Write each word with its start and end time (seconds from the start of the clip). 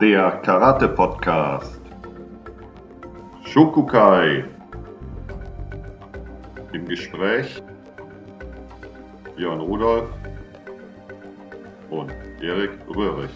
der 0.00 0.40
Karate-Podcast. 0.42 1.80
Shokukai. 3.44 4.44
Im 6.72 6.86
Gespräch 6.86 7.62
Björn 9.36 9.60
Rudolf 9.60 10.10
und 11.90 12.10
Erik 12.42 12.72
Röhrig. 12.88 13.30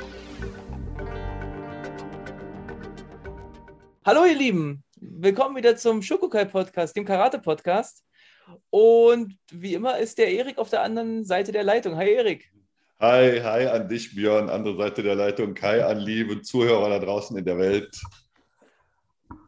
Hallo 4.05 4.25
ihr 4.25 4.37
Lieben, 4.37 4.83
willkommen 5.01 5.55
wieder 5.55 5.77
zum 5.77 6.03
Shokukai 6.03 6.45
Podcast, 6.45 6.97
dem 6.97 7.05
Karate 7.05 7.39
Podcast. 7.39 8.05
Und 8.71 9.39
wie 9.53 9.75
immer 9.75 9.99
ist 9.99 10.19
der 10.19 10.33
Erik 10.33 10.59
auf 10.59 10.71
der 10.71 10.83
anderen 10.83 11.25
Seite 11.25 11.53
der 11.53 11.63
Leitung. 11.63 11.97
Hi 11.97 12.11
Erik. 12.11 12.51
Hi, 13.01 13.41
hi 13.41 13.69
an 13.69 13.89
dich 13.89 14.17
Björn, 14.17 14.51
andere 14.51 14.77
Seite 14.77 15.05
der 15.05 15.15
Leitung. 15.15 15.55
Hi 15.63 15.83
an 15.83 15.99
liebe 15.99 16.43
Zuhörer 16.43 16.89
da 16.89 16.99
draußen 16.99 17.39
in 17.39 17.45
der 17.45 17.57
Welt. 17.57 18.03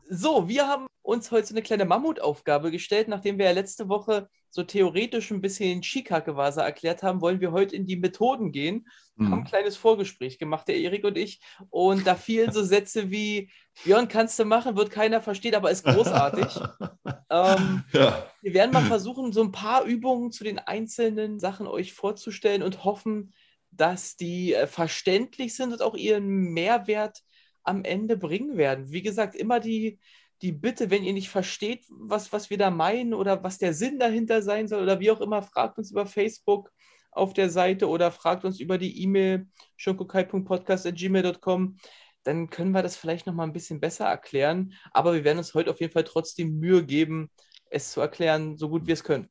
So, 0.08 0.46
wir 0.46 0.68
haben 0.68 0.86
uns 1.02 1.32
heute 1.32 1.50
eine 1.50 1.62
kleine 1.62 1.84
Mammutaufgabe 1.84 2.70
gestellt, 2.70 3.08
nachdem 3.08 3.38
wir 3.38 3.46
ja 3.46 3.50
letzte 3.50 3.88
Woche 3.88 4.28
so 4.50 4.64
theoretisch 4.64 5.30
ein 5.30 5.40
bisschen 5.40 5.82
Shikake-Wasa 5.82 6.62
erklärt 6.62 7.02
haben, 7.02 7.20
wollen 7.20 7.40
wir 7.40 7.52
heute 7.52 7.76
in 7.76 7.86
die 7.86 7.96
Methoden 7.96 8.50
gehen. 8.50 8.88
Mhm. 9.16 9.30
Haben 9.30 9.38
ein 9.40 9.44
kleines 9.44 9.76
Vorgespräch 9.76 10.38
gemacht, 10.38 10.66
der 10.66 10.76
Erik 10.76 11.04
und 11.04 11.16
ich. 11.16 11.40
Und 11.70 12.06
da 12.06 12.16
fielen 12.16 12.52
so 12.52 12.62
Sätze 12.62 13.10
wie, 13.10 13.50
Björn, 13.84 14.08
kannst 14.08 14.38
du 14.38 14.44
machen, 14.44 14.76
wird 14.76 14.90
keiner 14.90 15.22
verstehen, 15.22 15.54
aber 15.54 15.70
ist 15.70 15.84
großartig. 15.84 16.46
ähm, 17.30 17.84
ja. 17.92 18.26
Wir 18.42 18.54
werden 18.54 18.72
mal 18.72 18.84
versuchen, 18.84 19.32
so 19.32 19.42
ein 19.42 19.52
paar 19.52 19.84
Übungen 19.84 20.32
zu 20.32 20.42
den 20.42 20.58
einzelnen 20.58 21.38
Sachen 21.38 21.66
euch 21.66 21.92
vorzustellen 21.92 22.62
und 22.62 22.84
hoffen, 22.84 23.32
dass 23.70 24.16
die 24.16 24.54
äh, 24.54 24.66
verständlich 24.66 25.54
sind 25.54 25.72
und 25.72 25.82
auch 25.82 25.94
ihren 25.94 26.26
Mehrwert 26.26 27.22
am 27.62 27.84
Ende 27.84 28.16
bringen 28.16 28.56
werden. 28.56 28.90
Wie 28.90 29.02
gesagt, 29.02 29.36
immer 29.36 29.60
die 29.60 30.00
die 30.42 30.52
Bitte, 30.52 30.90
wenn 30.90 31.04
ihr 31.04 31.12
nicht 31.12 31.30
versteht, 31.30 31.84
was, 31.90 32.32
was 32.32 32.50
wir 32.50 32.58
da 32.58 32.70
meinen 32.70 33.14
oder 33.14 33.42
was 33.42 33.58
der 33.58 33.74
Sinn 33.74 33.98
dahinter 33.98 34.42
sein 34.42 34.68
soll 34.68 34.82
oder 34.82 35.00
wie 35.00 35.10
auch 35.10 35.20
immer, 35.20 35.42
fragt 35.42 35.78
uns 35.78 35.90
über 35.90 36.06
Facebook 36.06 36.70
auf 37.10 37.34
der 37.34 37.50
Seite 37.50 37.88
oder 37.88 38.10
fragt 38.10 38.44
uns 38.44 38.60
über 38.60 38.78
die 38.78 39.02
E-Mail 39.02 39.48
schonkokai.podcast.gmail.com. 39.76 41.76
Dann 42.22 42.50
können 42.50 42.72
wir 42.72 42.82
das 42.82 42.96
vielleicht 42.96 43.26
noch 43.26 43.34
mal 43.34 43.44
ein 43.44 43.52
bisschen 43.52 43.80
besser 43.80 44.06
erklären. 44.06 44.74
Aber 44.92 45.14
wir 45.14 45.24
werden 45.24 45.38
uns 45.38 45.54
heute 45.54 45.70
auf 45.70 45.80
jeden 45.80 45.92
Fall 45.92 46.04
trotzdem 46.04 46.58
Mühe 46.58 46.84
geben, 46.84 47.30
es 47.70 47.92
zu 47.92 48.00
erklären, 48.00 48.56
so 48.56 48.68
gut 48.68 48.86
wir 48.86 48.94
es 48.94 49.04
können. 49.04 49.28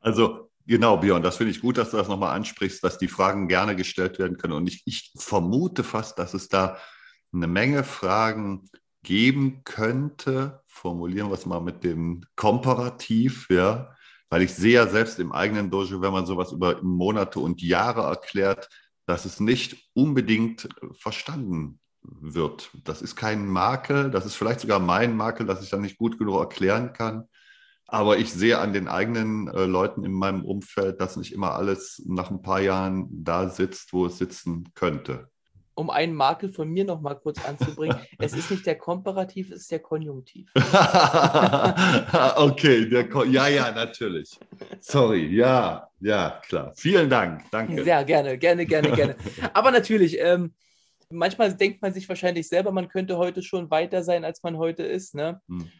Also 0.00 0.48
Genau, 0.68 0.98
Björn, 0.98 1.22
das 1.22 1.38
finde 1.38 1.52
ich 1.52 1.62
gut, 1.62 1.78
dass 1.78 1.92
du 1.92 1.96
das 1.96 2.08
nochmal 2.08 2.36
ansprichst, 2.36 2.84
dass 2.84 2.98
die 2.98 3.08
Fragen 3.08 3.48
gerne 3.48 3.74
gestellt 3.74 4.18
werden 4.18 4.36
können. 4.36 4.52
Und 4.52 4.68
ich, 4.68 4.82
ich 4.84 5.12
vermute 5.16 5.82
fast, 5.82 6.18
dass 6.18 6.34
es 6.34 6.48
da 6.48 6.76
eine 7.32 7.46
Menge 7.46 7.84
Fragen 7.84 8.68
geben 9.08 9.62
könnte, 9.64 10.60
formulieren 10.66 11.30
wir 11.30 11.34
es 11.34 11.46
mal 11.46 11.62
mit 11.62 11.82
dem 11.82 12.26
Komparativ, 12.36 13.48
ja, 13.48 13.96
weil 14.28 14.42
ich 14.42 14.52
sehe 14.52 14.74
ja 14.74 14.86
selbst 14.86 15.18
im 15.18 15.32
eigenen 15.32 15.70
Dojo, 15.70 16.02
wenn 16.02 16.12
man 16.12 16.26
sowas 16.26 16.52
über 16.52 16.82
Monate 16.82 17.40
und 17.40 17.62
Jahre 17.62 18.02
erklärt, 18.02 18.68
dass 19.06 19.24
es 19.24 19.40
nicht 19.40 19.88
unbedingt 19.94 20.68
verstanden 20.92 21.80
wird. 22.02 22.70
Das 22.84 23.00
ist 23.00 23.16
kein 23.16 23.48
Makel, 23.48 24.10
das 24.10 24.26
ist 24.26 24.34
vielleicht 24.34 24.60
sogar 24.60 24.78
mein 24.78 25.16
Makel, 25.16 25.46
dass 25.46 25.62
ich 25.62 25.70
dann 25.70 25.80
nicht 25.80 25.96
gut 25.96 26.18
genug 26.18 26.38
erklären 26.40 26.92
kann. 26.92 27.24
Aber 27.86 28.18
ich 28.18 28.30
sehe 28.30 28.58
an 28.58 28.74
den 28.74 28.88
eigenen 28.88 29.48
äh, 29.48 29.64
Leuten 29.64 30.04
in 30.04 30.12
meinem 30.12 30.44
Umfeld, 30.44 31.00
dass 31.00 31.16
nicht 31.16 31.32
immer 31.32 31.52
alles 31.54 32.02
nach 32.06 32.30
ein 32.30 32.42
paar 32.42 32.60
Jahren 32.60 33.08
da 33.10 33.48
sitzt, 33.48 33.94
wo 33.94 34.04
es 34.04 34.18
sitzen 34.18 34.68
könnte 34.74 35.30
um 35.78 35.90
einen 35.90 36.12
Makel 36.12 36.52
von 36.52 36.68
mir 36.68 36.84
noch 36.84 37.00
mal 37.00 37.14
kurz 37.14 37.42
anzubringen, 37.44 37.96
es 38.18 38.32
ist 38.34 38.50
nicht 38.50 38.66
der 38.66 38.76
Komparativ, 38.76 39.52
es 39.52 39.62
ist 39.62 39.70
der 39.70 39.78
Konjunktiv. 39.78 40.50
okay, 42.36 42.88
der 42.88 43.08
Ko 43.08 43.22
ja, 43.22 43.46
ja, 43.46 43.70
natürlich. 43.70 44.38
Sorry, 44.80 45.26
ja, 45.28 45.88
ja, 46.00 46.40
klar. 46.48 46.72
Vielen 46.76 47.08
Dank, 47.08 47.44
danke. 47.52 47.84
Sehr 47.84 48.04
gerne, 48.04 48.36
gerne, 48.38 48.66
gerne, 48.66 48.90
gerne. 48.90 49.16
Aber 49.52 49.70
natürlich, 49.70 50.18
ähm, 50.18 50.52
manchmal 51.10 51.54
denkt 51.54 51.80
man 51.80 51.92
sich 51.92 52.08
wahrscheinlich 52.08 52.48
selber, 52.48 52.72
man 52.72 52.88
könnte 52.88 53.16
heute 53.16 53.42
schon 53.42 53.70
weiter 53.70 54.02
sein, 54.02 54.24
als 54.24 54.42
man 54.42 54.58
heute 54.58 54.82
ist. 54.82 55.14
Ne? 55.14 55.40
Hm. 55.48 55.70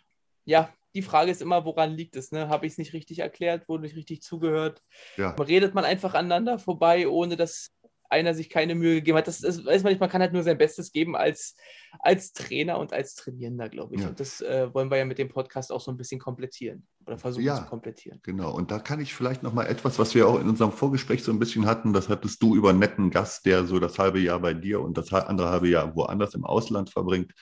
Ja, 0.45 0.73
die 0.95 1.03
Frage 1.03 1.31
ist 1.31 1.43
immer, 1.43 1.65
woran 1.65 1.93
liegt 1.93 2.17
es? 2.17 2.33
Ne? 2.33 2.49
Habe 2.49 2.67
ich 2.67 2.73
es 2.73 2.79
nicht 2.79 2.93
richtig 2.93 3.19
erklärt? 3.19 3.69
Wurde 3.69 3.83
nicht 3.83 3.97
richtig 3.97 4.23
zugehört? 4.23 4.83
Ja. 5.17 5.31
Redet 5.33 5.75
man 5.75 5.85
einfach 5.85 6.15
aneinander 6.15 6.59
vorbei, 6.59 7.09
ohne 7.09 7.37
dass 7.37 7.73
einer 8.09 8.35
sich 8.35 8.49
keine 8.49 8.75
Mühe 8.75 8.97
gegeben 8.97 9.19
hat. 9.19 9.29
Das, 9.29 9.41
das 9.41 9.65
weiß 9.65 9.83
man 9.83 9.93
nicht, 9.93 10.01
man 10.01 10.09
kann 10.09 10.21
halt 10.21 10.33
nur 10.33 10.43
sein 10.43 10.59
Bestes 10.59 10.93
geben 10.93 11.17
als, 11.17 11.57
als 12.01 12.33
Trainer 12.33 12.79
und 12.79 12.93
als 12.93 13.15
Trainierender, 13.15 13.69
glaube 13.69 13.95
ich. 13.95 14.03
Ja. 14.03 14.09
Und 14.09 14.21
das 14.21 14.41
äh, 14.41 14.73
wollen 14.73 14.91
wir 14.91 14.99
ja 14.99 15.05
mit 15.05 15.19
dem 15.19 15.29
Podcast 15.29 15.71
auch 15.73 15.81
so 15.81 15.91
ein 15.91 15.97
bisschen 15.97 16.19
komplettieren 16.19 16.87
oder 17.07 17.19
versuchen 17.19 17.45
ja, 17.45 17.57
zu 17.57 17.65
komplettieren. 17.65 18.21
Genau, 18.23 18.55
und 18.55 18.71
da 18.71 18.79
kann 18.79 19.01
ich 19.01 19.15
vielleicht 19.15 19.43
noch 19.43 19.53
mal 19.53 19.67
etwas, 19.67 19.99
was 19.99 20.15
wir 20.15 20.29
auch 20.29 20.41
in 20.41 20.49
unserem 20.49 20.73
Vorgespräch 20.73 21.23
so 21.23 21.33
ein 21.33 21.39
bisschen 21.39 21.67
hatten, 21.67 21.93
das 21.93 22.09
hattest 22.09 22.43
du 22.43 22.55
über 22.55 22.71
einen 22.71 22.79
netten 22.79 23.11
Gast, 23.11 23.47
der 23.47 23.65
so 23.65 23.79
das 23.79 23.99
halbe 23.99 24.21
Jahr 24.21 24.41
bei 24.41 24.55
dir 24.55 24.81
und 24.81 24.97
das 24.97 25.13
andere 25.13 25.51
halbe 25.51 25.69
Jahr 25.69 25.95
woanders 25.95 26.35
im 26.35 26.45
Ausland 26.45 26.91
verbringt. 26.91 27.33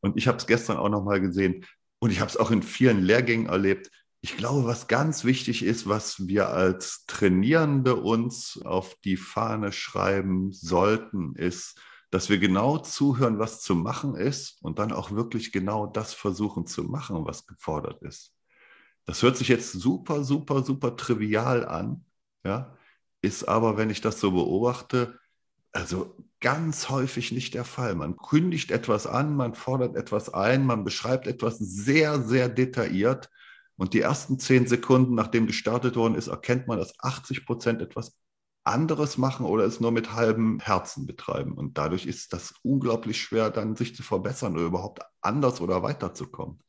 Und 0.00 0.16
ich 0.16 0.28
habe 0.28 0.38
es 0.38 0.46
gestern 0.46 0.76
auch 0.76 0.88
noch 0.88 1.04
mal 1.04 1.20
gesehen 1.20 1.64
und 1.98 2.10
ich 2.10 2.20
habe 2.20 2.30
es 2.30 2.36
auch 2.36 2.50
in 2.50 2.62
vielen 2.62 3.02
Lehrgängen 3.02 3.46
erlebt 3.46 3.90
ich 4.22 4.36
glaube, 4.36 4.66
was 4.66 4.86
ganz 4.86 5.24
wichtig 5.24 5.62
ist, 5.64 5.88
was 5.88 6.26
wir 6.26 6.50
als 6.50 7.04
Trainierende 7.06 7.96
uns 7.96 8.60
auf 8.62 8.94
die 9.02 9.16
Fahne 9.16 9.72
schreiben 9.72 10.52
sollten, 10.52 11.34
ist, 11.36 11.80
dass 12.10 12.28
wir 12.28 12.38
genau 12.38 12.78
zuhören, 12.78 13.38
was 13.38 13.62
zu 13.62 13.74
machen 13.74 14.16
ist 14.16 14.58
und 14.62 14.78
dann 14.78 14.92
auch 14.92 15.12
wirklich 15.12 15.52
genau 15.52 15.86
das 15.86 16.12
versuchen 16.12 16.66
zu 16.66 16.84
machen, 16.84 17.24
was 17.24 17.46
gefordert 17.46 18.02
ist. 18.02 18.34
Das 19.06 19.22
hört 19.22 19.36
sich 19.38 19.48
jetzt 19.48 19.72
super, 19.72 20.22
super, 20.22 20.62
super 20.64 20.96
trivial 20.96 21.64
an, 21.64 22.04
ja, 22.44 22.76
ist 23.22 23.44
aber, 23.48 23.76
wenn 23.76 23.90
ich 23.90 24.00
das 24.00 24.20
so 24.20 24.32
beobachte, 24.32 25.18
also 25.72 26.16
ganz 26.40 26.90
häufig 26.90 27.32
nicht 27.32 27.54
der 27.54 27.64
Fall. 27.64 27.94
Man 27.94 28.16
kündigt 28.16 28.70
etwas 28.70 29.06
an, 29.06 29.36
man 29.36 29.54
fordert 29.54 29.96
etwas 29.96 30.32
ein, 30.32 30.66
man 30.66 30.84
beschreibt 30.84 31.26
etwas 31.26 31.58
sehr, 31.58 32.20
sehr 32.22 32.48
detailliert 32.48 33.30
und 33.80 33.94
die 33.94 34.02
ersten 34.02 34.38
zehn 34.38 34.66
Sekunden, 34.66 35.14
nachdem 35.14 35.46
gestartet 35.46 35.96
worden 35.96 36.14
ist, 36.14 36.28
erkennt 36.28 36.68
man, 36.68 36.76
dass 36.76 36.92
80 37.00 37.46
Prozent 37.46 37.80
etwas 37.80 38.14
anderes 38.62 39.16
machen 39.16 39.46
oder 39.46 39.64
es 39.64 39.80
nur 39.80 39.90
mit 39.90 40.12
halbem 40.12 40.60
Herzen 40.60 41.06
betreiben. 41.06 41.54
Und 41.54 41.78
dadurch 41.78 42.04
ist 42.04 42.34
das 42.34 42.52
unglaublich 42.62 43.22
schwer, 43.22 43.48
dann 43.48 43.76
sich 43.76 43.96
zu 43.96 44.02
verbessern 44.02 44.52
oder 44.52 44.66
überhaupt 44.66 45.00
anders 45.22 45.62
oder 45.62 45.82
weiterzukommen. 45.82 46.62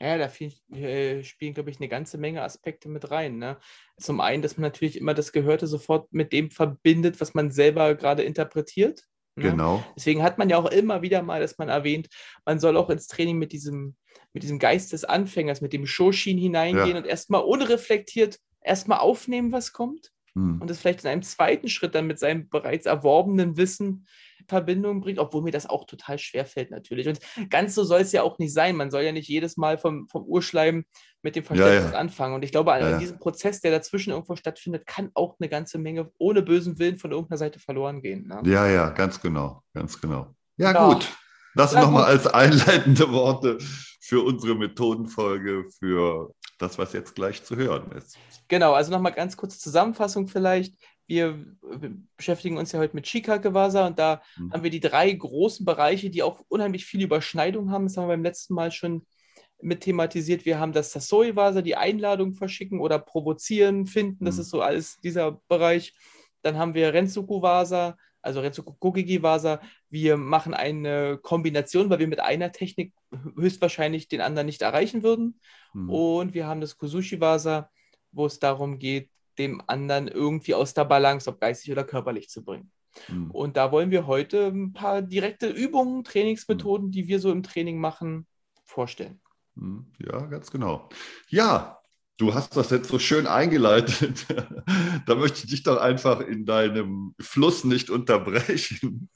Ja, 0.00 0.18
da 0.18 0.28
viel, 0.28 0.52
äh, 0.72 1.22
spielen, 1.22 1.54
glaube 1.54 1.70
ich, 1.70 1.78
eine 1.78 1.88
ganze 1.88 2.18
Menge 2.18 2.42
Aspekte 2.42 2.88
mit 2.88 3.12
rein. 3.12 3.38
Ne? 3.38 3.56
Zum 3.96 4.20
einen, 4.20 4.42
dass 4.42 4.56
man 4.56 4.62
natürlich 4.62 4.98
immer 4.98 5.14
das 5.14 5.30
Gehörte 5.30 5.68
sofort 5.68 6.12
mit 6.12 6.32
dem 6.32 6.50
verbindet, 6.50 7.20
was 7.20 7.34
man 7.34 7.52
selber 7.52 7.94
gerade 7.94 8.24
interpretiert. 8.24 9.04
Ne? 9.36 9.50
Genau. 9.50 9.84
Deswegen 9.96 10.22
hat 10.22 10.38
man 10.38 10.48
ja 10.48 10.58
auch 10.58 10.70
immer 10.70 11.02
wieder 11.02 11.22
mal, 11.22 11.40
dass 11.40 11.58
man 11.58 11.68
erwähnt, 11.68 12.08
man 12.44 12.60
soll 12.60 12.76
auch 12.76 12.90
ins 12.90 13.06
Training 13.06 13.38
mit 13.38 13.52
diesem 13.52 13.96
mit 14.32 14.42
diesem 14.42 14.58
Geist 14.58 14.92
des 14.92 15.04
Anfängers, 15.04 15.60
mit 15.60 15.72
dem 15.72 15.86
Shoshin 15.86 16.38
hineingehen 16.38 16.88
ja. 16.88 16.96
und 16.96 17.06
erstmal 17.06 17.42
unreflektiert 17.42 18.38
erstmal 18.60 18.98
aufnehmen, 18.98 19.52
was 19.52 19.72
kommt. 19.72 20.10
Hm. 20.34 20.60
Und 20.60 20.68
das 20.68 20.80
vielleicht 20.80 21.04
in 21.04 21.10
einem 21.10 21.22
zweiten 21.22 21.68
Schritt 21.68 21.94
dann 21.94 22.06
mit 22.06 22.18
seinem 22.18 22.48
bereits 22.48 22.86
erworbenen 22.86 23.56
Wissen 23.56 24.06
Verbindung 24.48 25.00
bringt, 25.00 25.18
obwohl 25.18 25.42
mir 25.42 25.50
das 25.50 25.68
auch 25.68 25.84
total 25.84 26.18
schwer 26.18 26.46
fällt 26.46 26.70
natürlich. 26.70 27.08
Und 27.08 27.20
ganz 27.50 27.74
so 27.74 27.84
soll 27.84 28.00
es 28.00 28.12
ja 28.12 28.22
auch 28.22 28.38
nicht 28.38 28.52
sein. 28.52 28.76
Man 28.76 28.90
soll 28.90 29.02
ja 29.02 29.12
nicht 29.12 29.28
jedes 29.28 29.56
Mal 29.56 29.78
vom, 29.78 30.08
vom 30.08 30.24
Urschleim 30.24 30.84
mit 31.22 31.36
dem 31.36 31.44
Verständnis 31.44 31.84
ja, 31.84 31.92
ja. 31.92 31.98
anfangen. 31.98 32.34
Und 32.34 32.44
ich 32.44 32.52
glaube, 32.52 32.72
an 32.72 32.98
diesem 32.98 33.18
Prozess, 33.18 33.60
der 33.60 33.70
dazwischen 33.70 34.10
irgendwo 34.10 34.36
stattfindet, 34.36 34.86
kann 34.86 35.10
auch 35.14 35.36
eine 35.40 35.48
ganze 35.48 35.78
Menge 35.78 36.10
ohne 36.18 36.42
bösen 36.42 36.78
Willen 36.78 36.98
von 36.98 37.12
irgendeiner 37.12 37.38
Seite 37.38 37.58
verloren 37.58 38.02
gehen. 38.02 38.26
Ne? 38.28 38.42
Ja, 38.44 38.66
ja, 38.68 38.90
ganz 38.90 39.20
genau, 39.20 39.62
ganz 39.72 40.00
genau. 40.00 40.34
Ja, 40.56 40.92
gut. 40.92 41.10
Das 41.54 41.72
nochmal 41.72 42.04
als 42.04 42.26
einleitende 42.26 43.10
Worte 43.12 43.58
für 44.00 44.24
unsere 44.24 44.54
Methodenfolge, 44.54 45.64
für 45.78 46.34
das, 46.58 46.78
was 46.78 46.92
jetzt 46.92 47.14
gleich 47.14 47.42
zu 47.42 47.56
hören 47.56 47.92
ist. 47.92 48.18
Genau, 48.48 48.72
also 48.72 48.90
nochmal 48.90 49.12
ganz 49.12 49.36
kurze 49.36 49.58
Zusammenfassung 49.58 50.28
vielleicht. 50.28 50.74
Wir 51.06 51.44
beschäftigen 52.16 52.56
uns 52.56 52.72
ja 52.72 52.78
heute 52.78 52.96
mit 52.96 53.06
Shika-Gewasa 53.06 53.86
und 53.86 53.98
da 53.98 54.22
mhm. 54.36 54.52
haben 54.52 54.62
wir 54.62 54.70
die 54.70 54.80
drei 54.80 55.12
großen 55.12 55.64
Bereiche, 55.64 56.10
die 56.10 56.22
auch 56.22 56.40
unheimlich 56.48 56.86
viel 56.86 57.02
Überschneidung 57.02 57.70
haben. 57.70 57.84
Das 57.84 57.96
haben 57.96 58.04
wir 58.04 58.14
beim 58.14 58.22
letzten 58.22 58.54
Mal 58.54 58.70
schon 58.72 59.06
mit 59.60 59.82
thematisiert. 59.82 60.44
Wir 60.44 60.58
haben 60.58 60.72
das 60.72 60.92
Sasoi-Vasa, 60.92 61.62
die 61.62 61.76
Einladung 61.76 62.34
verschicken 62.34 62.80
oder 62.80 62.98
provozieren, 62.98 63.86
finden. 63.86 64.24
Das 64.24 64.36
mhm. 64.36 64.40
ist 64.42 64.50
so 64.50 64.60
alles 64.60 64.98
dieser 65.00 65.40
Bereich. 65.48 65.94
Dann 66.42 66.58
haben 66.58 66.74
wir 66.74 66.92
Rensuku-Vasa, 66.92 67.96
also 68.22 68.40
Renzukugigi 68.40 69.22
Vasa, 69.22 69.60
wir 69.94 70.16
machen 70.16 70.54
eine 70.54 71.18
Kombination, 71.22 71.88
weil 71.88 72.00
wir 72.00 72.08
mit 72.08 72.18
einer 72.18 72.50
Technik 72.50 72.92
höchstwahrscheinlich 73.36 74.08
den 74.08 74.20
anderen 74.20 74.46
nicht 74.46 74.60
erreichen 74.60 75.04
würden. 75.04 75.40
Mhm. 75.72 75.88
Und 75.88 76.34
wir 76.34 76.46
haben 76.48 76.60
das 76.60 76.76
Kusushi 76.76 77.20
Vasa, 77.20 77.70
wo 78.10 78.26
es 78.26 78.40
darum 78.40 78.80
geht, 78.80 79.08
dem 79.38 79.62
anderen 79.68 80.08
irgendwie 80.08 80.54
aus 80.54 80.74
der 80.74 80.84
Balance, 80.84 81.30
ob 81.30 81.40
geistig 81.40 81.70
oder 81.70 81.84
körperlich 81.84 82.28
zu 82.28 82.44
bringen. 82.44 82.72
Mhm. 83.08 83.30
Und 83.30 83.56
da 83.56 83.70
wollen 83.70 83.92
wir 83.92 84.08
heute 84.08 84.48
ein 84.48 84.72
paar 84.72 85.00
direkte 85.00 85.48
Übungen, 85.48 86.02
Trainingsmethoden, 86.02 86.88
mhm. 86.88 86.90
die 86.90 87.06
wir 87.06 87.20
so 87.20 87.30
im 87.30 87.44
Training 87.44 87.78
machen, 87.78 88.26
vorstellen. 88.64 89.20
Mhm. 89.54 89.92
Ja, 90.00 90.26
ganz 90.26 90.50
genau. 90.50 90.88
Ja, 91.28 91.80
Du 92.16 92.32
hast 92.32 92.56
das 92.56 92.70
jetzt 92.70 92.90
so 92.90 93.00
schön 93.00 93.26
eingeleitet. 93.26 94.26
da 95.06 95.14
möchte 95.16 95.38
ich 95.38 95.50
dich 95.50 95.62
doch 95.64 95.78
einfach 95.78 96.20
in 96.20 96.46
deinem 96.46 97.12
Fluss 97.20 97.64
nicht 97.64 97.90
unterbrechen. 97.90 99.08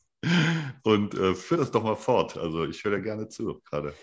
Und 0.83 1.15
äh, 1.15 1.35
führ 1.35 1.59
das 1.59 1.71
doch 1.71 1.83
mal 1.83 1.97
fort. 1.97 2.37
Also 2.37 2.65
ich 2.65 2.83
höre 2.85 2.97
dir 2.97 3.03
gerne 3.03 3.29
zu 3.29 3.61
gerade. 3.65 3.95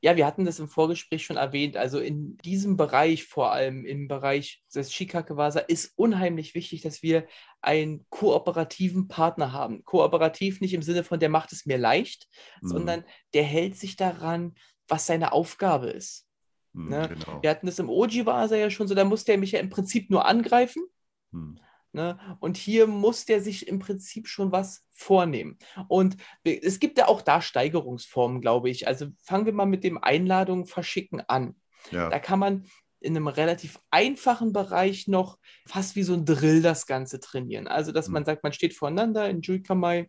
Ja, 0.00 0.16
wir 0.16 0.26
hatten 0.26 0.44
das 0.44 0.58
im 0.58 0.68
Vorgespräch 0.68 1.24
schon 1.24 1.36
erwähnt. 1.36 1.76
Also 1.76 1.98
in 1.98 2.36
diesem 2.38 2.76
Bereich, 2.76 3.24
vor 3.24 3.52
allem 3.52 3.84
im 3.84 4.08
Bereich 4.08 4.62
des 4.74 4.92
Shikakewasa, 4.92 5.60
ist 5.60 5.92
unheimlich 5.96 6.54
wichtig, 6.54 6.82
dass 6.82 7.02
wir 7.02 7.26
einen 7.60 8.06
kooperativen 8.10 9.08
Partner 9.08 9.52
haben. 9.52 9.84
Kooperativ 9.84 10.60
nicht 10.60 10.74
im 10.74 10.82
Sinne 10.82 11.04
von, 11.04 11.20
der 11.20 11.28
macht 11.28 11.52
es 11.52 11.66
mir 11.66 11.78
leicht, 11.78 12.28
mhm. 12.60 12.68
sondern 12.68 13.04
der 13.34 13.44
hält 13.44 13.76
sich 13.76 13.96
daran, 13.96 14.54
was 14.88 15.06
seine 15.06 15.32
Aufgabe 15.32 15.90
ist. 15.90 16.26
Mhm, 16.72 16.88
ne? 16.88 17.08
genau. 17.08 17.42
Wir 17.42 17.50
hatten 17.50 17.66
das 17.66 17.78
im 17.78 17.90
Oji-Vasa 17.90 18.56
ja 18.56 18.70
schon 18.70 18.88
so, 18.88 18.94
da 18.94 19.04
musste 19.04 19.32
er 19.32 19.38
mich 19.38 19.52
ja 19.52 19.60
im 19.60 19.70
Prinzip 19.70 20.10
nur 20.10 20.26
angreifen. 20.26 20.84
Mhm. 21.30 21.58
Ne? 21.92 22.18
Und 22.40 22.56
hier 22.56 22.86
muss 22.86 23.26
der 23.26 23.42
sich 23.42 23.68
im 23.68 23.78
Prinzip 23.78 24.26
schon 24.26 24.50
was 24.50 24.86
vornehmen. 24.90 25.58
Und 25.88 26.16
es 26.42 26.80
gibt 26.80 26.96
ja 26.96 27.06
auch 27.08 27.20
da 27.20 27.42
Steigerungsformen, 27.42 28.40
glaube 28.40 28.70
ich. 28.70 28.86
Also 28.88 29.08
fangen 29.22 29.44
wir 29.44 29.52
mal 29.52 29.66
mit 29.66 29.84
dem 29.84 29.98
Einladung 29.98 30.66
verschicken 30.66 31.20
an. 31.28 31.54
Ja. 31.90 32.08
Da 32.08 32.18
kann 32.18 32.38
man 32.38 32.66
in 33.00 33.16
einem 33.16 33.28
relativ 33.28 33.78
einfachen 33.90 34.52
Bereich 34.52 35.08
noch 35.08 35.38
fast 35.66 35.96
wie 35.96 36.02
so 36.02 36.14
ein 36.14 36.24
Drill 36.24 36.62
das 36.62 36.86
Ganze 36.86 37.20
trainieren. 37.20 37.66
Also, 37.66 37.92
dass 37.92 38.08
mhm. 38.08 38.14
man 38.14 38.24
sagt, 38.24 38.42
man 38.42 38.52
steht 38.52 38.74
voreinander 38.74 39.28
in 39.28 39.42
Juikamai 39.42 40.08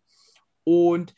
und 0.62 1.14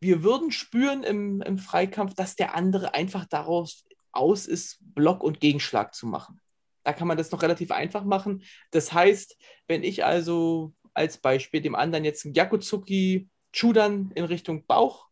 wir 0.00 0.22
würden 0.22 0.52
spüren 0.52 1.02
im, 1.02 1.42
im 1.42 1.58
Freikampf, 1.58 2.14
dass 2.14 2.36
der 2.36 2.54
andere 2.54 2.94
einfach 2.94 3.26
daraus 3.26 3.84
aus 4.12 4.46
ist, 4.46 4.78
Block 4.80 5.22
und 5.22 5.40
Gegenschlag 5.40 5.94
zu 5.94 6.06
machen. 6.06 6.40
Da 6.86 6.92
kann 6.92 7.08
man 7.08 7.16
das 7.16 7.32
noch 7.32 7.42
relativ 7.42 7.72
einfach 7.72 8.04
machen. 8.04 8.44
Das 8.70 8.92
heißt, 8.92 9.36
wenn 9.66 9.82
ich 9.82 10.04
also 10.04 10.72
als 10.94 11.18
Beispiel 11.18 11.60
dem 11.60 11.74
anderen 11.74 12.04
jetzt 12.04 12.24
einen 12.24 12.34
Yakutsuki 12.34 13.28
Chudan 13.52 14.12
in 14.14 14.24
Richtung 14.24 14.66
Bauch 14.66 15.08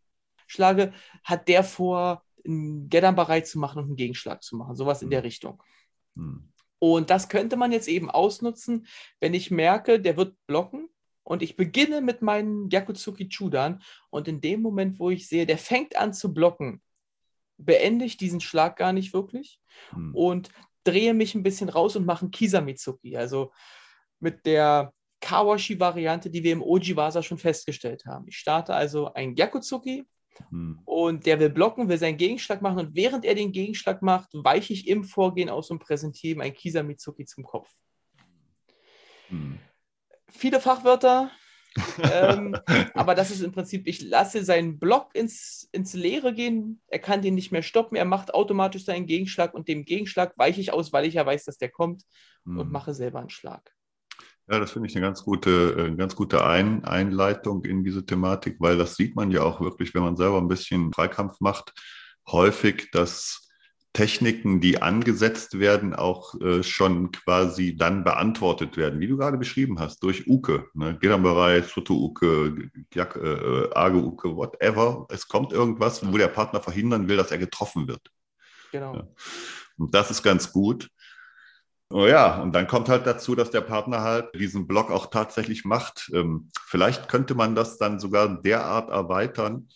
schlage, 0.47 0.93
hat 1.25 1.49
der 1.49 1.65
vor, 1.65 2.23
einen 2.47 2.89
Geddam 2.89 3.17
bereit 3.17 3.49
zu 3.49 3.59
machen 3.59 3.81
und 3.81 3.87
einen 3.87 3.97
Gegenschlag 3.97 4.45
zu 4.45 4.55
machen. 4.55 4.77
Sowas 4.77 5.03
in 5.03 5.11
der 5.11 5.19
hm. 5.19 5.25
Richtung. 5.25 5.63
Hm. 6.15 6.53
Und 6.79 7.11
das 7.11 7.29
könnte 7.29 7.57
man 7.57 7.73
jetzt 7.73 7.89
eben 7.89 8.09
ausnutzen, 8.09 8.87
wenn 9.19 9.35
ich 9.35 9.51
merke, 9.51 9.99
der 9.99 10.17
wird 10.17 10.37
blocken 10.47 10.89
und 11.25 11.43
ich 11.43 11.57
beginne 11.57 12.03
mit 12.03 12.23
meinem 12.23 12.69
Yakutsuki 12.71 13.29
Chudan 13.29 13.83
und 14.11 14.29
in 14.29 14.41
dem 14.41 14.63
Moment, 14.63 15.01
wo 15.01 15.11
ich 15.11 15.27
sehe, 15.27 15.45
der 15.45 15.59
fängt 15.59 15.97
an 15.97 16.15
zu 16.15 16.33
blocken, 16.33 16.83
beende 17.57 18.05
ich 18.05 18.17
diesen 18.17 18.41
Schlag 18.41 18.77
gar 18.77 18.93
nicht 18.93 19.13
wirklich. 19.13 19.61
Hm. 19.91 20.15
Und 20.15 20.51
drehe 20.85 21.15
mich 21.15 21.35
ein 21.35 21.43
bisschen 21.43 21.69
raus 21.69 21.97
und 21.97 22.07
mache 22.07 22.23
einen 22.23 22.31
Kisamitsuki. 22.31 23.17
Also 23.17 23.53
mit 24.21 24.47
der 24.47 24.93
Kawashi-Variante, 25.21 26.31
die 26.31 26.43
wir 26.43 26.53
im 26.53 26.63
Ojiwasa 26.63 27.23
schon 27.23 27.39
festgestellt 27.39 28.05
haben. 28.07 28.27
Ich 28.29 28.37
starte 28.37 28.75
also 28.75 29.13
ein 29.15 29.35
Gyakutsuki 29.35 30.05
hm. 30.51 30.81
und 30.85 31.25
der 31.25 31.41
will 31.41 31.51
blocken, 31.51 31.89
will 31.89 31.99
seinen 31.99 32.19
Gegenschlag 32.19 32.61
machen 32.61 32.79
und 32.79 32.95
während 32.95 33.25
er 33.25 33.35
den 33.35 33.53
Gegenschlag 33.53 34.03
macht, 34.03 34.31
weiche 34.33 34.75
ich 34.75 34.87
im 34.87 35.03
Vorgehen 35.03 35.49
aus 35.49 35.71
und 35.71 35.79
präsentiere 35.79 36.35
ihm 36.35 36.41
ein 36.43 36.53
Kisamitsuki 36.53 37.25
zum 37.25 37.45
Kopf. 37.45 37.71
Hm. 39.29 39.59
Viele 40.29 40.61
Fachwörter, 40.61 41.31
ähm, 42.03 42.57
aber 42.95 43.15
das 43.15 43.31
ist 43.31 43.43
im 43.43 43.53
Prinzip, 43.53 43.87
ich 43.87 44.03
lasse 44.03 44.45
seinen 44.45 44.79
Block 44.79 45.15
ins, 45.15 45.69
ins 45.73 45.95
Leere 45.95 46.35
gehen, 46.35 46.81
er 46.89 46.99
kann 46.99 47.23
den 47.23 47.35
nicht 47.35 47.53
mehr 47.53 47.63
stoppen, 47.63 47.97
er 47.97 48.05
macht 48.05 48.35
automatisch 48.35 48.85
seinen 48.85 49.07
Gegenschlag 49.07 49.55
und 49.55 49.69
dem 49.69 49.85
Gegenschlag 49.85 50.37
weiche 50.37 50.61
ich 50.61 50.73
aus, 50.73 50.93
weil 50.93 51.07
ich 51.07 51.15
ja 51.15 51.27
weiß, 51.27 51.45
dass 51.45 51.59
der 51.59 51.71
kommt 51.71 52.03
hm. 52.45 52.59
und 52.59 52.73
mache 52.73 52.95
selber 52.95 53.21
einen 53.21 53.31
Schlag. 53.31 53.73
Ja, 54.47 54.61
das 54.61 54.73
finde 54.73 54.89
ich 54.89 54.97
eine 54.97 55.07
ganz 55.07 55.25
gute, 55.25 55.75
eine 55.79 55.97
ganz 55.97 56.15
gute 56.15 56.45
Ein 56.45 56.85
Einleitung 56.85 57.65
in 57.65 57.83
diese 57.83 58.05
Thematik, 58.05 58.57
weil 58.59 58.77
das 58.77 58.95
sieht 58.95 59.17
man 59.17 59.31
ja 59.31 59.43
auch 59.43 59.61
wirklich, 59.61 59.95
wenn 59.95 60.03
man 60.03 60.17
selber 60.17 60.39
ein 60.39 60.49
bisschen 60.49 60.93
Freikampf 60.93 61.41
macht, 61.41 61.73
häufig, 62.29 62.91
dass 62.93 63.44
Techniken, 63.95 64.61
die 64.61 64.83
angesetzt 64.83 65.61
werden, 65.61 65.95
auch 65.95 66.39
äh, 66.41 66.65
schon 66.65 67.13
quasi 67.13 67.77
dann 67.77 68.03
beantwortet 68.03 68.77
werden, 68.77 68.99
wie 68.99 69.07
du 69.07 69.17
gerade 69.17 69.39
beschrieben 69.39 69.79
hast, 69.79 70.03
durch 70.03 70.27
Uke, 70.27 70.67
ne? 70.75 70.99
Gedamberei, 70.99 71.63
Soto 71.63 71.95
Uke, 71.95 72.71
Jak, 72.93 73.15
äh, 73.17 73.71
Age 73.73 73.95
Uke, 73.95 74.37
whatever. 74.37 75.07
Es 75.11 75.29
kommt 75.29 75.53
irgendwas, 75.53 76.05
wo 76.05 76.19
der 76.19 76.27
Partner 76.27 76.61
verhindern 76.61 77.09
will, 77.09 77.17
dass 77.17 77.31
er 77.31 77.39
getroffen 77.39 77.87
wird. 77.87 78.11
Genau. 78.73 78.97
Ja. 78.97 79.07
Und 79.79 79.95
das 79.95 80.11
ist 80.11 80.25
ganz 80.25 80.51
gut. 80.51 80.91
Oh 81.91 82.07
ja, 82.09 82.43
und 82.43 82.53
dann 82.53 82.67
kommt 82.67 82.89
halt 82.89 83.07
dazu, 83.07 83.37
dass 83.37 83.53
der 83.53 83.61
Partner 83.61 84.01
halt 84.01 84.35
diesen 84.35 84.67
Block 84.67 84.91
auch 84.91 85.07
tatsächlich 85.07 85.65
macht. 85.65 86.11
Ähm, 86.13 86.51
vielleicht 86.67 87.09
könnte 87.09 87.37
man 87.37 87.55
das 87.55 87.79
dann 87.79 88.01
sogar 88.01 88.43
derart 88.43 88.91
erweitern, 88.91 89.69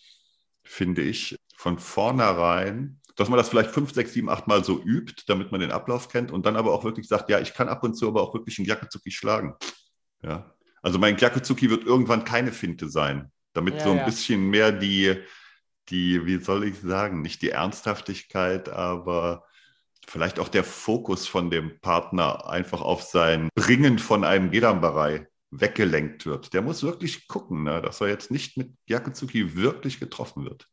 finde 0.61 1.03
ich, 1.03 1.37
von 1.55 1.79
vornherein 1.79 2.98
dass 3.19 3.27
man 3.27 3.37
das 3.37 3.49
vielleicht 3.49 3.71
fünf, 3.71 3.93
sechs, 3.93 4.13
sieben, 4.13 4.29
acht 4.29 4.47
Mal 4.47 4.63
so 4.63 4.81
übt, 4.81 5.23
damit 5.27 5.51
man 5.51 5.59
den 5.59 5.71
Ablauf 5.71 6.07
kennt 6.07 6.31
und 6.31 6.45
dann 6.45 6.55
aber 6.55 6.73
auch 6.73 6.85
wirklich 6.85 7.07
sagt, 7.07 7.29
ja, 7.29 7.39
ich 7.39 7.53
kann 7.53 7.67
ab 7.67 7.83
und 7.83 7.95
zu 7.95 8.07
aber 8.07 8.21
auch 8.21 8.33
wirklich 8.33 8.57
einen 8.57 8.65
Gyakuzuki 8.65 9.11
schlagen. 9.11 9.55
Ja. 10.23 10.55
Also 10.81 10.99
mein 10.99 11.17
Gyakuzuki 11.17 11.69
wird 11.69 11.83
irgendwann 11.83 12.23
keine 12.23 12.53
Finte 12.53 12.89
sein, 12.89 13.29
damit 13.51 13.75
ja, 13.75 13.83
so 13.83 13.91
ein 13.91 13.97
ja. 13.97 14.05
bisschen 14.05 14.49
mehr 14.49 14.71
die, 14.71 15.17
die, 15.89 16.25
wie 16.25 16.37
soll 16.37 16.63
ich 16.63 16.79
sagen, 16.79 17.21
nicht 17.21 17.41
die 17.41 17.49
Ernsthaftigkeit, 17.49 18.69
aber 18.69 19.43
vielleicht 20.07 20.39
auch 20.39 20.47
der 20.47 20.63
Fokus 20.63 21.27
von 21.27 21.49
dem 21.49 21.77
Partner 21.81 22.49
einfach 22.49 22.79
auf 22.79 23.03
sein 23.03 23.49
Bringen 23.53 23.99
von 23.99 24.23
einem 24.23 24.49
Gedambarei 24.49 25.27
weggelenkt 25.51 26.25
wird. 26.25 26.53
Der 26.53 26.61
muss 26.61 26.83
wirklich 26.83 27.27
gucken, 27.27 27.63
ne, 27.63 27.81
dass 27.81 27.99
er 27.99 28.07
jetzt 28.07 28.31
nicht 28.31 28.55
mit 28.55 28.71
Gyakuzuki 28.87 29.55
wirklich 29.55 29.99
getroffen 29.99 30.45
wird. 30.45 30.67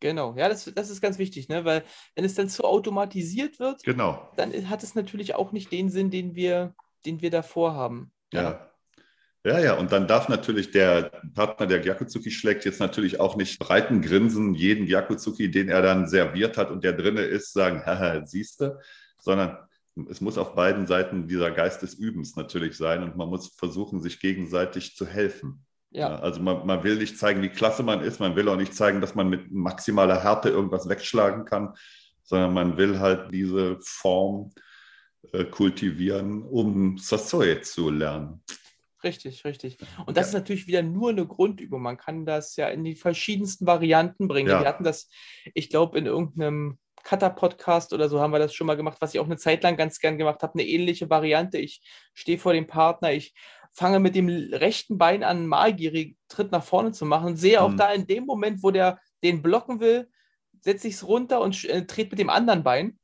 Genau, 0.00 0.34
ja, 0.36 0.48
das, 0.48 0.70
das 0.74 0.90
ist 0.90 1.00
ganz 1.00 1.18
wichtig, 1.18 1.48
ne? 1.48 1.64
weil 1.64 1.82
wenn 2.14 2.24
es 2.24 2.34
dann 2.34 2.48
zu 2.48 2.64
automatisiert 2.64 3.58
wird, 3.58 3.82
genau. 3.82 4.30
dann 4.36 4.70
hat 4.70 4.82
es 4.82 4.94
natürlich 4.94 5.34
auch 5.34 5.52
nicht 5.52 5.72
den 5.72 5.90
Sinn, 5.90 6.10
den 6.10 6.34
wir, 6.34 6.74
den 7.04 7.20
wir 7.20 7.30
davor 7.30 7.74
haben. 7.74 8.12
Ja. 8.32 8.64
Ja, 9.44 9.60
ja, 9.60 9.74
und 9.74 9.92
dann 9.92 10.08
darf 10.08 10.28
natürlich 10.28 10.72
der 10.72 11.22
Partner, 11.34 11.66
der 11.66 11.78
Gyakuzuki 11.78 12.30
schlägt, 12.30 12.64
jetzt 12.64 12.80
natürlich 12.80 13.20
auch 13.20 13.36
nicht 13.36 13.58
breiten 13.58 14.02
Grinsen 14.02 14.54
jeden 14.54 14.86
Gyakuzuki, 14.86 15.50
den 15.50 15.68
er 15.68 15.80
dann 15.80 16.08
serviert 16.08 16.58
hat 16.58 16.70
und 16.70 16.82
der 16.82 16.92
drinne 16.92 17.22
ist, 17.22 17.52
sagen, 17.52 17.86
haha, 17.86 18.26
siehste, 18.26 18.80
sondern 19.18 19.56
es 20.10 20.20
muss 20.20 20.38
auf 20.38 20.54
beiden 20.54 20.86
Seiten 20.86 21.28
dieser 21.28 21.50
Geist 21.50 21.82
des 21.82 21.94
Übens 21.94 22.36
natürlich 22.36 22.76
sein 22.76 23.02
und 23.02 23.16
man 23.16 23.28
muss 23.28 23.48
versuchen, 23.48 24.00
sich 24.00 24.20
gegenseitig 24.20 24.96
zu 24.96 25.06
helfen. 25.06 25.64
Ja. 25.90 26.16
Also 26.18 26.40
man, 26.40 26.66
man, 26.66 26.84
will 26.84 26.96
nicht 26.96 27.18
zeigen, 27.18 27.42
wie 27.42 27.48
klasse 27.48 27.82
man 27.82 28.00
ist, 28.00 28.20
man 28.20 28.36
will 28.36 28.48
auch 28.48 28.56
nicht 28.56 28.74
zeigen, 28.74 29.00
dass 29.00 29.14
man 29.14 29.28
mit 29.28 29.50
maximaler 29.50 30.22
Härte 30.22 30.50
irgendwas 30.50 30.88
wegschlagen 30.88 31.44
kann, 31.44 31.74
sondern 32.22 32.52
man 32.52 32.76
will 32.76 32.98
halt 32.98 33.32
diese 33.32 33.78
Form 33.80 34.50
äh, 35.32 35.44
kultivieren, 35.44 36.42
um 36.42 36.98
Sasoe 36.98 37.62
zu 37.62 37.90
lernen. 37.90 38.42
Richtig, 39.02 39.44
richtig. 39.44 39.78
Und 40.06 40.16
das 40.16 40.26
ja. 40.26 40.28
ist 40.28 40.34
natürlich 40.34 40.66
wieder 40.66 40.82
nur 40.82 41.10
eine 41.10 41.26
Grundübung. 41.26 41.80
Man 41.80 41.96
kann 41.96 42.26
das 42.26 42.56
ja 42.56 42.68
in 42.68 42.84
die 42.84 42.96
verschiedensten 42.96 43.66
Varianten 43.66 44.26
bringen. 44.26 44.48
Ja. 44.48 44.60
Wir 44.60 44.68
hatten 44.68 44.84
das, 44.84 45.08
ich 45.54 45.70
glaube, 45.70 45.98
in 45.98 46.06
irgendeinem 46.06 46.78
Cutter-Podcast 47.04 47.92
oder 47.92 48.08
so 48.08 48.20
haben 48.20 48.32
wir 48.32 48.38
das 48.38 48.54
schon 48.54 48.66
mal 48.66 48.76
gemacht, 48.76 48.98
was 49.00 49.14
ich 49.14 49.20
auch 49.20 49.26
eine 49.26 49.36
Zeit 49.36 49.62
lang 49.62 49.76
ganz 49.76 50.00
gern 50.00 50.18
gemacht 50.18 50.42
habe. 50.42 50.54
Eine 50.54 50.68
ähnliche 50.68 51.08
Variante. 51.08 51.58
Ich 51.58 51.80
stehe 52.12 52.38
vor 52.38 52.52
dem 52.52 52.66
Partner, 52.66 53.12
ich 53.12 53.34
fange 53.78 54.00
mit 54.00 54.16
dem 54.16 54.28
rechten 54.28 54.98
Bein 54.98 55.22
an, 55.22 55.46
Magiri 55.46 56.16
Tritt 56.28 56.50
nach 56.50 56.64
vorne 56.64 56.90
zu 56.90 57.06
machen. 57.06 57.36
Sehe 57.36 57.62
auch 57.62 57.70
mhm. 57.70 57.76
da 57.76 57.92
in 57.92 58.06
dem 58.06 58.24
Moment, 58.26 58.62
wo 58.62 58.72
der 58.72 58.98
den 59.22 59.40
blocken 59.40 59.78
will, 59.78 60.08
setze 60.60 60.88
ich 60.88 60.94
es 60.94 61.06
runter 61.06 61.40
und 61.40 61.64
äh, 61.64 61.86
trete 61.86 62.10
mit 62.10 62.18
dem 62.18 62.28
anderen 62.28 62.64
Bein 62.64 62.98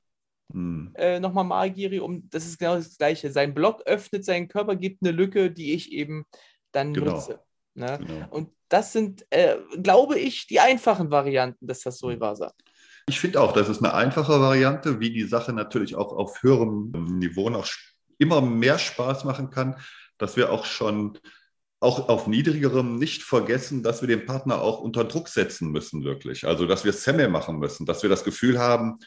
mhm. 0.53 0.93
äh, 0.95 1.21
nochmal 1.21 1.45
Magiri 1.45 2.01
um. 2.01 2.29
Das 2.29 2.45
ist 2.45 2.59
genau 2.59 2.75
das 2.75 2.99
Gleiche. 2.99 3.31
Sein 3.31 3.55
Block 3.55 3.83
öffnet 3.87 4.25
seinen 4.25 4.49
Körper, 4.49 4.75
gibt 4.75 5.03
eine 5.03 5.13
Lücke, 5.13 5.53
die 5.53 5.75
ich 5.75 5.93
eben 5.93 6.25
dann 6.73 6.93
genau. 6.93 7.13
nutze. 7.13 7.41
Ne? 7.75 8.01
Genau. 8.05 8.27
Und 8.31 8.51
das 8.69 8.93
sind, 8.93 9.25
äh, 9.31 9.57
glaube 9.81 10.19
ich, 10.19 10.49
die 10.49 10.59
einfachen 10.59 11.09
Varianten 11.09 11.69
des 11.69 11.83
Sasori 11.83 12.19
Vasa. 12.19 12.53
Ich 13.07 13.21
finde 13.21 13.41
auch, 13.41 13.53
das 13.53 13.69
ist 13.69 13.81
eine 13.81 13.95
einfache 13.95 14.41
Variante, 14.41 14.99
wie 14.99 15.13
die 15.13 15.25
Sache 15.25 15.53
natürlich 15.53 15.95
auch 15.95 16.13
auf 16.13 16.43
höherem 16.43 16.91
Niveau 17.19 17.49
noch 17.49 17.69
immer 18.19 18.41
mehr 18.41 18.79
Spaß 18.79 19.25
machen 19.25 19.51
kann 19.51 19.77
dass 20.19 20.37
wir 20.37 20.53
auch 20.53 20.65
schon 20.65 21.19
auch 21.81 22.09
auf 22.09 22.27
niedrigerem 22.27 22.97
nicht 22.97 23.23
vergessen, 23.23 23.83
dass 23.83 24.01
wir 24.01 24.09
den 24.09 24.25
Partner 24.25 24.63
auch 24.63 24.81
unter 24.81 25.05
Druck 25.05 25.29
setzen 25.29 25.71
müssen, 25.71 26.03
wirklich. 26.03 26.47
Also, 26.47 26.67
dass 26.67 26.85
wir 26.85 26.93
Semme 26.93 27.29
machen 27.29 27.59
müssen, 27.59 27.85
dass 27.85 28.03
wir 28.03 28.11
das 28.11 28.25
Gefühl 28.25 28.59
haben, 28.59 28.99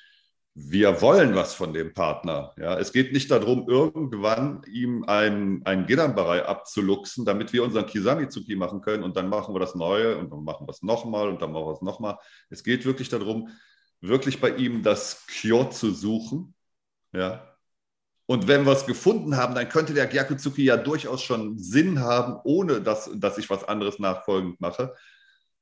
wir 0.60 1.02
wollen 1.02 1.36
was 1.36 1.54
von 1.54 1.72
dem 1.72 1.94
Partner. 1.94 2.54
Ja, 2.58 2.80
es 2.80 2.92
geht 2.92 3.14
nicht 3.14 3.30
darum, 3.30 3.70
irgendwann 3.70 4.64
ihm 4.68 5.04
ein, 5.06 5.62
ein 5.66 5.86
Gidanbarei 5.86 6.46
abzuluxen, 6.46 7.26
damit 7.26 7.54
wir 7.54 7.64
unseren 7.64 7.86
Kisamizuki 7.86 8.56
machen 8.56 8.82
können 8.82 9.04
und 9.04 9.16
dann 9.18 9.30
machen 9.30 9.54
wir 9.54 9.60
das 9.60 9.76
Neue 9.76 10.18
und 10.18 10.32
dann 10.32 10.44
machen 10.44 10.68
wir 10.68 10.72
es 10.72 10.82
nochmal 10.82 11.30
und 11.30 11.44
dann 11.44 11.52
machen 11.52 11.68
wir 11.68 11.74
es 11.74 11.82
nochmal. 11.84 12.18
Es 12.50 12.64
geht 12.64 12.86
wirklich 12.86 13.10
darum, 13.10 13.50
wirklich 14.02 14.42
bei 14.42 14.50
ihm 14.50 14.82
das 14.82 15.28
Kyo 15.28 15.66
zu 15.66 15.92
suchen. 15.92 16.56
Ja. 17.14 17.57
Und 18.28 18.48
wenn 18.48 18.66
wir 18.66 18.74
es 18.74 18.86
gefunden 18.86 19.38
haben, 19.38 19.56
dann 19.56 19.70
könnte 19.70 19.94
der 19.94 20.06
Gyakutsuki 20.06 20.66
ja 20.66 20.76
durchaus 20.76 21.24
schon 21.24 21.58
Sinn 21.58 22.02
haben, 22.02 22.38
ohne 22.44 22.82
dass, 22.82 23.10
dass 23.16 23.38
ich 23.38 23.50
was 23.50 23.64
anderes 23.64 24.00
nachfolgend 24.00 24.60
mache. 24.60 24.94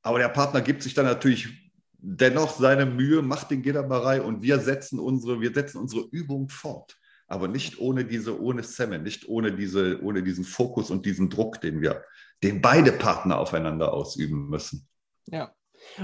Aber 0.01 0.17
der 0.17 0.29
Partner 0.29 0.61
gibt 0.61 0.81
sich 0.81 0.95
dann 0.95 1.05
natürlich 1.05 1.71
dennoch 1.97 2.57
seine 2.57 2.87
Mühe, 2.87 3.21
macht 3.21 3.51
den 3.51 3.61
Gederbarei 3.61 4.21
und 4.21 4.41
wir 4.41 4.59
setzen 4.59 4.99
unsere, 4.99 5.41
wir 5.41 5.53
setzen 5.53 5.77
unsere 5.77 6.07
Übung 6.11 6.49
fort. 6.49 6.97
Aber 7.27 7.47
nicht 7.47 7.79
ohne 7.79 8.03
diese, 8.03 8.39
ohne 8.39 8.63
Semen, 8.63 9.03
nicht 9.03 9.27
ohne, 9.27 9.55
diese, 9.55 10.01
ohne 10.01 10.23
diesen 10.23 10.43
Fokus 10.43 10.89
und 10.89 11.05
diesen 11.05 11.29
Druck, 11.29 11.61
den 11.61 11.81
wir, 11.81 12.03
den 12.43 12.61
beide 12.61 12.91
Partner 12.91 13.39
aufeinander 13.39 13.93
ausüben 13.93 14.49
müssen. 14.49 14.87
Ja, 15.27 15.53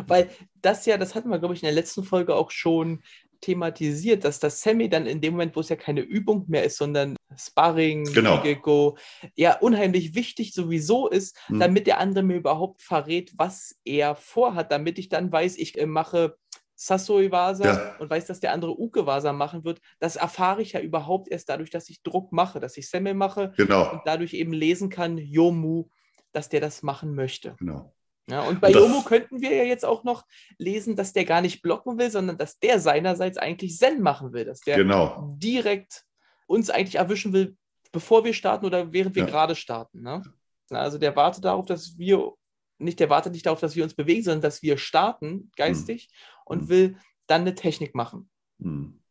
weil 0.07 0.29
das 0.61 0.85
ja, 0.85 0.97
das 0.97 1.15
hatten 1.15 1.29
wir, 1.29 1.39
glaube 1.39 1.55
ich, 1.55 1.61
in 1.61 1.67
der 1.67 1.75
letzten 1.75 2.03
Folge 2.03 2.35
auch 2.35 2.51
schon 2.51 3.01
thematisiert, 3.41 4.23
dass 4.23 4.39
das 4.39 4.61
Semi 4.61 4.87
dann 4.87 5.07
in 5.07 5.19
dem 5.19 5.33
Moment, 5.33 5.55
wo 5.55 5.59
es 5.59 5.69
ja 5.69 5.75
keine 5.75 6.01
Übung 6.01 6.45
mehr 6.47 6.63
ist, 6.63 6.77
sondern 6.77 7.15
Sparring, 7.35 8.05
genau. 8.13 8.41
Gecko, 8.41 8.97
ja 9.35 9.57
unheimlich 9.59 10.15
wichtig 10.15 10.53
sowieso 10.53 11.09
ist, 11.09 11.37
mhm. 11.49 11.59
damit 11.59 11.87
der 11.87 11.99
andere 11.99 12.23
mir 12.23 12.37
überhaupt 12.37 12.81
verrät, 12.81 13.33
was 13.37 13.75
er 13.83 14.15
vorhat, 14.15 14.71
damit 14.71 14.99
ich 14.99 15.09
dann 15.09 15.31
weiß, 15.31 15.57
ich 15.57 15.77
äh, 15.77 15.85
mache 15.85 16.37
Sasoi 16.75 17.31
Vasa 17.31 17.65
ja. 17.65 17.95
und 17.99 18.09
weiß, 18.09 18.25
dass 18.25 18.39
der 18.39 18.53
andere 18.53 18.79
Uke 18.79 19.05
Vasa 19.05 19.33
machen 19.33 19.63
wird. 19.63 19.81
Das 19.99 20.15
erfahre 20.15 20.63
ich 20.63 20.73
ja 20.73 20.79
überhaupt 20.79 21.29
erst 21.29 21.49
dadurch, 21.49 21.69
dass 21.69 21.89
ich 21.89 22.01
Druck 22.01 22.31
mache, 22.31 22.59
dass 22.59 22.75
ich 22.75 22.89
Semi 22.89 23.13
mache 23.13 23.53
genau. 23.55 23.91
und 23.91 24.01
dadurch 24.05 24.33
eben 24.33 24.51
lesen 24.51 24.89
kann, 24.89 25.17
Yomu, 25.17 25.89
dass 26.31 26.49
der 26.49 26.59
das 26.59 26.81
machen 26.81 27.13
möchte. 27.13 27.55
Genau. 27.59 27.93
Ja, 28.27 28.41
und 28.43 28.61
bei 28.61 28.69
und 28.69 28.75
Yomo 28.75 29.01
könnten 29.01 29.41
wir 29.41 29.53
ja 29.53 29.63
jetzt 29.63 29.83
auch 29.83 30.03
noch 30.03 30.25
lesen, 30.57 30.95
dass 30.95 31.13
der 31.13 31.25
gar 31.25 31.41
nicht 31.41 31.61
blocken 31.61 31.97
will, 31.97 32.11
sondern 32.11 32.37
dass 32.37 32.59
der 32.59 32.79
seinerseits 32.79 33.37
eigentlich 33.37 33.77
Zen 33.77 34.01
machen 34.01 34.31
will, 34.31 34.45
dass 34.45 34.61
der 34.61 34.77
genau. 34.77 35.35
direkt 35.37 36.05
uns 36.47 36.69
eigentlich 36.69 36.95
erwischen 36.95 37.33
will, 37.33 37.57
bevor 37.91 38.23
wir 38.23 38.33
starten 38.33 38.65
oder 38.65 38.93
während 38.93 39.15
wir 39.15 39.23
ja. 39.23 39.29
gerade 39.29 39.55
starten. 39.55 40.01
Ne? 40.01 40.21
Also 40.69 40.97
der 40.97 41.15
wartet 41.15 41.45
darauf, 41.45 41.65
dass 41.65 41.97
wir, 41.97 42.33
nicht 42.77 42.99
der 42.99 43.09
wartet 43.09 43.33
nicht 43.33 43.45
darauf, 43.45 43.59
dass 43.59 43.75
wir 43.75 43.83
uns 43.83 43.93
bewegen, 43.93 44.23
sondern 44.23 44.41
dass 44.41 44.61
wir 44.61 44.77
starten 44.77 45.51
geistig 45.55 46.03
hm. 46.03 46.41
und 46.45 46.59
hm. 46.61 46.69
will 46.69 46.97
dann 47.27 47.41
eine 47.41 47.55
Technik 47.55 47.95
machen. 47.95 48.29
Hm. 48.61 49.01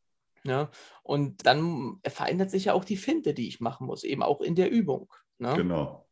Ja, 0.43 0.71
und 1.03 1.45
dann 1.47 2.01
verändert 2.07 2.51
sich 2.51 2.67
ja 2.67 2.73
auch 2.73 2.85
die 2.85 2.97
Finte, 2.97 3.35
die 3.35 3.49
ich 3.49 3.61
machen 3.61 3.87
muss, 3.87 4.05
eben 4.05 4.23
auch 4.23 4.41
in 4.41 4.55
der 4.55 4.71
Übung. 4.71 5.13
Ne? 5.39 5.55
Genau. 5.55 6.09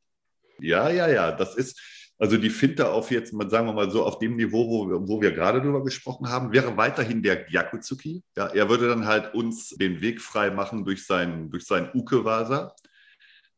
Ja, 0.59 0.91
ja, 0.91 1.09
ja, 1.09 1.33
das 1.33 1.55
ist, 1.55 2.08
also 2.19 2.37
die 2.37 2.51
Finte 2.51 2.91
auf 2.91 3.11
jetzt, 3.11 3.31
sagen 3.31 3.67
wir 3.67 3.73
mal 3.73 3.91
so, 3.91 4.05
auf 4.05 4.19
dem 4.19 4.37
Niveau, 4.37 4.69
wo, 4.69 4.89
wir, 4.89 5.09
wo 5.09 5.21
wir 5.21 5.31
gerade 5.31 5.61
drüber 5.61 5.85
gesprochen 5.85 6.29
haben, 6.29 6.53
wäre 6.53 6.77
weiterhin 6.77 7.23
der 7.23 7.49
Yakutsuki. 7.49 8.23
Ja, 8.37 8.49
er 8.49 8.69
würde 8.69 8.89
dann 8.89 9.07
halt 9.07 9.35
uns 9.35 9.71
den 9.71 10.01
Weg 10.01 10.21
frei 10.21 10.51
machen 10.51 10.85
durch 10.85 11.07
sein, 11.07 11.51
durch 11.51 11.65
sein 11.65 11.91
Ukewasa. 11.95 12.75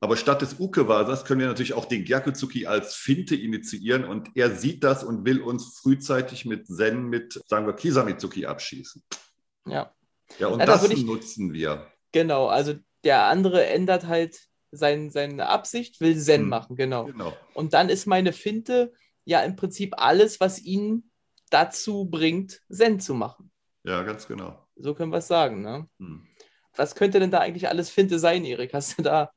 Aber 0.01 0.17
statt 0.17 0.41
des 0.43 0.59
Ukewasas 0.59 1.25
können 1.25 1.41
wir 1.41 1.47
natürlich 1.47 1.75
auch 1.75 1.85
den 1.85 2.05
Gyakutsuki 2.05 2.67
als 2.67 2.95
Finte 2.95 3.37
initiieren 3.37 4.05
und 4.05 4.31
er 4.35 4.51
sieht 4.51 4.83
das 4.83 5.05
und 5.05 5.27
will 5.27 5.41
uns 5.41 5.79
frühzeitig 5.79 6.47
mit 6.47 6.67
Zen, 6.67 7.09
mit, 7.09 7.41
sagen 7.47 7.67
wir, 7.67 7.75
Kisamitsuki 7.75 8.47
abschießen. 8.47 9.03
Ja. 9.67 9.93
Ja, 10.39 10.47
und 10.49 10.61
ja, 10.61 10.67
das 10.67 10.89
ich, 10.89 11.05
nutzen 11.05 11.53
wir. 11.53 11.87
Genau, 12.13 12.47
also 12.47 12.75
der 13.05 13.25
andere 13.25 13.67
ändert 13.67 14.07
halt 14.07 14.39
sein, 14.73 15.11
seine 15.11 15.49
Absicht, 15.49 16.01
will 16.01 16.19
Zen 16.19 16.43
hm. 16.43 16.49
machen, 16.49 16.77
genau. 16.77 17.07
genau. 17.07 17.37
Und 17.55 17.75
dann 17.75 17.89
ist 17.89 18.07
meine 18.07 18.33
Finte 18.33 18.93
ja 19.25 19.43
im 19.43 19.57
Prinzip 19.57 19.95
alles, 19.97 20.41
was 20.41 20.61
ihn 20.61 21.11
dazu 21.51 22.05
bringt, 22.05 22.61
Zen 22.71 23.01
zu 23.01 23.15
machen. 23.15 23.51
Ja, 23.85 24.03
ganz 24.03 24.27
genau. 24.27 24.67
So 24.77 24.95
können 24.95 25.13
wir 25.13 25.19
es 25.19 25.27
sagen, 25.27 25.63
ne? 25.63 25.89
Hm. 25.99 26.27
Was 26.77 26.95
könnte 26.95 27.19
denn 27.19 27.33
da 27.33 27.41
eigentlich 27.41 27.69
alles 27.69 27.91
Finte 27.91 28.19
sein, 28.19 28.45
Erik? 28.45 28.73
Hast 28.73 28.97
du 28.97 29.03
da 29.03 29.33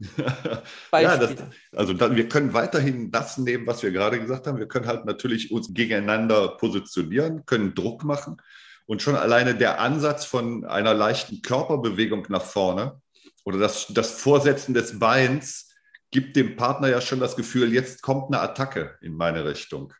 Beispiele? 0.91 1.01
ja, 1.01 1.17
das, 1.17 1.35
also 1.75 1.93
dann, 1.93 2.15
wir 2.15 2.29
können 2.29 2.53
weiterhin 2.53 3.11
das 3.11 3.39
nehmen, 3.39 3.65
was 3.65 3.81
wir 3.81 3.91
gerade 3.91 4.19
gesagt 4.19 4.45
haben. 4.45 4.59
Wir 4.59 4.67
können 4.67 4.85
halt 4.85 5.05
natürlich 5.05 5.51
uns 5.51 5.73
gegeneinander 5.73 6.49
positionieren, 6.49 7.45
können 7.45 7.73
Druck 7.73 8.03
machen. 8.03 8.37
Und 8.85 9.01
schon 9.01 9.15
alleine 9.15 9.55
der 9.55 9.79
Ansatz 9.79 10.25
von 10.25 10.65
einer 10.65 10.93
leichten 10.93 11.41
Körperbewegung 11.41 12.27
nach 12.29 12.43
vorne 12.43 13.01
oder 13.43 13.57
das, 13.57 13.87
das 13.89 14.11
Vorsetzen 14.11 14.73
des 14.73 14.99
Beins 14.99 15.69
gibt 16.11 16.35
dem 16.35 16.55
Partner 16.55 16.89
ja 16.89 17.01
schon 17.01 17.19
das 17.19 17.35
Gefühl, 17.35 17.73
jetzt 17.73 18.01
kommt 18.01 18.27
eine 18.27 18.41
Attacke 18.41 18.97
in 19.01 19.15
meine 19.15 19.45
Richtung. 19.45 19.93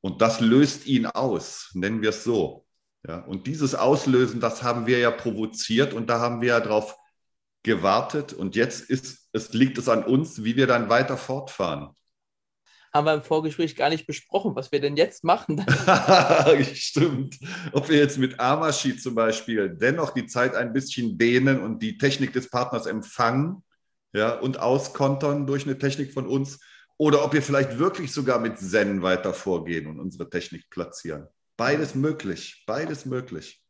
Und 0.00 0.22
das 0.22 0.40
löst 0.40 0.86
ihn 0.86 1.06
aus, 1.06 1.70
nennen 1.74 2.02
wir 2.02 2.10
es 2.10 2.24
so. 2.24 2.66
Ja, 3.06 3.20
und 3.20 3.46
dieses 3.46 3.74
Auslösen, 3.74 4.40
das 4.40 4.62
haben 4.62 4.86
wir 4.86 4.98
ja 4.98 5.10
provoziert 5.10 5.92
und 5.94 6.08
da 6.08 6.20
haben 6.20 6.40
wir 6.40 6.48
ja 6.48 6.60
drauf 6.60 6.96
gewartet. 7.62 8.32
Und 8.32 8.56
jetzt 8.56 8.90
ist, 8.90 9.28
es 9.32 9.52
liegt 9.52 9.78
es 9.78 9.88
an 9.88 10.04
uns, 10.04 10.44
wie 10.44 10.56
wir 10.56 10.66
dann 10.66 10.88
weiter 10.88 11.16
fortfahren 11.16 11.96
haben 12.92 13.06
wir 13.06 13.14
im 13.14 13.22
Vorgespräch 13.22 13.76
gar 13.76 13.90
nicht 13.90 14.06
besprochen, 14.06 14.54
was 14.56 14.72
wir 14.72 14.80
denn 14.80 14.96
jetzt 14.96 15.24
machen. 15.24 15.64
Stimmt. 16.74 17.38
Ob 17.72 17.88
wir 17.88 17.98
jetzt 17.98 18.18
mit 18.18 18.40
Amashi 18.40 18.96
zum 18.96 19.14
Beispiel 19.14 19.68
dennoch 19.68 20.10
die 20.10 20.26
Zeit 20.26 20.54
ein 20.54 20.72
bisschen 20.72 21.18
dehnen 21.18 21.60
und 21.60 21.82
die 21.82 21.98
Technik 21.98 22.32
des 22.32 22.50
Partners 22.50 22.86
empfangen 22.86 23.62
ja, 24.12 24.38
und 24.38 24.60
auskontern 24.60 25.46
durch 25.46 25.64
eine 25.64 25.78
Technik 25.78 26.12
von 26.12 26.26
uns 26.26 26.58
oder 26.96 27.24
ob 27.24 27.32
wir 27.32 27.42
vielleicht 27.42 27.78
wirklich 27.78 28.12
sogar 28.12 28.40
mit 28.40 28.58
Zen 28.58 29.02
weiter 29.02 29.32
vorgehen 29.32 29.86
und 29.86 30.00
unsere 30.00 30.28
Technik 30.28 30.68
platzieren. 30.68 31.28
Beides 31.56 31.94
möglich, 31.94 32.64
beides 32.66 33.06
möglich. 33.06 33.62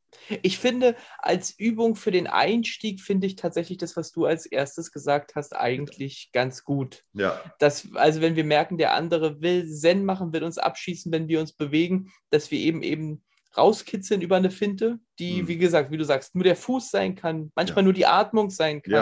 Ich 0.43 0.59
finde, 0.59 0.97
als 1.19 1.51
Übung 1.59 1.97
für 1.97 2.11
den 2.11 2.27
Einstieg 2.27 3.01
finde 3.01 3.27
ich 3.27 3.37
tatsächlich 3.37 3.79
das, 3.79 3.97
was 3.97 4.13
du 4.13 4.25
als 4.25 4.47
erstes 4.47 4.93
gesagt 4.93 5.35
hast, 5.35 5.55
eigentlich 5.55 6.31
ganz 6.33 6.65
gut. 6.65 7.05
Ja. 7.13 7.41
Das, 7.59 7.89
also 7.95 8.21
wenn 8.21 8.37
wir 8.37 8.45
merken, 8.45 8.79
der 8.79 8.95
andere 8.95 9.41
will 9.41 9.69
Zen 9.69 10.05
machen, 10.05 10.33
will 10.33 10.45
uns 10.45 10.59
abschießen, 10.59 11.13
wenn 11.13 11.29
wir 11.29 11.41
uns 11.41 11.53
bewegen, 11.53 12.11
dass 12.31 12.51
wir 12.51 12.59
eben 12.59 12.83
eben 12.83 13.23
rauskitzeln 13.57 14.21
über 14.21 14.37
eine 14.37 14.51
Finte, 14.51 14.99
die, 15.19 15.41
hm. 15.41 15.49
wie 15.49 15.59
gesagt, 15.59 15.91
wie 15.91 15.97
du 15.97 16.05
sagst, 16.05 16.35
nur 16.35 16.45
der 16.45 16.57
Fuß 16.57 16.91
sein 16.91 17.15
kann, 17.15 17.51
manchmal 17.55 17.79
ja. 17.79 17.85
nur 17.85 17.93
die 17.93 18.07
Atmung 18.07 18.51
sein 18.51 18.83
kann, 18.83 18.93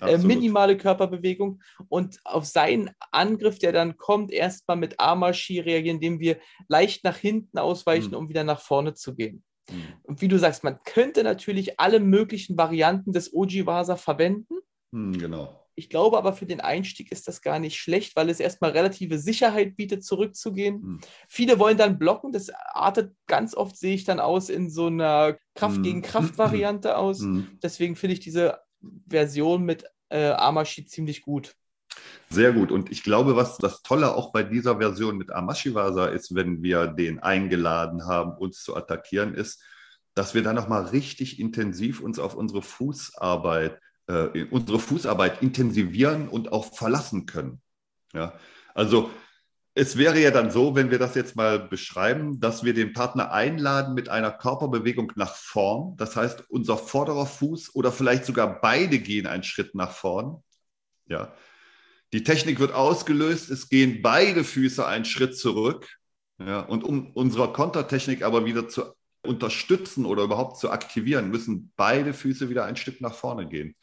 ja, 0.00 0.06
äh, 0.06 0.18
minimale 0.18 0.76
Körperbewegung 0.76 1.62
und 1.88 2.18
auf 2.24 2.44
seinen 2.44 2.90
Angriff, 3.10 3.58
der 3.58 3.72
dann 3.72 3.96
kommt, 3.96 4.30
erstmal 4.30 4.76
mit 4.76 5.00
Armashi 5.00 5.60
reagieren, 5.60 5.96
indem 5.96 6.20
wir 6.20 6.38
leicht 6.68 7.04
nach 7.04 7.16
hinten 7.16 7.58
ausweichen, 7.58 8.12
hm. 8.12 8.18
um 8.18 8.28
wieder 8.28 8.44
nach 8.44 8.60
vorne 8.60 8.94
zu 8.94 9.14
gehen. 9.14 9.42
Mhm. 9.70 9.94
Und 10.04 10.20
wie 10.20 10.28
du 10.28 10.38
sagst, 10.38 10.64
man 10.64 10.78
könnte 10.84 11.22
natürlich 11.22 11.78
alle 11.80 12.00
möglichen 12.00 12.56
Varianten 12.56 13.12
des 13.12 13.34
Ojiwasa 13.34 13.96
verwenden. 13.96 14.54
Mhm, 14.92 15.18
genau. 15.18 15.62
Ich 15.78 15.90
glaube 15.90 16.16
aber 16.16 16.32
für 16.32 16.46
den 16.46 16.62
Einstieg 16.62 17.12
ist 17.12 17.28
das 17.28 17.42
gar 17.42 17.58
nicht 17.58 17.76
schlecht, 17.76 18.16
weil 18.16 18.30
es 18.30 18.40
erstmal 18.40 18.70
relative 18.70 19.18
Sicherheit 19.18 19.76
bietet, 19.76 20.04
zurückzugehen. 20.04 20.80
Mhm. 20.80 21.00
Viele 21.28 21.58
wollen 21.58 21.76
dann 21.76 21.98
blocken. 21.98 22.32
Das 22.32 22.50
artet 22.50 23.14
ganz 23.26 23.54
oft, 23.54 23.76
sehe 23.76 23.94
ich 23.94 24.04
dann 24.04 24.20
aus, 24.20 24.48
in 24.48 24.70
so 24.70 24.86
einer 24.86 25.36
Kraft 25.54 25.82
gegen 25.82 26.00
Kraft-Variante 26.00 26.96
aus. 26.96 27.20
Deswegen 27.62 27.94
finde 27.94 28.14
ich 28.14 28.20
diese 28.20 28.60
Version 29.06 29.64
mit 29.64 29.84
äh, 30.08 30.30
Amashi 30.30 30.86
ziemlich 30.86 31.22
gut. 31.22 31.54
Sehr 32.28 32.52
gut. 32.52 32.72
Und 32.72 32.90
ich 32.90 33.02
glaube, 33.02 33.36
was 33.36 33.56
das 33.58 33.82
Tolle 33.82 34.14
auch 34.14 34.32
bei 34.32 34.42
dieser 34.42 34.78
Version 34.78 35.16
mit 35.16 35.30
Amashiwasa 35.30 36.06
ist, 36.06 36.34
wenn 36.34 36.62
wir 36.62 36.88
den 36.88 37.20
eingeladen 37.20 38.06
haben, 38.06 38.32
uns 38.32 38.62
zu 38.62 38.76
attackieren, 38.76 39.34
ist, 39.34 39.62
dass 40.14 40.34
wir 40.34 40.42
dann 40.42 40.56
nochmal 40.56 40.86
richtig 40.86 41.38
intensiv 41.38 42.00
uns 42.00 42.18
auf 42.18 42.34
unsere 42.34 42.62
Fußarbeit, 42.62 43.78
äh, 44.08 44.44
unsere 44.50 44.78
Fußarbeit 44.78 45.42
intensivieren 45.42 46.28
und 46.28 46.50
auch 46.52 46.74
verlassen 46.74 47.26
können. 47.26 47.60
Ja? 48.12 48.32
Also 48.74 49.10
es 49.74 49.98
wäre 49.98 50.18
ja 50.18 50.30
dann 50.30 50.50
so, 50.50 50.74
wenn 50.74 50.90
wir 50.90 50.98
das 50.98 51.14
jetzt 51.14 51.36
mal 51.36 51.58
beschreiben, 51.58 52.40
dass 52.40 52.64
wir 52.64 52.72
den 52.72 52.94
Partner 52.94 53.30
einladen 53.30 53.94
mit 53.94 54.08
einer 54.08 54.30
Körperbewegung 54.30 55.12
nach 55.16 55.34
vorn. 55.34 55.96
Das 55.98 56.16
heißt, 56.16 56.48
unser 56.48 56.78
vorderer 56.78 57.26
Fuß 57.26 57.74
oder 57.74 57.92
vielleicht 57.92 58.24
sogar 58.24 58.60
beide 58.60 58.98
gehen 58.98 59.26
einen 59.26 59.42
Schritt 59.42 59.74
nach 59.74 59.92
vorn. 59.92 60.42
Ja, 61.08 61.34
die 62.12 62.22
Technik 62.22 62.60
wird 62.60 62.72
ausgelöst, 62.72 63.50
es 63.50 63.68
gehen 63.68 64.00
beide 64.02 64.44
Füße 64.44 64.86
einen 64.86 65.04
Schritt 65.04 65.36
zurück. 65.36 65.88
Ja, 66.38 66.60
und 66.60 66.84
um 66.84 67.12
unsere 67.12 67.52
Kontertechnik 67.52 68.22
aber 68.22 68.44
wieder 68.44 68.68
zu 68.68 68.84
unterstützen 69.22 70.04
oder 70.06 70.24
überhaupt 70.24 70.58
zu 70.58 70.70
aktivieren, 70.70 71.30
müssen 71.30 71.72
beide 71.76 72.12
Füße 72.12 72.48
wieder 72.48 72.64
ein 72.64 72.76
Stück 72.76 73.00
nach 73.00 73.14
vorne 73.14 73.48
gehen. 73.48 73.74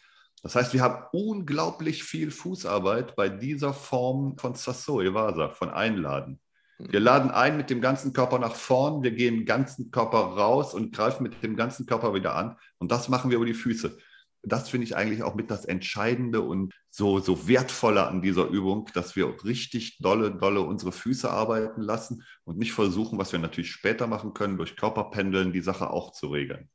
Das 0.42 0.56
heißt, 0.56 0.74
wir 0.74 0.82
haben 0.82 1.06
unglaublich 1.14 2.04
viel 2.04 2.30
Fußarbeit 2.32 3.16
bei 3.16 3.30
dieser 3.30 3.74
Form 3.74 4.38
von 4.38 4.56
Sasso 4.56 5.02
Evasa, 5.02 5.50
von 5.50 5.70
Einladen. 5.70 6.40
Wir 6.80 7.00
laden 7.00 7.32
ein 7.32 7.56
mit 7.56 7.70
dem 7.70 7.82
ganzen 7.82 8.14
Körper 8.14 8.40
nach 8.40 8.56
vorn, 8.56 9.04
wir 9.04 9.12
gehen 9.12 9.38
den 9.38 9.46
ganzen 9.46 9.90
Körper 9.90 10.18
raus 10.18 10.74
und 10.74 10.94
greifen 10.94 11.24
mit 11.24 11.42
dem 11.44 11.56
ganzen 11.56 11.86
Körper 11.86 12.14
wieder 12.14 12.36
an. 12.36 12.58
Und 12.78 12.92
das 12.92 13.08
machen 13.10 13.30
wir 13.30 13.38
über 13.38 13.46
die 13.46 13.54
Füße. 13.54 13.98
Das 14.44 14.70
finde 14.70 14.86
ich 14.86 14.96
eigentlich 14.96 15.24
auch 15.24 15.36
mit 15.36 15.50
das 15.50 15.66
Entscheidende 15.66 16.42
und 16.42 16.74
so, 16.90 17.20
so 17.20 17.48
wertvolle 17.48 18.06
an 18.06 18.22
dieser 18.22 18.48
Übung, 18.48 18.90
dass 18.94 19.16
wir 19.16 19.34
richtig 19.46 20.00
dolle, 20.00 20.32
dolle 20.32 20.62
unsere 20.62 20.92
Füße 20.92 21.30
arbeiten 21.30 21.82
lassen 21.82 22.24
und 22.44 22.58
nicht 22.58 22.74
versuchen, 22.74 23.18
was 23.18 23.32
wir 23.32 23.40
natürlich 23.40 23.72
später 23.72 24.06
machen 24.06 24.34
können, 24.34 24.58
durch 24.58 24.76
Körperpendeln 24.76 25.54
die 25.54 25.62
Sache 25.62 25.90
auch 25.90 26.12
zu 26.12 26.28
regeln. 26.28 26.70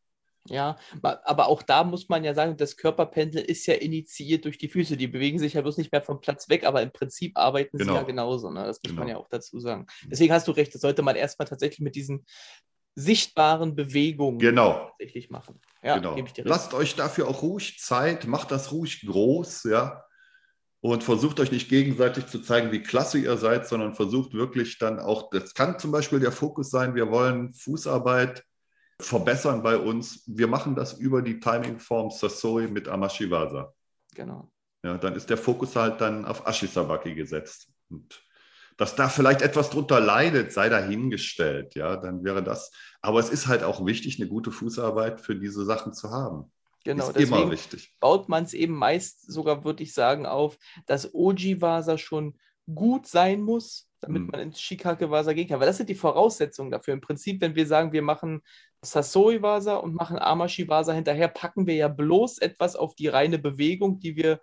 Ja, 0.51 0.77
aber 1.03 1.49
auch 1.49 1.63
da 1.63 1.85
muss 1.85 2.09
man 2.09 2.25
ja 2.25 2.35
sagen, 2.35 2.57
das 2.57 2.77
Körperpendeln 2.77 3.45
ist 3.45 3.67
ja 3.67 3.75
initiiert 3.75 4.45
durch 4.45 4.59
die 4.59 4.69
Füße. 4.69 4.97
Die 4.97 5.07
bewegen 5.07 5.39
sich 5.39 5.55
ja 5.55 5.61
bloß 5.61 5.77
nicht 5.77 5.93
mehr 5.93 6.03
vom 6.03 6.21
Platz 6.21 6.49
weg, 6.49 6.65
aber 6.65 6.83
im 6.83 6.91
Prinzip 6.91 7.37
arbeiten 7.37 7.77
genau. 7.77 7.93
sie 7.93 7.99
ja 7.99 8.05
genau. 8.05 8.29
genauso. 8.29 8.51
Ne? 8.51 8.65
Das 8.65 8.81
muss 8.83 8.91
genau. 8.91 9.01
man 9.01 9.09
ja 9.09 9.17
auch 9.19 9.29
dazu 9.29 9.61
sagen. 9.61 9.87
Deswegen 10.05 10.33
hast 10.33 10.49
du 10.49 10.53
recht, 10.53 10.75
das 10.75 10.81
sollte 10.81 11.03
man 11.03 11.17
erstmal 11.17 11.47
tatsächlich 11.47 11.81
mit 11.81 11.95
diesen 11.95 12.25
sichtbaren 12.99 13.77
Bewegungen 13.77 14.39
genau. 14.39 14.89
tatsächlich 14.89 15.31
machen. 15.31 15.61
Ja, 15.83 15.99
genau. 15.99 16.17
Lasst 16.39 16.75
euch 16.75 16.97
dafür 16.97 17.29
auch 17.29 17.43
ruhig 17.43 17.79
Zeit, 17.79 18.27
macht 18.27 18.51
das 18.51 18.73
ruhig 18.73 19.07
groß, 19.07 19.65
ja. 19.65 20.05
Und 20.81 21.03
versucht 21.03 21.41
euch 21.41 21.51
nicht 21.51 21.69
gegenseitig 21.69 22.27
zu 22.27 22.41
zeigen, 22.41 22.71
wie 22.71 22.83
klasse 22.83 23.19
ihr 23.19 23.37
seid, 23.37 23.67
sondern 23.67 23.95
versucht 23.95 24.33
wirklich 24.33 24.79
dann 24.79 25.01
auch, 25.01 25.31
das 25.31 25.55
kann 25.55 25.79
zum 25.79 25.91
Beispiel 25.91 26.21
der 26.21 26.33
Fokus 26.33 26.71
sein, 26.71 26.95
wir 26.95 27.11
wollen 27.11 27.53
Fußarbeit 27.53 28.45
verbessern 29.01 29.63
bei 29.63 29.77
uns. 29.77 30.25
Wir 30.27 30.49
machen 30.49 30.75
das 30.75 30.95
über 30.95 31.23
die 31.23 31.41
Timingform 31.41 32.11
Sasoi 32.11 32.69
mit 32.69 32.89
Amashivasa. 32.89 33.73
Genau. 34.15 34.51
Ja, 34.85 34.99
dann 34.99 35.15
ist 35.15 35.31
der 35.31 35.39
Fokus 35.39 35.75
halt 35.77 36.01
dann 36.01 36.25
auf 36.25 36.47
Ashisabaki 36.47 37.15
gesetzt. 37.15 37.69
Und 37.91 38.23
dass 38.79 38.95
da 38.95 39.09
vielleicht 39.09 39.43
etwas 39.43 39.71
drunter 39.71 40.01
leidet, 40.01 40.53
sei 40.53 40.69
dahingestellt. 40.69 41.75
Ja, 41.75 41.97
dann 41.97 42.25
wäre 42.25 42.43
das. 42.43 42.71
Aber 43.03 43.19
es 43.19 43.29
ist 43.29 43.49
halt 43.49 43.65
auch 43.65 43.85
wichtig, 43.85 44.19
eine 44.19 44.29
gute 44.29 44.53
Fußarbeit 44.53 45.21
für 45.21 45.35
diese 45.35 45.65
Sachen 45.65 45.93
zu 45.93 46.11
haben. 46.11 46.51
Genau, 46.85 47.11
ist 47.11 47.17
immer 47.17 47.51
wichtig. 47.51 47.93
Baut 48.01 48.29
man 48.29 48.45
es 48.45 48.55
eben 48.55 48.75
meist 48.75 49.31
sogar, 49.31 49.65
würde 49.65 49.83
ich 49.83 49.93
sagen, 49.93 50.27
auf, 50.27 50.59
dass 50.87 51.13
Oji-Vasa 51.13 51.99
schon 51.99 52.39
gut 52.73 53.09
sein 53.09 53.43
muss, 53.43 53.89
damit 54.01 54.23
hm. 54.23 54.29
man 54.29 54.41
ins 54.41 54.61
Shikake-Vasa 54.61 55.33
gehen 55.33 55.49
kann. 55.49 55.59
Weil 55.59 55.67
das 55.67 55.79
sind 55.79 55.89
die 55.89 55.97
Voraussetzungen 55.97 56.71
dafür. 56.71 56.95
Im 56.95 57.01
Prinzip, 57.01 57.41
wenn 57.41 57.57
wir 57.57 57.67
sagen, 57.67 57.93
wir 57.93 58.03
machen 58.03 58.43
Sasoi-Vasa 58.83 59.75
und 59.75 59.97
machen 59.97 60.21
Amashi-Vasa 60.21 60.93
hinterher, 60.93 61.27
packen 61.27 61.67
wir 61.67 61.75
ja 61.75 61.89
bloß 61.89 62.39
etwas 62.39 62.77
auf 62.77 62.95
die 62.95 63.09
reine 63.09 63.41
Bewegung, 63.41 63.99
die 63.99 64.15
wir 64.15 64.41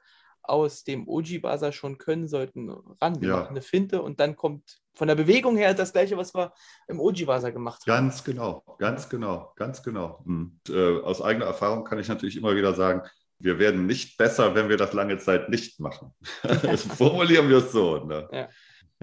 aus 0.49 0.83
dem 0.83 1.07
Oji-Basa 1.07 1.71
schon 1.71 1.97
können 1.97 2.27
sollten, 2.27 2.69
ran. 3.01 3.21
Wir 3.21 3.29
ja. 3.29 3.35
machen 3.37 3.49
eine 3.49 3.61
Finte 3.61 4.01
und 4.01 4.19
dann 4.19 4.35
kommt 4.35 4.79
von 4.93 5.07
der 5.07 5.15
Bewegung 5.15 5.57
her 5.57 5.73
das 5.73 5.93
gleiche, 5.93 6.17
was 6.17 6.33
wir 6.33 6.53
im 6.87 6.99
Oji-Basa 6.99 7.49
gemacht 7.49 7.81
haben. 7.81 7.87
Ganz 7.87 8.23
genau, 8.23 8.63
ganz 8.79 9.09
genau, 9.09 9.53
ganz 9.55 9.83
genau. 9.83 10.21
Und, 10.25 10.59
äh, 10.69 10.99
aus 11.01 11.21
eigener 11.21 11.45
Erfahrung 11.45 11.83
kann 11.83 11.99
ich 11.99 12.07
natürlich 12.07 12.37
immer 12.37 12.55
wieder 12.55 12.73
sagen, 12.73 13.01
wir 13.39 13.59
werden 13.59 13.85
nicht 13.85 14.17
besser, 14.17 14.55
wenn 14.55 14.69
wir 14.69 14.77
das 14.77 14.93
lange 14.93 15.17
Zeit 15.17 15.49
nicht 15.49 15.79
machen. 15.79 16.13
das 16.43 16.83
formulieren 16.83 17.49
wir 17.49 17.57
es 17.57 17.71
so. 17.71 18.05
Ne? 18.05 18.27
Ja. 18.31 18.49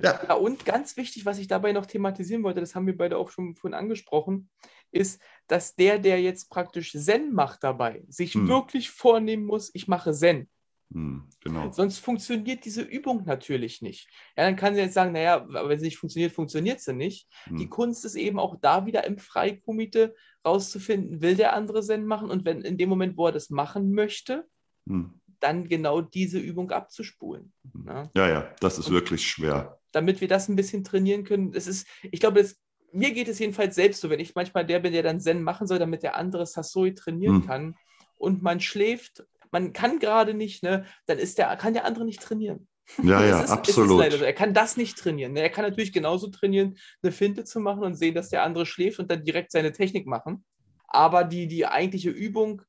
Ja. 0.01 0.21
ja. 0.27 0.35
und 0.35 0.65
ganz 0.65 0.97
wichtig, 0.97 1.27
was 1.27 1.39
ich 1.39 1.49
dabei 1.49 1.73
noch 1.73 1.87
thematisieren 1.87 2.43
wollte, 2.43 2.61
das 2.61 2.75
haben 2.75 2.87
wir 2.87 2.97
beide 2.97 3.19
auch 3.19 3.31
schon 3.31 3.55
vorhin 3.55 3.75
angesprochen, 3.75 4.49
ist, 4.91 5.21
dass 5.49 5.75
der, 5.75 5.99
der 5.99 6.21
jetzt 6.21 6.49
praktisch 6.51 6.93
Zen 6.93 7.33
macht 7.33 7.63
dabei, 7.63 8.03
sich 8.09 8.35
hm. 8.35 8.49
wirklich 8.49 8.91
vornehmen 8.91 9.45
muss, 9.45 9.71
ich 9.75 9.89
mache 9.89 10.13
Zen. 10.13 10.49
Hm, 10.93 11.25
genau. 11.41 11.71
Sonst 11.73 11.99
funktioniert 11.99 12.65
diese 12.65 12.83
Übung 12.83 13.25
natürlich 13.25 13.81
nicht. 13.83 14.09
Ja, 14.37 14.45
dann 14.45 14.57
kann 14.57 14.75
sie 14.75 14.81
jetzt 14.81 14.95
sagen, 14.95 15.13
naja, 15.13 15.47
wenn 15.49 15.79
sie 15.79 15.87
nicht 15.87 15.97
funktioniert, 15.97 16.33
funktioniert 16.33 16.81
sie 16.81 16.93
nicht. 16.93 17.29
Hm. 17.45 17.57
Die 17.57 17.69
Kunst 17.69 18.05
ist 18.05 18.15
eben 18.15 18.39
auch 18.39 18.57
da 18.61 18.85
wieder 18.85 19.05
im 19.05 19.19
Freikomite 19.19 20.15
rauszufinden, 20.45 21.23
will 21.23 21.37
der 21.37 21.55
andere 21.55 21.83
Zen 21.83 22.05
machen 22.05 22.31
und 22.31 22.45
wenn 22.45 22.63
in 22.63 22.77
dem 22.77 22.89
Moment, 22.89 23.17
wo 23.17 23.27
er 23.27 23.33
das 23.33 23.49
machen 23.49 23.93
möchte, 23.93 24.47
hm. 24.87 25.21
dann 25.40 25.69
genau 25.69 26.03
diese 26.03 26.38
Übung 26.38 26.71
abzuspulen. 26.71 27.53
Hm. 27.73 27.87
Ja, 27.87 28.11
ja, 28.14 28.29
ja 28.29 28.55
das 28.61 28.79
ist 28.79 28.88
und 28.88 28.95
wirklich 28.95 29.27
schwer. 29.27 29.79
Damit 29.93 30.21
wir 30.21 30.29
das 30.29 30.49
ein 30.49 30.57
bisschen 30.57 30.85
trainieren 30.85 31.25
können, 31.25 31.53
es 31.55 31.66
ist, 31.66 31.87
ich 32.03 32.21
glaube, 32.21 32.43
das, 32.43 32.61
mir 32.93 33.12
geht 33.12 33.29
es 33.29 33.38
jedenfalls 33.38 33.75
selbst 33.77 34.03
so, 34.03 34.11
wenn 34.11 34.21
ich 34.21 34.35
manchmal 34.35 34.66
der 34.66 34.81
bin, 34.81 34.93
der 34.93 35.03
dann 35.03 35.21
Zen 35.21 35.43
machen 35.43 35.66
soll, 35.66 35.79
damit 35.79 36.03
der 36.03 36.16
andere 36.16 36.45
Sasoi 36.45 36.95
trainieren 36.95 37.37
hm. 37.37 37.47
kann 37.47 37.77
und 38.19 38.43
man 38.43 38.61
schläft 38.61 39.25
man 39.53 39.73
kann 39.73 39.99
gerade 39.99 40.35
nicht, 40.35 40.62
ne, 40.62 40.87
dann 41.07 41.19
ist 41.19 41.38
der, 41.38 41.55
kann 41.57 41.75
der 41.75 41.85
andere 41.85 42.05
nicht 42.05 42.21
trainieren. 42.21 42.67
Ja, 43.03 43.25
ja, 43.25 43.41
ist, 43.45 43.51
absolut. 43.51 44.12
So. 44.12 44.25
Er 44.25 44.33
kann 44.33 44.55
das 44.55 44.77
nicht 44.77 44.99
trainieren. 44.99 45.35
Ne? 45.35 45.41
Er 45.41 45.51
kann 45.51 45.65
natürlich 45.65 45.93
genauso 45.93 46.29
trainieren, 46.29 46.77
eine 47.03 47.12
Finte 47.12 47.45
zu 47.45 47.61
machen 47.61 47.85
und 47.85 47.95
sehen, 47.95 48.15
dass 48.15 48.31
der 48.31 48.43
andere 48.43 48.67
schläft 48.67 48.99
und 48.99 49.11
dann 49.11 49.25
direkt 49.25 49.53
seine 49.53 49.73
Technik 49.73 50.07
machen. 50.07 50.45
Aber 50.88 51.25
die, 51.25 51.47
die 51.47 51.67
eigentliche 51.67 52.11
Übung 52.11 52.62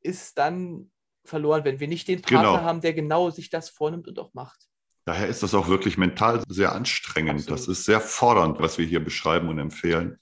ist 0.00 0.38
dann 0.38 0.90
verloren, 1.24 1.64
wenn 1.64 1.80
wir 1.80 1.88
nicht 1.88 2.06
den 2.08 2.20
Partner 2.20 2.52
genau. 2.52 2.62
haben, 2.62 2.80
der 2.80 2.92
genau 2.92 3.30
sich 3.30 3.48
das 3.48 3.70
vornimmt 3.70 4.06
und 4.06 4.18
auch 4.18 4.34
macht. 4.34 4.68
Daher 5.06 5.28
ist 5.28 5.42
das 5.42 5.54
auch 5.54 5.68
wirklich 5.68 5.98
mental 5.98 6.42
sehr 6.48 6.72
anstrengend. 6.72 7.40
Absolut. 7.40 7.58
Das 7.58 7.68
ist 7.68 7.84
sehr 7.84 8.00
fordernd, 8.00 8.60
was 8.60 8.78
wir 8.78 8.86
hier 8.86 9.04
beschreiben 9.04 9.48
und 9.48 9.58
empfehlen. 9.58 10.18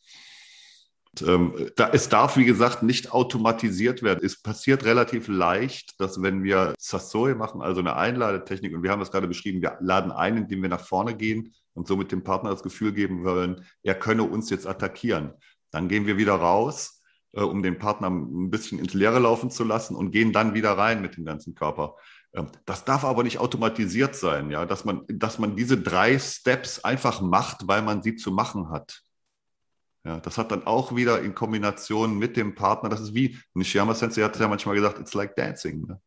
Ähm, 1.21 1.71
da, 1.77 1.91
es 1.91 2.09
darf, 2.09 2.37
wie 2.37 2.45
gesagt, 2.45 2.83
nicht 2.83 3.13
automatisiert 3.13 4.03
werden. 4.03 4.25
Es 4.25 4.41
passiert 4.41 4.85
relativ 4.85 5.29
leicht, 5.29 6.01
dass 6.01 6.23
wenn 6.23 6.43
wir 6.43 6.73
Sasoi 6.79 7.35
machen, 7.35 7.61
also 7.61 7.81
eine 7.81 7.97
Einladetechnik, 7.97 8.75
und 8.75 8.83
wir 8.83 8.91
haben 8.91 9.03
es 9.03 9.11
gerade 9.11 9.29
beschrieben, 9.29 9.61
wir 9.61 9.77
laden 9.81 10.11
ein, 10.11 10.39
indem 10.39 10.63
wir 10.63 10.71
nach 10.71 10.85
vorne 10.85 11.15
gehen 11.15 11.55
und 11.75 11.87
somit 11.87 12.13
dem 12.13 12.25
Partner 12.25 12.51
das 12.51 12.63
Gefühl 12.63 12.93
geben 12.93 13.25
wollen, 13.25 13.65
er 13.83 13.95
könne 13.95 14.23
uns 14.23 14.49
jetzt 14.49 14.67
attackieren. 14.67 15.33
Dann 15.71 15.89
gehen 15.89 16.07
wir 16.07 16.17
wieder 16.17 16.35
raus, 16.35 17.03
äh, 17.33 17.43
um 17.43 17.63
den 17.63 17.79
Partner 17.79 18.09
ein 18.09 18.51
bisschen 18.51 18.79
ins 18.79 18.95
Leere 18.95 19.19
laufen 19.19 19.51
zu 19.51 19.65
lassen 19.65 19.95
und 19.95 20.13
gehen 20.13 20.33
dann 20.33 20.55
wieder 20.55 20.79
rein 20.79 21.03
mit 21.03 21.17
dem 21.17 21.27
ganzen 21.27 21.55
Körper. 21.55 21.97
Ähm, 22.35 22.49
das 22.65 22.87
darf 22.87 23.05
aber 23.05 23.23
nicht 23.23 23.39
automatisiert 23.39 24.17
sein, 24.17 24.51
ja, 24.51 24.65
dass 24.65 24.87
man, 24.87 25.03
dass 25.09 25.39
man 25.39 25.57
diese 25.57 25.79
drei 25.79 26.19
Steps 26.19 26.85
einfach 26.85 27.21
macht, 27.21 27.69
weil 27.69 27.83
man 27.83 28.03
sie 28.03 28.17
zu 28.17 28.33
machen 28.33 28.71
hat. 28.71 29.03
Ja, 30.05 30.19
das 30.19 30.37
hat 30.37 30.51
dann 30.51 30.67
auch 30.67 30.97
wieder 30.97 31.23
in 31.23 31.35
Kombination 31.35 32.19
mit 32.19 32.37
dem 32.37 32.55
Partner, 32.55 32.89
das 32.89 33.01
ist 33.01 33.15
wie, 33.15 33.39
Nishiyama 33.55 33.95
Sensei 33.95 34.23
hat 34.23 34.39
ja 34.39 34.49
manchmal 34.49 34.75
gesagt, 34.75 34.99
it's 34.99 35.15
like 35.15 35.37
dancing. 35.37 35.87
Ne? 35.87 36.01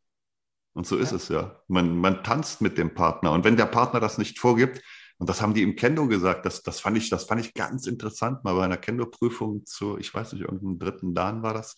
Und 0.73 0.85
so 0.85 0.97
ist 0.97 1.11
ja. 1.11 1.17
es 1.17 1.27
ja. 1.29 1.61
Man, 1.67 1.97
man 1.97 2.23
tanzt 2.23 2.61
mit 2.61 2.77
dem 2.77 2.93
Partner. 2.93 3.31
Und 3.31 3.45
wenn 3.45 3.55
der 3.55 3.67
Partner 3.67 4.01
das 4.01 4.17
nicht 4.17 4.39
vorgibt, 4.39 4.81
und 5.17 5.29
das 5.29 5.41
haben 5.41 5.53
die 5.53 5.63
im 5.63 5.77
Kendo 5.77 6.07
gesagt, 6.07 6.45
das, 6.45 6.61
das, 6.61 6.81
fand, 6.81 6.97
ich, 6.97 7.09
das 7.09 7.23
fand 7.23 7.39
ich 7.39 7.53
ganz 7.53 7.87
interessant, 7.87 8.43
mal 8.43 8.55
bei 8.55 8.65
einer 8.65 8.75
Kendo-Prüfung 8.75 9.65
zu, 9.65 9.97
ich 9.97 10.13
weiß 10.13 10.33
nicht, 10.33 10.41
irgendeinem 10.41 10.77
dritten 10.77 11.13
Dan 11.13 11.41
war 11.41 11.53
das, 11.53 11.77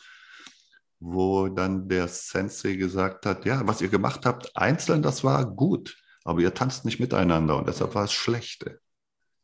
wo 0.99 1.47
dann 1.47 1.87
der 1.87 2.07
Sensei 2.07 2.73
gesagt 2.73 3.27
hat, 3.27 3.45
ja, 3.45 3.61
was 3.67 3.81
ihr 3.81 3.89
gemacht 3.89 4.25
habt, 4.25 4.57
einzeln, 4.57 5.03
das 5.03 5.23
war 5.23 5.45
gut, 5.45 5.95
aber 6.23 6.39
ihr 6.41 6.55
tanzt 6.55 6.83
nicht 6.85 6.99
miteinander 6.99 7.57
und 7.57 7.67
deshalb 7.67 7.93
war 7.93 8.05
es 8.05 8.13
schlechte. 8.13 8.79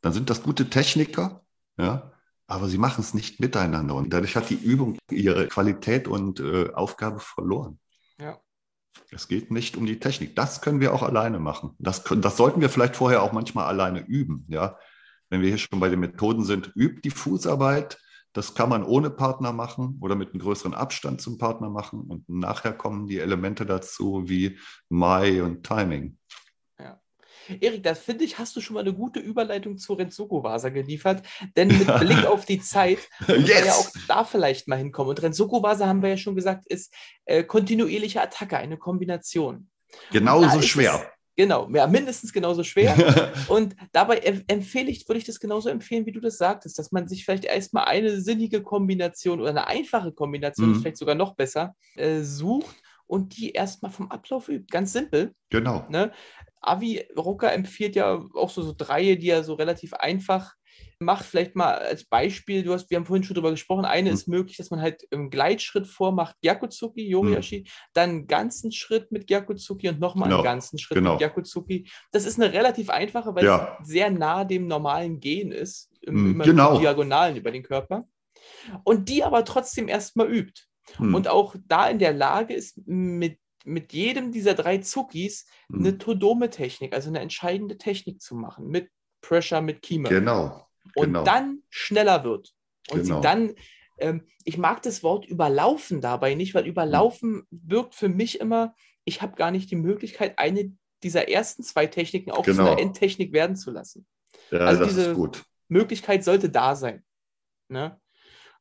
Dann 0.01 0.13
sind 0.13 0.31
das 0.31 0.41
gute 0.41 0.71
Techniker, 0.71 1.45
ja, 1.77 2.12
aber 2.47 2.67
sie 2.67 2.77
machen 2.77 3.01
es 3.01 3.13
nicht 3.13 3.39
miteinander. 3.39 3.95
Und 3.95 4.12
dadurch 4.13 4.36
hat 4.36 4.49
die 4.49 4.56
Übung 4.62 4.97
ihre 5.10 5.47
Qualität 5.47 6.08
und 6.08 6.39
äh, 6.39 6.71
Aufgabe 6.73 7.19
verloren. 7.19 7.79
Ja. 8.19 8.39
Es 9.12 9.27
geht 9.27 9.51
nicht 9.51 9.77
um 9.77 9.86
die 9.86 9.99
Technik. 9.99 10.36
Das 10.36 10.62
können 10.62 10.79
wir 10.79 10.93
auch 10.93 11.03
alleine 11.03 11.39
machen. 11.39 11.75
Das, 11.79 12.03
können, 12.03 12.21
das 12.21 12.38
sollten 12.38 12.62
wir 12.62 12.69
vielleicht 12.69 12.95
vorher 12.95 13.23
auch 13.23 13.32
manchmal 13.32 13.65
alleine 13.65 14.06
üben. 14.06 14.45
Ja? 14.49 14.77
Wenn 15.29 15.41
wir 15.41 15.49
hier 15.49 15.58
schon 15.58 15.79
bei 15.79 15.89
den 15.89 15.99
Methoden 15.99 16.43
sind, 16.43 16.71
übt 16.75 17.01
die 17.03 17.12
Fußarbeit. 17.12 17.97
Das 18.34 18.56
kann 18.56 18.69
man 18.69 18.84
ohne 18.84 19.12
Partner 19.12 19.53
machen 19.53 19.97
oder 20.01 20.15
mit 20.15 20.32
einem 20.32 20.41
größeren 20.41 20.73
Abstand 20.73 21.21
zum 21.21 21.38
Partner 21.38 21.69
machen. 21.69 22.01
Und 22.01 22.27
nachher 22.27 22.73
kommen 22.73 23.08
die 23.08 23.19
Elemente 23.19 23.65
dazu 23.65 24.23
wie 24.27 24.58
Mai 24.89 25.43
und 25.43 25.63
Timing. 25.63 26.17
Erik, 27.60 27.84
das 27.84 27.99
finde 27.99 28.23
ich, 28.23 28.38
hast 28.38 28.56
du 28.56 28.62
schon 28.62 28.75
mal 28.75 28.82
eine 28.82 28.93
gute 28.93 29.19
Überleitung 29.19 29.77
zu 29.77 29.93
Renzoku 29.93 30.43
Vasa 30.43 30.69
geliefert, 30.69 31.23
denn 31.56 31.67
mit 31.67 31.88
Blick 31.99 32.25
auf 32.25 32.45
die 32.45 32.60
Zeit 32.60 32.99
yes. 33.27 33.47
wir 33.47 33.65
ja 33.65 33.73
auch 33.73 33.89
da 34.08 34.23
vielleicht 34.23 34.67
mal 34.67 34.77
hinkommen. 34.77 35.10
Und 35.10 35.21
Renzoku 35.21 35.62
Vasa, 35.62 35.88
haben 35.88 36.01
wir 36.01 36.10
ja 36.10 36.17
schon 36.17 36.36
gesagt, 36.36 36.65
ist 36.67 36.93
äh, 37.25 37.43
kontinuierliche 37.43 38.21
Attacke, 38.21 38.58
eine 38.58 38.77
Kombination. 38.77 39.69
Genauso 40.12 40.62
schwer. 40.62 40.95
Es, 40.95 41.36
genau, 41.36 41.69
ja, 41.73 41.88
mindestens 41.88 42.34
genauso 42.34 42.63
schwer. 42.63 43.34
und 43.47 43.75
dabei 43.91 44.17
empfehle 44.47 44.89
ich, 44.89 45.08
würde 45.08 45.19
ich 45.19 45.25
das 45.25 45.39
genauso 45.39 45.69
empfehlen, 45.69 46.06
wie 46.06 46.12
du 46.12 46.19
das 46.19 46.38
sagtest, 46.38 46.77
dass 46.79 46.91
man 46.91 47.08
sich 47.08 47.25
vielleicht 47.25 47.45
erstmal 47.45 47.86
eine 47.86 48.21
sinnige 48.21 48.63
Kombination 48.63 49.41
oder 49.41 49.49
eine 49.49 49.67
einfache 49.67 50.12
Kombination, 50.12 50.69
mhm. 50.69 50.82
vielleicht 50.82 50.97
sogar 50.97 51.15
noch 51.15 51.36
besser, 51.36 51.75
äh, 51.95 52.21
sucht 52.21 52.75
und 53.08 53.38
die 53.38 53.51
erstmal 53.51 53.91
vom 53.91 54.10
Ablauf 54.10 54.49
übt. 54.49 54.67
Ganz 54.71 54.93
simpel. 54.93 55.34
Genau. 55.49 55.86
Ne? 55.89 56.12
Avi 56.63 57.06
Rucker 57.17 57.54
empfiehlt 57.54 57.95
ja 57.95 58.23
auch 58.34 58.49
so, 58.49 58.62
so 58.62 58.73
drei, 58.78 59.15
die 59.15 59.30
er 59.30 59.43
so 59.43 59.54
relativ 59.54 59.93
einfach 59.93 60.56
Mach 60.99 61.23
vielleicht 61.23 61.56
mal 61.56 61.73
als 61.73 62.06
Beispiel, 62.06 62.63
du 62.63 62.73
hast, 62.73 62.89
wir 62.89 62.97
haben 62.97 63.06
vorhin 63.06 63.23
schon 63.23 63.34
drüber 63.34 63.52
gesprochen, 63.52 63.86
eine 63.86 64.10
hm. 64.10 64.13
ist 64.13 64.28
möglich, 64.28 64.58
dass 64.58 64.69
man 64.69 64.82
halt 64.82 65.04
im 65.12 65.30
Gleitschritt 65.30 65.88
vormacht 65.88 66.36
Gyakutsuki, 66.41 67.08
Yoriashi, 67.08 67.58
hm. 67.60 67.65
dann 67.93 68.10
einen 68.10 68.28
ganzen 68.28 68.71
Schritt 68.71 69.12
mit 69.12 69.28
Gyakutsuki 69.28 69.89
und 69.89 69.99
nochmal 69.99 70.30
genau. 70.30 70.39
einen 70.39 70.45
ganzen 70.45 70.80
Schritt 70.80 70.97
genau. 70.97 71.12
mit 71.12 71.19
Gyakutsuki. 71.19 71.89
Das 72.12 72.26
ist 72.26 72.39
eine 72.39 72.54
relativ 72.54 72.89
einfache, 72.89 73.36
weil 73.36 73.45
ja. 73.45 73.78
es 73.82 73.88
sehr 73.88 74.12
nah 74.12 74.45
dem 74.45 74.67
normalen 74.67 75.19
Gehen 75.19 75.52
ist, 75.52 75.91
im, 76.02 76.15
hm. 76.15 76.32
immer 76.32 76.43
genau. 76.45 76.80
Diagonalen 76.80 77.36
über 77.36 77.52
den 77.52 77.63
Körper. 77.63 78.08
Und 78.84 79.10
die 79.10 79.23
aber 79.23 79.45
trotzdem 79.45 79.88
erstmal 79.88 80.32
übt. 80.32 80.62
Hm. 80.97 81.15
Und 81.15 81.28
auch 81.28 81.56
da 81.67 81.88
in 81.88 81.99
der 81.99 82.13
Lage 82.13 82.54
ist, 82.54 82.78
mit 82.86 83.39
mit 83.63 83.93
jedem 83.93 84.32
dieser 84.32 84.54
drei 84.54 84.80
Zuckis 84.80 85.45
hm. 85.71 85.80
eine 85.80 85.97
Todome-Technik, 85.97 86.93
also 86.93 87.10
eine 87.10 87.19
entscheidende 87.19 87.78
Technik 87.78 88.21
zu 88.21 88.36
machen, 88.36 88.67
mit 88.67 88.89
Pressure, 89.21 89.62
mit 89.62 89.82
Kima. 89.82 90.10
Genau 90.10 90.67
und 90.95 91.06
genau. 91.06 91.23
dann 91.23 91.63
schneller 91.69 92.23
wird. 92.23 92.54
Und 92.89 93.04
genau. 93.04 93.15
sie 93.15 93.21
dann, 93.21 93.56
ähm, 93.99 94.28
ich 94.43 94.58
mag 94.58 94.82
das 94.82 95.04
Wort 95.04 95.26
überlaufen 95.26 96.02
dabei 96.02 96.36
nicht, 96.36 96.54
weil 96.54 96.67
überlaufen 96.67 97.47
wirkt 97.49 97.95
für 97.95 98.10
mich 98.10 98.39
immer, 98.39 98.76
ich 99.06 99.21
habe 99.21 99.36
gar 99.36 99.52
nicht 99.52 99.71
die 99.71 99.76
Möglichkeit, 99.76 100.38
eine 100.38 100.76
dieser 101.02 101.30
ersten 101.30 101.63
zwei 101.63 101.88
Techniken 101.88 102.32
auch 102.32 102.43
genau. 102.43 102.63
zu 102.63 102.71
einer 102.71 102.80
Endtechnik 102.80 103.34
werden 103.34 103.56
zu 103.56 103.71
lassen. 103.71 104.06
Ja, 104.52 104.60
also 104.60 104.86
diese 104.86 105.15
Möglichkeit 105.67 106.23
sollte 106.23 106.49
da 106.49 106.76
sein. 106.76 107.04
Ne? 107.67 107.99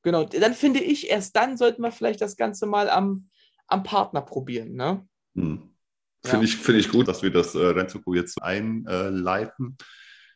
Genau, 0.03 0.25
dann 0.25 0.55
finde 0.55 0.81
ich, 0.81 1.11
erst 1.11 1.37
dann 1.37 1.57
sollten 1.57 1.83
wir 1.83 1.93
vielleicht 1.93 2.21
das 2.21 2.37
Ganze 2.37 2.67
mal 2.67 2.91
am, 2.91 3.29
am 3.73 3.83
Partner 3.83 4.21
probieren. 4.21 4.75
Ne? 4.75 5.07
Hm. 5.35 5.71
Finde 6.25 6.47
ja. 6.47 6.53
ich, 6.53 6.57
find 6.57 6.79
ich 6.79 6.91
gut, 6.91 7.09
dass 7.09 7.23
wir 7.23 7.31
das 7.31 7.55
äh, 7.55 7.59
Renzoku 7.59 8.15
jetzt 8.15 8.43
einleiten. 8.43 9.77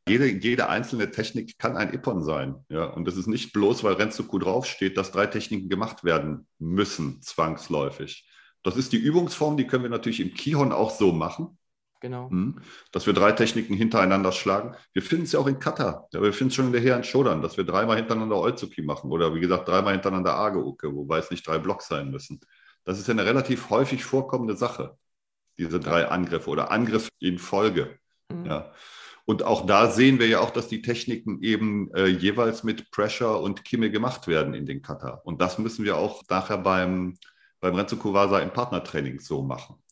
Jede, 0.08 0.26
jede 0.26 0.68
einzelne 0.68 1.10
Technik 1.10 1.58
kann 1.58 1.76
ein 1.76 1.92
Ippon 1.92 2.22
sein. 2.22 2.64
Ja? 2.68 2.84
Und 2.84 3.06
es 3.08 3.16
ist 3.16 3.26
nicht 3.26 3.52
bloß, 3.52 3.84
weil 3.84 3.94
Renzoku 3.94 4.38
draufsteht, 4.38 4.96
dass 4.96 5.12
drei 5.12 5.26
Techniken 5.26 5.68
gemacht 5.68 6.04
werden 6.04 6.46
müssen, 6.58 7.22
zwangsläufig. 7.22 8.28
Das 8.62 8.76
ist 8.76 8.92
die 8.92 8.98
Übungsform, 8.98 9.56
die 9.56 9.66
können 9.66 9.84
wir 9.84 9.90
natürlich 9.90 10.20
im 10.20 10.34
Kihon 10.34 10.72
auch 10.72 10.90
so 10.90 11.12
machen. 11.12 11.58
Genau. 12.00 12.30
Hm? 12.30 12.60
Dass 12.92 13.06
wir 13.06 13.14
drei 13.14 13.32
Techniken 13.32 13.74
hintereinander 13.74 14.32
schlagen. 14.32 14.76
Wir 14.92 15.02
finden 15.02 15.24
es 15.24 15.32
ja 15.32 15.40
auch 15.40 15.46
in 15.46 15.58
Kata. 15.58 16.06
Ja, 16.12 16.22
wir 16.22 16.32
finden 16.32 16.50
es 16.50 16.54
schon 16.54 16.66
in 16.66 16.72
der 16.72 16.80
Heer 16.80 17.02
Shodan, 17.02 17.42
dass 17.42 17.56
wir 17.56 17.64
dreimal 17.64 17.96
hintereinander 17.96 18.36
Olzuki 18.36 18.82
machen 18.82 19.10
oder 19.10 19.34
wie 19.34 19.40
gesagt 19.40 19.68
dreimal 19.68 19.92
hintereinander 19.92 20.34
Ageuke, 20.34 20.94
wobei 20.94 21.18
es 21.18 21.30
nicht 21.30 21.46
drei 21.46 21.58
Blocks 21.58 21.88
sein 21.88 22.10
müssen. 22.10 22.40
Das 22.86 22.98
ist 22.98 23.08
ja 23.08 23.12
eine 23.12 23.26
relativ 23.26 23.68
häufig 23.68 24.04
vorkommende 24.04 24.56
Sache, 24.56 24.96
diese 25.58 25.80
drei 25.80 26.08
Angriffe 26.08 26.48
oder 26.48 26.70
Angriff 26.70 27.10
in 27.18 27.38
Folge. 27.38 27.98
Mhm. 28.32 28.46
Ja. 28.46 28.72
Und 29.26 29.42
auch 29.42 29.66
da 29.66 29.90
sehen 29.90 30.20
wir 30.20 30.28
ja 30.28 30.38
auch, 30.38 30.50
dass 30.50 30.68
die 30.68 30.82
Techniken 30.82 31.42
eben 31.42 31.92
äh, 31.94 32.06
jeweils 32.06 32.62
mit 32.62 32.92
Pressure 32.92 33.40
und 33.40 33.64
Kimme 33.64 33.90
gemacht 33.90 34.28
werden 34.28 34.54
in 34.54 34.66
den 34.66 34.82
Kata. 34.82 35.20
Und 35.24 35.40
das 35.42 35.58
müssen 35.58 35.84
wir 35.84 35.96
auch 35.96 36.22
nachher 36.30 36.58
beim, 36.58 37.18
beim 37.58 37.74
Renzo 37.74 37.96
Kuwasa 37.96 38.38
im 38.38 38.52
Partnertraining 38.52 39.18
so 39.18 39.42
machen. 39.42 39.82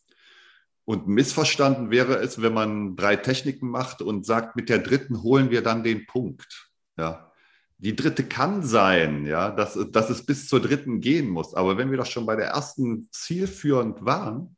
Und 0.85 1.07
missverstanden 1.09 1.91
wäre 1.91 2.15
es, 2.15 2.41
wenn 2.41 2.53
man 2.53 2.95
drei 2.95 3.17
Techniken 3.17 3.69
macht 3.69 4.01
und 4.01 4.25
sagt, 4.25 4.55
mit 4.55 4.69
der 4.69 4.79
dritten 4.79 5.21
holen 5.21 5.49
wir 5.49 5.61
dann 5.61 5.83
den 5.83 6.05
Punkt. 6.05 6.69
Ja. 6.97 7.33
Die 7.77 7.95
dritte 7.95 8.25
kann 8.25 8.63
sein, 8.63 9.25
ja, 9.25 9.51
dass, 9.51 9.77
dass 9.91 10.09
es 10.09 10.25
bis 10.25 10.47
zur 10.47 10.61
dritten 10.61 11.01
gehen 11.01 11.29
muss. 11.29 11.53
Aber 11.53 11.77
wenn 11.77 11.91
wir 11.91 11.97
doch 11.97 12.05
schon 12.05 12.25
bei 12.25 12.35
der 12.35 12.47
ersten 12.47 13.09
zielführend 13.11 14.05
waren, 14.05 14.55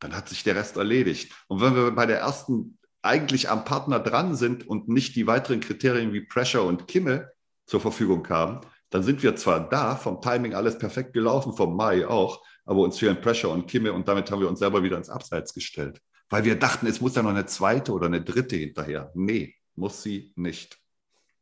dann 0.00 0.14
hat 0.14 0.28
sich 0.28 0.44
der 0.44 0.56
Rest 0.56 0.76
erledigt. 0.76 1.32
Und 1.48 1.60
wenn 1.60 1.74
wir 1.74 1.90
bei 1.92 2.06
der 2.06 2.18
ersten 2.18 2.78
eigentlich 3.02 3.48
am 3.48 3.64
Partner 3.64 4.00
dran 4.00 4.34
sind 4.34 4.66
und 4.66 4.88
nicht 4.88 5.14
die 5.16 5.26
weiteren 5.26 5.60
Kriterien 5.60 6.12
wie 6.12 6.22
Pressure 6.22 6.64
und 6.64 6.88
Kimme 6.88 7.30
zur 7.66 7.80
Verfügung 7.80 8.28
haben, 8.28 8.60
dann 8.90 9.02
sind 9.02 9.22
wir 9.22 9.36
zwar 9.36 9.68
da, 9.68 9.96
vom 9.96 10.20
Timing 10.20 10.54
alles 10.54 10.78
perfekt 10.78 11.12
gelaufen, 11.12 11.52
vom 11.52 11.76
Mai 11.76 12.06
auch, 12.06 12.42
aber 12.64 12.80
uns 12.80 12.98
fehlen 12.98 13.20
Pressure 13.20 13.50
und 13.50 13.66
Kimme 13.66 13.92
und 13.92 14.08
damit 14.08 14.30
haben 14.30 14.40
wir 14.40 14.48
uns 14.48 14.58
selber 14.58 14.82
wieder 14.82 14.96
ins 14.96 15.10
Abseits 15.10 15.54
gestellt. 15.54 16.00
Weil 16.30 16.44
wir 16.44 16.58
dachten, 16.58 16.86
es 16.86 17.00
muss 17.00 17.14
ja 17.14 17.22
noch 17.22 17.30
eine 17.30 17.46
zweite 17.46 17.92
oder 17.92 18.06
eine 18.06 18.22
dritte 18.22 18.56
hinterher. 18.56 19.10
Nee, 19.14 19.54
muss 19.74 20.02
sie 20.02 20.32
nicht. 20.36 20.78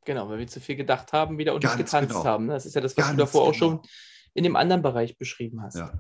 Genau, 0.07 0.29
weil 0.29 0.39
wir 0.39 0.47
zu 0.47 0.61
viel 0.61 0.77
gedacht 0.77 1.13
haben 1.13 1.37
wieder 1.37 1.55
und 1.55 1.63
Ganz 1.63 1.77
nicht 1.77 1.87
getanzt 1.87 2.11
genau. 2.11 2.25
haben. 2.25 2.49
Das 2.49 2.65
ist 2.65 2.75
ja 2.75 2.81
das, 2.81 2.97
was 2.97 3.05
Ganz 3.05 3.17
du 3.17 3.25
davor 3.25 3.43
genau. 3.43 3.51
auch 3.51 3.55
schon 3.55 3.81
in 4.33 4.45
dem 4.45 4.57
anderen 4.57 4.83
Bereich 4.83 5.19
beschrieben 5.19 5.63
hast. 5.63 5.77
Ja. 5.77 5.93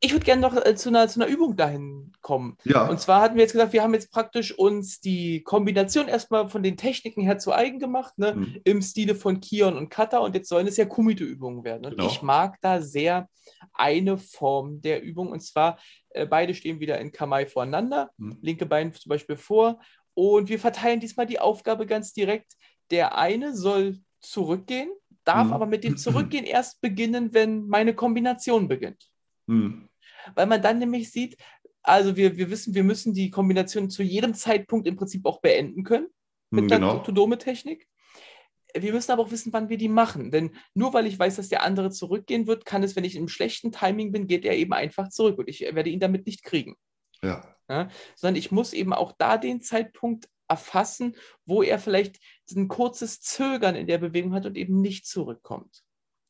Ich 0.00 0.12
würde 0.12 0.26
gerne 0.26 0.42
noch 0.42 0.54
äh, 0.54 0.74
zu, 0.74 0.90
einer, 0.90 1.08
zu 1.08 1.20
einer 1.20 1.30
Übung 1.30 1.56
dahin 1.56 2.12
kommen. 2.20 2.58
Ja. 2.64 2.86
Und 2.88 3.00
zwar 3.00 3.22
hatten 3.22 3.36
wir 3.36 3.42
jetzt 3.42 3.52
gesagt, 3.52 3.72
wir 3.72 3.82
haben 3.82 3.94
jetzt 3.94 4.12
praktisch 4.12 4.52
uns 4.56 5.00
die 5.00 5.42
Kombination 5.42 6.08
erstmal 6.08 6.48
von 6.48 6.62
den 6.62 6.76
Techniken 6.76 7.22
her 7.22 7.38
zu 7.38 7.52
eigen 7.52 7.78
gemacht, 7.78 8.18
ne? 8.18 8.34
Mhm. 8.34 8.60
im 8.64 8.82
Stile 8.82 9.14
von 9.14 9.40
Kion 9.40 9.76
und 9.76 9.88
Kata. 9.88 10.18
Und 10.18 10.34
jetzt 10.34 10.48
sollen 10.48 10.66
es 10.66 10.76
ja 10.76 10.84
Kumite-Übungen 10.84 11.64
werden. 11.64 11.86
Und 11.86 11.96
genau. 11.96 12.08
ich 12.08 12.20
mag 12.20 12.56
da 12.60 12.82
sehr 12.82 13.28
eine 13.72 14.18
Form 14.18 14.82
der 14.82 15.02
Übung. 15.02 15.28
Und 15.28 15.40
zwar, 15.40 15.78
äh, 16.10 16.26
beide 16.26 16.54
stehen 16.54 16.80
wieder 16.80 16.98
in 16.98 17.12
Kamai 17.12 17.46
voreinander, 17.46 18.10
mhm. 18.18 18.38
linke 18.42 18.66
Bein 18.66 18.92
zum 18.92 19.08
Beispiel 19.08 19.36
vor. 19.36 19.80
Und 20.12 20.48
wir 20.48 20.58
verteilen 20.58 21.00
diesmal 21.00 21.26
die 21.26 21.40
Aufgabe 21.40 21.86
ganz 21.86 22.12
direkt. 22.12 22.52
Der 22.90 23.18
eine 23.18 23.56
soll 23.56 23.98
zurückgehen, 24.20 24.90
darf 25.24 25.48
mhm. 25.48 25.52
aber 25.52 25.66
mit 25.66 25.84
dem 25.84 25.96
Zurückgehen 25.96 26.44
erst 26.44 26.80
beginnen, 26.80 27.34
wenn 27.34 27.66
meine 27.66 27.94
Kombination 27.94 28.68
beginnt. 28.68 29.08
Hm. 29.48 29.88
Weil 30.34 30.46
man 30.46 30.62
dann 30.62 30.78
nämlich 30.78 31.10
sieht, 31.10 31.36
also 31.82 32.16
wir, 32.16 32.36
wir 32.36 32.50
wissen, 32.50 32.74
wir 32.74 32.82
müssen 32.82 33.14
die 33.14 33.30
Kombination 33.30 33.90
zu 33.90 34.02
jedem 34.02 34.34
Zeitpunkt 34.34 34.88
im 34.88 34.96
Prinzip 34.96 35.24
auch 35.24 35.40
beenden 35.40 35.84
können 35.84 36.08
mit 36.50 36.62
hm, 36.62 36.68
genau. 36.68 36.94
der 36.94 37.02
Tudome-Technik. 37.04 37.86
Wir 38.74 38.92
müssen 38.92 39.12
aber 39.12 39.22
auch 39.22 39.30
wissen, 39.30 39.52
wann 39.52 39.68
wir 39.68 39.78
die 39.78 39.88
machen. 39.88 40.30
Denn 40.30 40.50
nur 40.74 40.92
weil 40.92 41.06
ich 41.06 41.18
weiß, 41.18 41.36
dass 41.36 41.48
der 41.48 41.62
andere 41.62 41.90
zurückgehen 41.90 42.46
wird, 42.46 42.64
kann 42.64 42.82
es, 42.82 42.96
wenn 42.96 43.04
ich 43.04 43.16
im 43.16 43.28
schlechten 43.28 43.72
Timing 43.72 44.12
bin, 44.12 44.26
geht 44.26 44.44
er 44.44 44.56
eben 44.56 44.72
einfach 44.72 45.08
zurück 45.08 45.38
und 45.38 45.48
ich 45.48 45.60
werde 45.60 45.90
ihn 45.90 46.00
damit 46.00 46.26
nicht 46.26 46.42
kriegen. 46.42 46.76
Ja. 47.22 47.56
ja 47.68 47.88
sondern 48.16 48.36
ich 48.36 48.50
muss 48.50 48.72
eben 48.72 48.92
auch 48.92 49.12
da 49.16 49.38
den 49.38 49.62
Zeitpunkt 49.62 50.28
erfassen, 50.48 51.16
wo 51.44 51.62
er 51.62 51.78
vielleicht 51.78 52.20
ein 52.54 52.68
kurzes 52.68 53.20
Zögern 53.20 53.74
in 53.74 53.86
der 53.86 53.98
Bewegung 53.98 54.32
hat 54.32 54.46
und 54.46 54.56
eben 54.56 54.80
nicht 54.80 55.06
zurückkommt. 55.06 55.82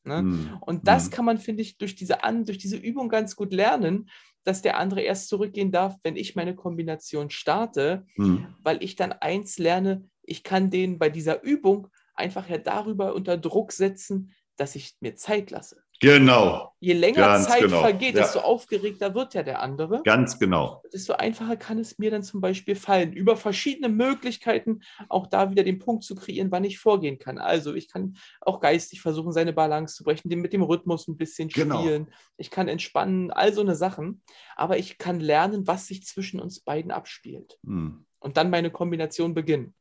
Ne? 0.03 0.23
Mhm. 0.23 0.57
Und 0.61 0.87
das 0.87 1.07
mhm. 1.07 1.11
kann 1.11 1.25
man, 1.25 1.37
finde 1.37 1.61
ich, 1.61 1.77
durch 1.77 1.95
diese, 1.95 2.23
An 2.23 2.45
durch 2.45 2.57
diese 2.57 2.77
Übung 2.77 3.09
ganz 3.09 3.35
gut 3.35 3.53
lernen, 3.53 4.09
dass 4.43 4.61
der 4.61 4.77
andere 4.77 5.01
erst 5.01 5.27
zurückgehen 5.27 5.71
darf, 5.71 5.97
wenn 6.03 6.15
ich 6.15 6.35
meine 6.35 6.55
Kombination 6.55 7.29
starte, 7.29 8.05
mhm. 8.15 8.47
weil 8.63 8.81
ich 8.81 8.95
dann 8.95 9.11
eins 9.11 9.57
lerne, 9.57 10.09
ich 10.23 10.43
kann 10.43 10.69
den 10.69 10.97
bei 10.97 11.09
dieser 11.09 11.43
Übung 11.43 11.89
einfach 12.15 12.49
ja 12.49 12.57
darüber 12.57 13.13
unter 13.13 13.37
Druck 13.37 13.71
setzen, 13.71 14.33
dass 14.55 14.75
ich 14.75 14.95
mir 15.01 15.15
Zeit 15.15 15.51
lasse. 15.51 15.83
Genau. 15.99 16.73
Je 16.79 16.93
länger 16.93 17.21
Ganz 17.21 17.47
Zeit 17.47 17.61
genau. 17.61 17.81
vergeht, 17.81 18.15
ja. 18.15 18.21
desto 18.21 18.39
aufgeregter 18.39 19.15
wird 19.15 19.33
ja 19.33 19.41
der 19.41 19.61
andere. 19.61 20.03
Ganz 20.03 20.37
genau. 20.37 20.83
Desto 20.93 21.13
einfacher 21.13 21.57
kann 21.57 21.79
es 21.79 21.97
mir 21.97 22.11
dann 22.11 22.21
zum 22.21 22.39
Beispiel 22.39 22.75
fallen, 22.75 23.13
über 23.13 23.35
verschiedene 23.35 23.89
Möglichkeiten 23.89 24.81
auch 25.09 25.25
da 25.25 25.49
wieder 25.49 25.63
den 25.63 25.79
Punkt 25.79 26.03
zu 26.03 26.13
kreieren, 26.13 26.51
wann 26.51 26.63
ich 26.63 26.77
vorgehen 26.77 27.17
kann. 27.17 27.39
Also 27.39 27.73
ich 27.73 27.89
kann 27.89 28.17
auch 28.41 28.59
geistig 28.59 29.01
versuchen, 29.01 29.31
seine 29.31 29.53
Balance 29.53 29.95
zu 29.95 30.03
brechen, 30.03 30.29
mit 30.29 30.53
dem 30.53 30.61
Rhythmus 30.61 31.07
ein 31.07 31.17
bisschen 31.17 31.49
genau. 31.49 31.79
spielen. 31.79 32.05
Genau. 32.05 32.17
Ich 32.37 32.51
kann 32.51 32.67
entspannen, 32.67 33.31
all 33.31 33.51
so 33.53 33.61
eine 33.61 33.75
Sachen. 33.75 34.21
Aber 34.55 34.77
ich 34.77 34.99
kann 34.99 35.19
lernen, 35.19 35.65
was 35.65 35.87
sich 35.87 36.05
zwischen 36.05 36.39
uns 36.39 36.59
beiden 36.59 36.91
abspielt. 36.91 37.57
Hm. 37.65 38.05
Und 38.19 38.37
dann 38.37 38.51
meine 38.51 38.69
Kombination 38.69 39.33
beginnen. 39.33 39.73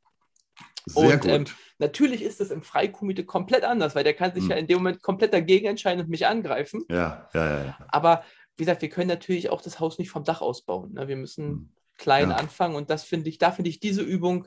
Sehr 0.88 1.14
und 1.14 1.26
ähm, 1.26 1.44
natürlich 1.78 2.22
ist 2.22 2.40
es 2.40 2.50
im 2.50 2.62
Freikomite 2.62 3.24
komplett 3.24 3.64
anders, 3.64 3.94
weil 3.96 4.04
der 4.04 4.14
kann 4.14 4.32
sich 4.32 4.44
hm. 4.44 4.50
ja 4.50 4.56
in 4.56 4.66
dem 4.68 4.78
Moment 4.78 5.02
komplett 5.02 5.32
dagegen 5.32 5.66
entscheiden 5.66 6.00
und 6.04 6.08
mich 6.08 6.26
angreifen. 6.26 6.84
Ja, 6.88 7.28
ja, 7.34 7.48
ja. 7.48 7.64
ja. 7.64 7.78
Aber 7.88 8.22
wie 8.56 8.62
gesagt, 8.62 8.82
wir 8.82 8.88
können 8.88 9.08
natürlich 9.08 9.50
auch 9.50 9.60
das 9.60 9.80
Haus 9.80 9.98
nicht 9.98 10.10
vom 10.10 10.24
Dach 10.24 10.40
ausbauen. 10.40 10.92
Ne? 10.94 11.08
Wir 11.08 11.16
müssen 11.16 11.48
hm. 11.48 11.68
klein 11.98 12.30
ja. 12.30 12.36
anfangen 12.36 12.76
und 12.76 12.88
das 12.88 13.02
finde 13.02 13.28
ich, 13.28 13.38
da 13.38 13.50
finde 13.50 13.68
ich 13.70 13.80
diese 13.80 14.02
Übung 14.02 14.46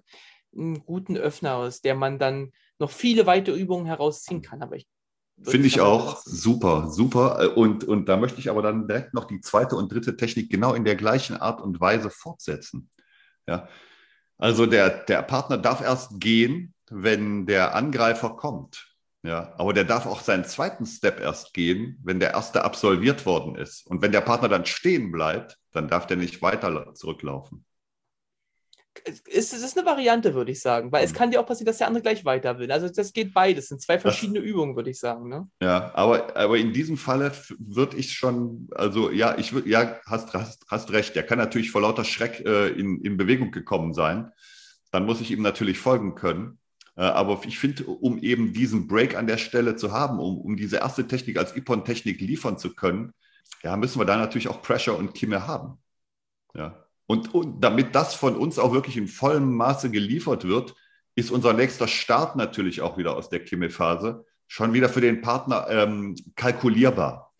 einen 0.55 0.83
guten 0.85 1.17
Öffner 1.17 1.55
aus, 1.55 1.81
der 1.81 1.93
man 1.93 2.17
dann 2.19 2.51
noch 2.79 2.89
viele 2.89 3.25
weitere 3.25 3.59
Übungen 3.59 3.85
herausziehen 3.85 4.41
kann. 4.41 4.63
Aber 4.63 4.77
ich 4.77 4.87
Finde 5.43 5.67
ich 5.67 5.79
auch 5.79 6.17
super, 6.25 6.89
super. 6.89 7.55
Und, 7.55 7.85
und 7.85 8.09
da 8.09 8.17
möchte 8.17 8.39
ich 8.39 8.49
aber 8.49 8.61
dann 8.61 8.87
direkt 8.87 9.13
noch 9.13 9.25
die 9.25 9.39
zweite 9.39 9.75
und 9.75 9.91
dritte 9.91 10.17
Technik 10.17 10.51
genau 10.51 10.73
in 10.73 10.83
der 10.83 10.95
gleichen 10.95 11.37
Art 11.37 11.61
und 11.61 11.79
Weise 11.79 12.09
fortsetzen. 12.09 12.89
Ja, 13.47 13.67
also 14.39 14.65
der, 14.65 14.89
der 14.89 15.21
Partner 15.21 15.57
darf 15.57 15.81
erst 15.81 16.19
gehen, 16.19 16.73
wenn 16.89 17.45
der 17.45 17.75
Angreifer 17.75 18.31
kommt. 18.31 18.87
Ja, 19.21 19.53
aber 19.57 19.73
der 19.73 19.83
darf 19.83 20.05
auch 20.05 20.21
seinen 20.21 20.45
zweiten 20.45 20.85
Step 20.85 21.19
erst 21.19 21.53
gehen, 21.53 21.99
wenn 22.03 22.21
der 22.21 22.31
erste 22.31 22.63
absolviert 22.63 23.25
worden 23.25 23.55
ist. 23.55 23.85
Und 23.85 24.01
wenn 24.01 24.13
der 24.13 24.21
Partner 24.21 24.47
dann 24.47 24.65
stehen 24.65 25.11
bleibt, 25.11 25.57
dann 25.71 25.89
darf 25.89 26.07
der 26.07 26.15
nicht 26.15 26.41
weiter 26.41 26.93
zurücklaufen 26.93 27.65
es, 29.31 29.53
ist 29.53 29.77
eine 29.77 29.85
Variante, 29.85 30.33
würde 30.33 30.51
ich 30.51 30.61
sagen, 30.61 30.91
weil 30.91 31.05
es 31.05 31.13
kann 31.13 31.31
dir 31.31 31.39
auch 31.39 31.45
passieren, 31.45 31.67
dass 31.67 31.77
der 31.77 31.87
andere 31.87 32.01
gleich 32.01 32.25
weiter 32.25 32.59
will. 32.59 32.71
Also 32.71 32.89
das 32.89 33.13
geht 33.13 33.33
beides, 33.33 33.65
das 33.65 33.69
sind 33.69 33.81
zwei 33.81 33.99
verschiedene 33.99 34.39
das, 34.39 34.47
Übungen, 34.47 34.75
würde 34.75 34.89
ich 34.89 34.99
sagen. 34.99 35.29
Ne? 35.29 35.47
Ja, 35.61 35.91
aber, 35.93 36.35
aber 36.35 36.57
in 36.57 36.73
diesem 36.73 36.97
Falle 36.97 37.31
würde 37.59 37.97
ich 37.97 38.13
schon, 38.13 38.67
also 38.75 39.11
ja, 39.11 39.37
ich 39.37 39.53
würde, 39.53 39.69
ja, 39.69 39.99
hast, 40.05 40.33
hast, 40.33 40.65
hast 40.67 40.91
recht, 40.91 41.15
der 41.15 41.23
kann 41.23 41.37
natürlich 41.37 41.71
vor 41.71 41.81
lauter 41.81 42.03
Schreck 42.03 42.39
äh, 42.45 42.69
in, 42.69 43.01
in 43.01 43.17
Bewegung 43.17 43.51
gekommen 43.51 43.93
sein. 43.93 44.31
Dann 44.91 45.05
muss 45.05 45.21
ich 45.21 45.31
ihm 45.31 45.41
natürlich 45.41 45.79
folgen 45.79 46.15
können. 46.15 46.57
Äh, 46.95 47.03
aber 47.03 47.41
ich 47.45 47.59
finde, 47.59 47.85
um 47.85 48.17
eben 48.19 48.53
diesen 48.53 48.87
Break 48.87 49.15
an 49.15 49.27
der 49.27 49.37
Stelle 49.37 49.75
zu 49.75 49.91
haben, 49.91 50.19
um, 50.19 50.39
um 50.39 50.57
diese 50.57 50.77
erste 50.77 51.07
Technik 51.07 51.37
als 51.37 51.55
Ippon-Technik 51.55 52.19
liefern 52.21 52.57
zu 52.57 52.75
können, 52.75 53.13
ja, 53.63 53.77
müssen 53.77 53.99
wir 53.99 54.05
da 54.05 54.17
natürlich 54.17 54.47
auch 54.47 54.61
Pressure 54.61 54.97
und 54.97 55.13
Kimme 55.13 55.47
haben. 55.47 55.77
Ja. 56.55 56.85
Und, 57.09 57.33
und 57.33 57.61
damit 57.61 57.95
das 57.95 58.13
von 58.13 58.35
uns 58.35 58.59
auch 58.59 58.71
wirklich 58.71 58.95
in 58.95 59.07
vollem 59.07 59.55
Maße 59.55 59.89
geliefert 59.89 60.43
wird, 60.43 60.75
ist 61.15 61.31
unser 61.31 61.53
nächster 61.53 61.87
Start 61.87 62.35
natürlich 62.35 62.81
auch 62.81 62.99
wieder 62.99 63.17
aus 63.17 63.29
der 63.29 63.43
Kimme-Phase 63.43 64.25
schon 64.47 64.73
wieder 64.73 64.89
für 64.89 65.01
den 65.01 65.19
Partner 65.21 65.65
ähm, 65.69 66.15
kalkulierbar, 66.35 67.33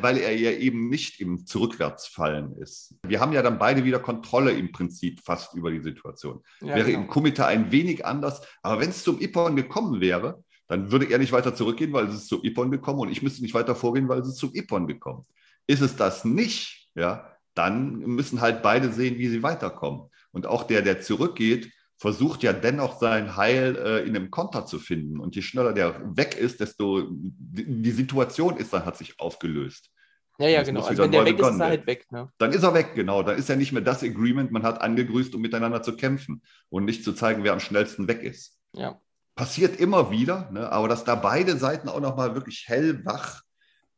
weil 0.00 0.18
er 0.18 0.36
ja 0.36 0.52
eben 0.52 0.88
nicht 0.88 1.20
im 1.20 1.44
Zurückwärtsfallen 1.44 2.56
ist. 2.58 2.94
Wir 3.02 3.18
haben 3.18 3.32
ja 3.32 3.42
dann 3.42 3.58
beide 3.58 3.82
wieder 3.84 3.98
Kontrolle 3.98 4.52
im 4.52 4.70
Prinzip 4.70 5.20
fast 5.20 5.54
über 5.54 5.72
die 5.72 5.82
Situation. 5.82 6.44
Ja, 6.60 6.76
wäre 6.76 6.92
genau. 6.92 7.00
im 7.00 7.08
Kumite 7.08 7.46
ein 7.46 7.72
wenig 7.72 8.06
anders, 8.06 8.42
aber 8.62 8.80
wenn 8.80 8.90
es 8.90 9.02
zum 9.02 9.20
Ippon 9.20 9.56
gekommen 9.56 10.00
wäre, 10.00 10.44
dann 10.68 10.92
würde 10.92 11.06
er 11.06 11.18
nicht 11.18 11.32
weiter 11.32 11.52
zurückgehen, 11.52 11.92
weil 11.92 12.06
es 12.06 12.14
ist 12.14 12.28
zum 12.28 12.44
Ippon 12.44 12.70
gekommen 12.70 13.00
und 13.00 13.10
ich 13.10 13.22
müsste 13.22 13.42
nicht 13.42 13.54
weiter 13.54 13.74
vorgehen, 13.74 14.08
weil 14.08 14.20
es 14.20 14.28
ist 14.28 14.38
zum 14.38 14.54
Ippon 14.54 14.86
gekommen. 14.86 15.26
Ist 15.66 15.82
es 15.82 15.96
das 15.96 16.24
nicht, 16.24 16.90
ja, 16.94 17.35
dann 17.56 17.98
müssen 17.98 18.40
halt 18.40 18.62
beide 18.62 18.92
sehen, 18.92 19.18
wie 19.18 19.28
sie 19.28 19.42
weiterkommen. 19.42 20.10
Und 20.30 20.46
auch 20.46 20.64
der, 20.64 20.82
der 20.82 21.00
zurückgeht, 21.00 21.72
versucht 21.98 22.42
ja 22.42 22.52
dennoch 22.52 23.00
sein 23.00 23.36
Heil 23.36 23.76
äh, 23.76 24.00
in 24.06 24.14
einem 24.14 24.30
Konter 24.30 24.66
zu 24.66 24.78
finden. 24.78 25.18
Und 25.18 25.34
je 25.34 25.42
schneller 25.42 25.72
der 25.72 26.16
weg 26.16 26.36
ist, 26.36 26.60
desto 26.60 27.08
die 27.10 27.90
Situation 27.90 28.58
ist 28.58 28.72
dann, 28.72 28.84
hat 28.84 28.98
sich 28.98 29.18
aufgelöst. 29.18 29.90
Ja, 30.38 30.48
ja, 30.48 30.62
genau. 30.62 30.82
Also 30.82 31.02
wenn 31.02 31.12
der 31.12 31.24
weg 31.24 31.38
ist, 31.38 31.48
ist 31.48 31.60
er 31.60 31.66
halt 31.66 31.86
weg. 31.86 32.06
Ne? 32.12 32.28
Dann 32.36 32.52
ist 32.52 32.62
er 32.62 32.74
weg, 32.74 32.94
genau. 32.94 33.22
Dann 33.22 33.38
ist 33.38 33.48
ja 33.48 33.56
nicht 33.56 33.72
mehr 33.72 33.80
das 33.80 34.02
Agreement, 34.02 34.50
man 34.50 34.64
hat 34.64 34.82
angegrüßt, 34.82 35.34
um 35.34 35.40
miteinander 35.40 35.82
zu 35.82 35.96
kämpfen 35.96 36.42
und 36.68 36.84
nicht 36.84 37.04
zu 37.04 37.14
zeigen, 37.14 37.42
wer 37.42 37.54
am 37.54 37.60
schnellsten 37.60 38.06
weg 38.06 38.22
ist. 38.22 38.58
Ja. 38.74 39.00
Passiert 39.34 39.80
immer 39.80 40.10
wieder, 40.10 40.50
ne? 40.50 40.70
aber 40.70 40.88
dass 40.88 41.04
da 41.04 41.14
beide 41.14 41.56
Seiten 41.56 41.88
auch 41.88 42.00
nochmal 42.00 42.34
wirklich 42.34 42.64
hellwach 42.68 43.42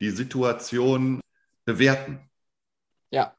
die 0.00 0.10
Situation 0.10 1.20
bewerten. 1.64 2.30
Ja, 3.10 3.34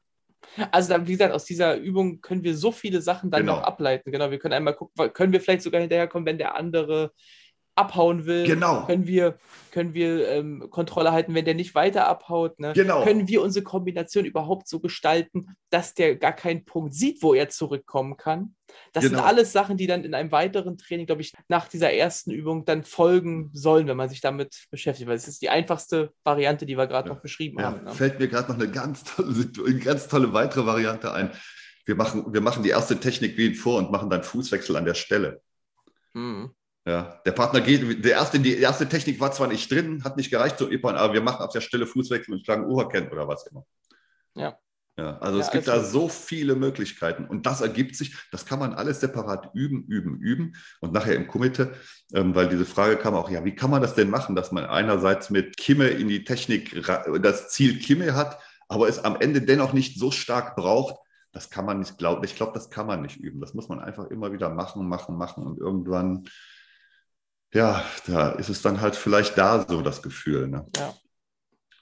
also, 0.70 1.06
wie 1.06 1.12
gesagt, 1.12 1.34
aus 1.34 1.44
dieser 1.44 1.76
Übung 1.76 2.20
können 2.20 2.44
wir 2.44 2.56
so 2.56 2.72
viele 2.72 3.00
Sachen 3.00 3.30
dann 3.30 3.42
genau. 3.42 3.56
noch 3.56 3.62
ableiten. 3.62 4.12
Genau, 4.12 4.30
wir 4.30 4.38
können 4.38 4.54
einmal 4.54 4.74
gucken, 4.74 5.12
können 5.12 5.32
wir 5.32 5.40
vielleicht 5.40 5.62
sogar 5.62 5.80
hinterherkommen, 5.80 6.26
wenn 6.26 6.38
der 6.38 6.56
andere 6.56 7.12
abhauen 7.80 8.26
will, 8.26 8.46
genau. 8.46 8.86
können 8.86 9.06
wir, 9.06 9.38
können 9.70 9.94
wir 9.94 10.28
ähm, 10.28 10.68
Kontrolle 10.70 11.12
halten, 11.12 11.34
wenn 11.34 11.44
der 11.44 11.54
nicht 11.54 11.74
weiter 11.74 12.06
abhaut. 12.06 12.58
Ne? 12.60 12.72
Genau. 12.74 13.02
Können 13.04 13.26
wir 13.28 13.42
unsere 13.42 13.64
Kombination 13.64 14.24
überhaupt 14.24 14.68
so 14.68 14.80
gestalten, 14.80 15.56
dass 15.70 15.94
der 15.94 16.16
gar 16.16 16.32
keinen 16.32 16.64
Punkt 16.64 16.94
sieht, 16.94 17.22
wo 17.22 17.34
er 17.34 17.48
zurückkommen 17.48 18.16
kann. 18.16 18.54
Das 18.92 19.04
genau. 19.04 19.18
sind 19.18 19.26
alles 19.26 19.52
Sachen, 19.52 19.76
die 19.76 19.86
dann 19.86 20.04
in 20.04 20.14
einem 20.14 20.30
weiteren 20.30 20.78
Training, 20.78 21.06
glaube 21.06 21.22
ich, 21.22 21.32
nach 21.48 21.68
dieser 21.68 21.92
ersten 21.92 22.30
Übung 22.30 22.64
dann 22.64 22.84
folgen 22.84 23.50
sollen, 23.52 23.86
wenn 23.88 23.96
man 23.96 24.08
sich 24.08 24.20
damit 24.20 24.66
beschäftigt. 24.70 25.08
Weil 25.08 25.16
es 25.16 25.26
ist 25.26 25.42
die 25.42 25.50
einfachste 25.50 26.12
Variante, 26.22 26.66
die 26.66 26.76
wir 26.76 26.86
gerade 26.86 27.08
ja. 27.08 27.14
noch 27.14 27.22
beschrieben 27.22 27.58
ja. 27.58 27.66
haben. 27.66 27.84
Ne? 27.84 27.92
Fällt 27.92 28.20
mir 28.20 28.28
gerade 28.28 28.52
noch 28.52 28.60
eine 28.60 28.70
ganz 28.70 29.04
tolle, 29.04 29.50
eine 29.66 29.78
ganz 29.78 30.08
tolle 30.08 30.32
weitere 30.32 30.66
Variante 30.66 31.12
ein. 31.12 31.30
Wir 31.86 31.94
machen, 31.96 32.32
wir 32.32 32.40
machen 32.40 32.62
die 32.62 32.68
erste 32.68 33.00
Technik 33.00 33.36
wie 33.36 33.54
vor 33.54 33.78
und 33.78 33.90
machen 33.90 34.10
dann 34.10 34.22
Fußwechsel 34.22 34.76
an 34.76 34.84
der 34.84 34.94
Stelle. 34.94 35.40
Mhm. 36.12 36.50
Ja, 36.86 37.20
der 37.26 37.32
Partner 37.32 37.60
geht, 37.60 38.04
der 38.04 38.12
erste, 38.12 38.40
die 38.40 38.56
erste 38.56 38.88
Technik 38.88 39.20
war 39.20 39.32
zwar 39.32 39.48
nicht 39.48 39.70
drin, 39.70 40.02
hat 40.02 40.16
nicht 40.16 40.30
gereicht 40.30 40.58
zu 40.58 40.70
Ippern, 40.70 40.96
aber 40.96 41.12
wir 41.12 41.20
machen 41.20 41.42
auf 41.42 41.52
der 41.52 41.60
Stelle 41.60 41.86
Fußwechsel 41.86 42.32
und 42.32 42.44
schlagen 42.44 42.64
Oberkennt 42.64 43.12
oder 43.12 43.28
was 43.28 43.46
immer. 43.46 43.66
Ja. 44.34 44.58
Ja, 44.98 45.16
also 45.18 45.38
ja, 45.38 45.44
es 45.44 45.50
gibt 45.50 45.68
also, 45.68 45.82
da 45.82 45.88
so 45.88 46.08
viele 46.08 46.56
Möglichkeiten 46.56 47.24
und 47.24 47.46
das 47.46 47.62
ergibt 47.62 47.96
sich, 47.96 48.14
das 48.32 48.44
kann 48.44 48.58
man 48.58 48.74
alles 48.74 49.00
separat 49.00 49.50
üben, 49.54 49.84
üben, 49.84 50.18
üben 50.18 50.56
und 50.80 50.92
nachher 50.92 51.14
im 51.14 51.26
Komitee, 51.26 51.68
ähm, 52.12 52.34
weil 52.34 52.48
diese 52.48 52.66
Frage 52.66 52.96
kam 52.96 53.14
auch, 53.14 53.30
ja, 53.30 53.42
wie 53.44 53.54
kann 53.54 53.70
man 53.70 53.80
das 53.80 53.94
denn 53.94 54.10
machen, 54.10 54.36
dass 54.36 54.52
man 54.52 54.66
einerseits 54.66 55.30
mit 55.30 55.56
Kimme 55.56 55.86
in 55.86 56.08
die 56.08 56.24
Technik 56.24 56.84
das 57.22 57.48
Ziel 57.48 57.78
Kimme 57.78 58.14
hat, 58.14 58.38
aber 58.68 58.88
es 58.88 59.02
am 59.02 59.16
Ende 59.18 59.40
dennoch 59.40 59.72
nicht 59.72 59.98
so 59.98 60.10
stark 60.10 60.54
braucht, 60.54 60.96
das 61.32 61.48
kann 61.48 61.64
man 61.64 61.78
nicht 61.78 61.96
glauben. 61.96 62.24
Ich 62.24 62.36
glaube, 62.36 62.52
das 62.52 62.70
kann 62.70 62.86
man 62.86 63.02
nicht 63.02 63.16
üben. 63.16 63.40
Das 63.40 63.54
muss 63.54 63.68
man 63.68 63.80
einfach 63.80 64.10
immer 64.10 64.32
wieder 64.32 64.50
machen, 64.50 64.88
machen, 64.88 65.16
machen 65.16 65.44
und 65.44 65.58
irgendwann 65.58 66.24
ja, 67.52 67.84
da 68.06 68.30
ist 68.30 68.48
es 68.48 68.62
dann 68.62 68.80
halt 68.80 68.96
vielleicht 68.96 69.36
da 69.36 69.66
so 69.68 69.82
das 69.82 70.02
Gefühl. 70.02 70.48
Ne? 70.48 70.66
Ja. 70.76 70.94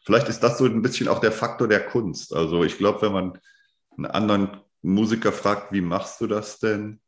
Vielleicht 0.05 0.29
ist 0.29 0.43
das 0.43 0.59
so 0.59 0.65
ein 0.65 0.81
bisschen 0.81 1.09
auch 1.09 1.21
der 1.21 1.33
Faktor 1.33 1.69
der 1.69 1.85
Kunst. 1.85 2.35
Also 2.35 2.65
ich 2.65 2.79
glaube, 2.79 3.03
wenn 3.03 3.13
man 3.13 3.39
einen 3.97 4.07
anderen 4.07 4.61
Musiker 4.81 5.33
fragt, 5.33 5.73
wie 5.73 5.83
machst 5.83 6.21
du 6.21 6.27
das 6.27 6.59
denn? 6.59 7.01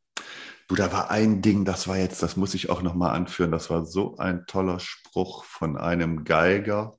Du, 0.69 0.75
da 0.75 0.93
war 0.93 1.11
ein 1.11 1.43
Ding, 1.43 1.65
das 1.65 1.89
war 1.89 1.97
jetzt, 1.97 2.23
das 2.23 2.37
muss 2.37 2.55
ich 2.55 2.71
auch 2.71 2.83
nochmal 2.83 3.17
anführen, 3.17 3.51
das 3.51 3.71
war 3.71 3.87
so 3.87 4.17
ein 4.19 4.47
toller 4.47 4.79
Spruch 4.79 5.45
von 5.45 5.77
einem 5.77 6.25
Geiger. 6.25 6.99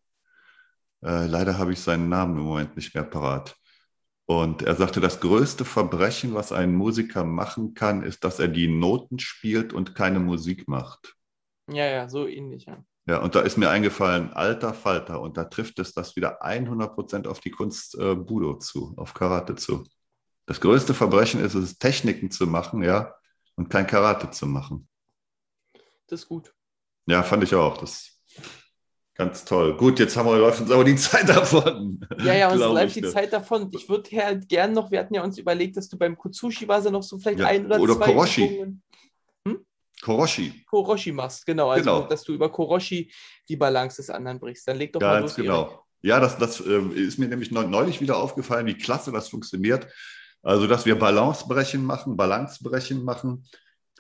Äh, 1.04 1.28
leider 1.28 1.58
habe 1.58 1.74
ich 1.74 1.80
seinen 1.80 2.10
Namen 2.10 2.38
im 2.38 2.44
Moment 2.44 2.76
nicht 2.76 2.94
mehr 2.96 3.04
parat. 3.04 3.56
Und 4.26 4.62
er 4.64 4.76
sagte, 4.76 5.02
das 5.02 5.20
größte 5.20 5.66
Verbrechen, 5.66 6.34
was 6.34 6.52
ein 6.52 6.74
Musiker 6.74 7.24
machen 7.24 7.74
kann, 7.74 8.02
ist, 8.02 8.24
dass 8.24 8.40
er 8.40 8.48
die 8.48 8.68
Noten 8.68 9.20
spielt 9.20 9.74
und 9.74 9.94
keine 9.94 10.20
Musik 10.20 10.68
macht. 10.68 11.16
Ja, 11.68 11.86
ja, 11.86 12.10
so 12.10 12.28
ähnlich, 12.28 12.66
ja. 12.66 12.84
Ja, 13.08 13.22
und 13.22 13.34
da 13.34 13.42
ist 13.42 13.58
mir 13.58 13.70
eingefallen, 13.70 14.32
alter 14.32 14.74
Falter, 14.74 15.22
und 15.22 15.36
da 15.36 15.46
trifft 15.46 15.80
es 15.80 15.94
das 15.94 16.16
wieder 16.16 16.44
100% 16.44 17.28
auf 17.28 17.40
die 17.40 17.50
Kunst 17.50 17.98
äh, 17.98 18.16
Budo 18.16 18.58
zu, 18.58 18.94
auf 18.98 19.14
Karate 19.14 19.56
zu. 19.56 19.84
Das 20.46 20.62
größte 20.62 20.94
Verbrechen 20.94 21.44
ist 21.44 21.56
es, 21.56 21.78
Techniken 21.78 22.30
zu 22.30 22.46
machen, 22.46 22.84
ja, 22.84 23.16
und 23.56 23.70
kein 23.70 23.88
Karate 23.88 24.30
zu 24.30 24.46
machen. 24.46 24.88
Das 26.08 26.22
ist 26.22 26.28
gut. 26.28 26.54
Ja, 27.08 27.24
fand 27.24 27.44
ich 27.44 27.56
auch. 27.56 27.78
Das 27.78 28.22
ganz 29.16 29.46
toll. 29.46 29.78
Gut, 29.78 30.00
jetzt 30.00 30.16
haben 30.18 30.28
wir 30.28 30.38
läuft 30.38 30.62
uns 30.62 30.72
aber 30.72 30.84
die 30.84 30.96
Zeit 30.98 31.30
davon. 31.30 32.06
Ja, 32.24 32.34
ja, 32.34 32.52
uns 32.52 32.60
läuft 32.60 32.96
die 32.96 33.02
ne? 33.02 33.10
Zeit 33.10 33.32
davon. 33.34 33.70
Ich 33.74 33.88
würde 33.88 34.10
ja 34.10 34.34
gern 34.34 34.74
noch, 34.74 34.92
wir 34.92 35.00
hatten 35.00 35.14
ja 35.14 35.24
uns 35.24 35.38
überlegt, 35.38 35.78
dass 35.78 35.90
du 35.90 35.98
beim 35.98 36.18
Kutsushi 36.18 36.68
warst 36.68 36.90
noch 36.90 37.04
so 37.04 37.18
vielleicht 37.18 37.40
ja, 37.40 37.48
ein 37.48 37.66
oder, 37.66 37.80
oder 37.80 37.96
zwei 37.98 38.06
Koroshi. 38.06 38.66
Koroshi. 40.02 40.64
Koroshi 40.70 41.12
machst, 41.12 41.46
genau. 41.46 41.70
Also, 41.70 41.98
genau. 41.98 42.08
dass 42.08 42.24
du 42.24 42.34
über 42.34 42.52
Koroshi 42.52 43.12
die 43.48 43.56
Balance 43.56 43.98
des 43.98 44.10
anderen 44.10 44.40
brichst. 44.40 44.68
Dann 44.68 44.78
leg 44.78 44.92
doch 44.94 45.00
Ganz 45.00 45.14
mal 45.14 45.22
los. 45.22 45.36
genau. 45.36 45.64
Erik. 45.68 45.80
Ja, 46.04 46.20
das, 46.20 46.38
das 46.38 46.60
äh, 46.62 46.80
ist 46.96 47.20
mir 47.20 47.28
nämlich 47.28 47.52
neulich 47.52 48.02
wieder 48.02 48.18
aufgefallen, 48.18 48.66
wie 48.66 48.74
klasse 48.74 49.12
das 49.12 49.30
funktioniert. 49.30 49.88
Also, 50.42 50.66
dass 50.66 50.86
wir 50.86 50.98
Balancebrechen 50.98 51.86
machen, 51.86 52.18
Balancebrechen 52.18 53.04
machen. 53.04 53.46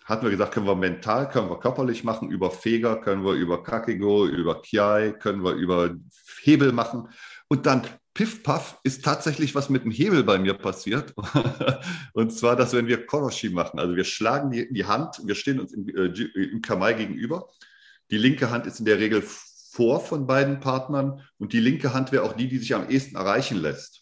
Hatten 0.05 0.23
wir 0.23 0.31
gesagt, 0.31 0.53
können 0.53 0.65
wir 0.65 0.75
mental, 0.75 1.29
können 1.29 1.49
wir 1.49 1.59
körperlich 1.59 2.03
machen, 2.03 2.31
über 2.31 2.49
Feger, 2.49 2.97
können 2.97 3.23
wir 3.23 3.33
über 3.33 3.61
Kakego, 3.61 4.25
über 4.25 4.59
Kiai, 4.61 5.13
können 5.13 5.43
wir 5.43 5.51
über 5.53 5.95
Hebel 6.41 6.71
machen. 6.71 7.07
Und 7.47 7.67
dann 7.67 7.83
Piff 8.13 8.43
Puff 8.43 8.77
ist 8.83 9.05
tatsächlich 9.05 9.55
was 9.55 9.69
mit 9.69 9.85
dem 9.85 9.91
Hebel 9.91 10.23
bei 10.23 10.37
mir 10.37 10.53
passiert. 10.53 11.13
und 12.13 12.33
zwar, 12.33 12.55
dass 12.55 12.73
wenn 12.73 12.87
wir 12.87 13.05
Koroshi 13.05 13.49
machen, 13.49 13.79
also 13.79 13.95
wir 13.95 14.03
schlagen 14.03 14.51
die, 14.51 14.71
die 14.71 14.85
Hand, 14.85 15.21
wir 15.23 15.35
stehen 15.35 15.59
uns 15.59 15.73
im, 15.73 15.87
äh, 15.87 16.07
im 16.07 16.61
Kamai 16.61 16.93
gegenüber. 16.93 17.47
Die 18.11 18.17
linke 18.17 18.49
Hand 18.49 18.67
ist 18.67 18.79
in 18.79 18.85
der 18.85 18.99
Regel 18.99 19.23
vor 19.23 20.01
von 20.01 20.27
beiden 20.27 20.59
Partnern 20.59 21.21
und 21.37 21.53
die 21.53 21.61
linke 21.61 21.93
Hand 21.93 22.11
wäre 22.11 22.23
auch 22.23 22.33
die, 22.33 22.49
die 22.49 22.57
sich 22.57 22.75
am 22.75 22.89
ehesten 22.89 23.15
erreichen 23.15 23.57
lässt. 23.57 24.01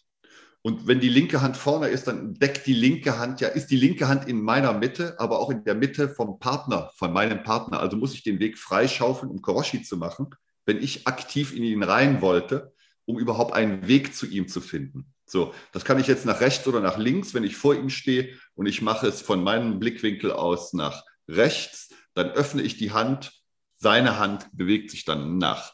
Und 0.62 0.88
wenn 0.88 1.00
die 1.00 1.08
linke 1.08 1.40
Hand 1.40 1.56
vorne 1.56 1.88
ist, 1.88 2.08
dann 2.08 2.34
deckt 2.34 2.66
die 2.66 2.74
linke 2.74 3.18
Hand 3.18 3.40
ja, 3.40 3.48
ist 3.48 3.70
die 3.70 3.76
linke 3.76 4.08
Hand 4.08 4.28
in 4.28 4.42
meiner 4.42 4.72
Mitte, 4.72 5.18
aber 5.18 5.38
auch 5.38 5.50
in 5.50 5.62
der 5.62 5.76
Mitte 5.76 6.08
vom 6.08 6.40
Partner, 6.40 6.90
von 6.96 7.12
meinem 7.12 7.44
Partner. 7.44 7.78
Also 7.78 7.96
muss 7.96 8.12
ich 8.12 8.24
den 8.24 8.40
Weg 8.40 8.58
freischaufeln, 8.58 9.30
um 9.30 9.40
Koroshi 9.40 9.82
zu 9.82 9.96
machen, 9.96 10.30
wenn 10.66 10.82
ich 10.82 11.06
aktiv 11.06 11.56
in 11.56 11.62
ihn 11.62 11.84
rein 11.84 12.20
wollte 12.20 12.74
um 13.10 13.18
überhaupt 13.18 13.52
einen 13.52 13.86
Weg 13.88 14.14
zu 14.14 14.26
ihm 14.26 14.48
zu 14.48 14.60
finden. 14.60 15.12
So, 15.26 15.54
das 15.72 15.84
kann 15.84 16.00
ich 16.00 16.06
jetzt 16.06 16.26
nach 16.26 16.40
rechts 16.40 16.66
oder 16.66 16.80
nach 16.80 16.96
links, 16.96 17.34
wenn 17.34 17.44
ich 17.44 17.56
vor 17.56 17.74
ihm 17.74 17.90
stehe 17.90 18.36
und 18.54 18.66
ich 18.66 18.82
mache 18.82 19.06
es 19.06 19.20
von 19.20 19.42
meinem 19.42 19.78
Blickwinkel 19.78 20.32
aus 20.32 20.72
nach 20.72 21.04
rechts, 21.28 21.90
dann 22.14 22.30
öffne 22.30 22.62
ich 22.62 22.76
die 22.76 22.92
Hand, 22.92 23.32
seine 23.76 24.18
Hand 24.18 24.48
bewegt 24.52 24.90
sich 24.90 25.04
dann 25.04 25.38
nach 25.38 25.72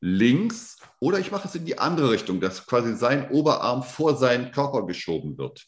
links 0.00 0.76
oder 1.00 1.18
ich 1.18 1.30
mache 1.30 1.48
es 1.48 1.54
in 1.54 1.64
die 1.64 1.78
andere 1.78 2.10
Richtung, 2.10 2.40
dass 2.40 2.66
quasi 2.66 2.94
sein 2.94 3.30
Oberarm 3.30 3.82
vor 3.82 4.16
seinen 4.16 4.52
Körper 4.52 4.86
geschoben 4.86 5.38
wird. 5.38 5.66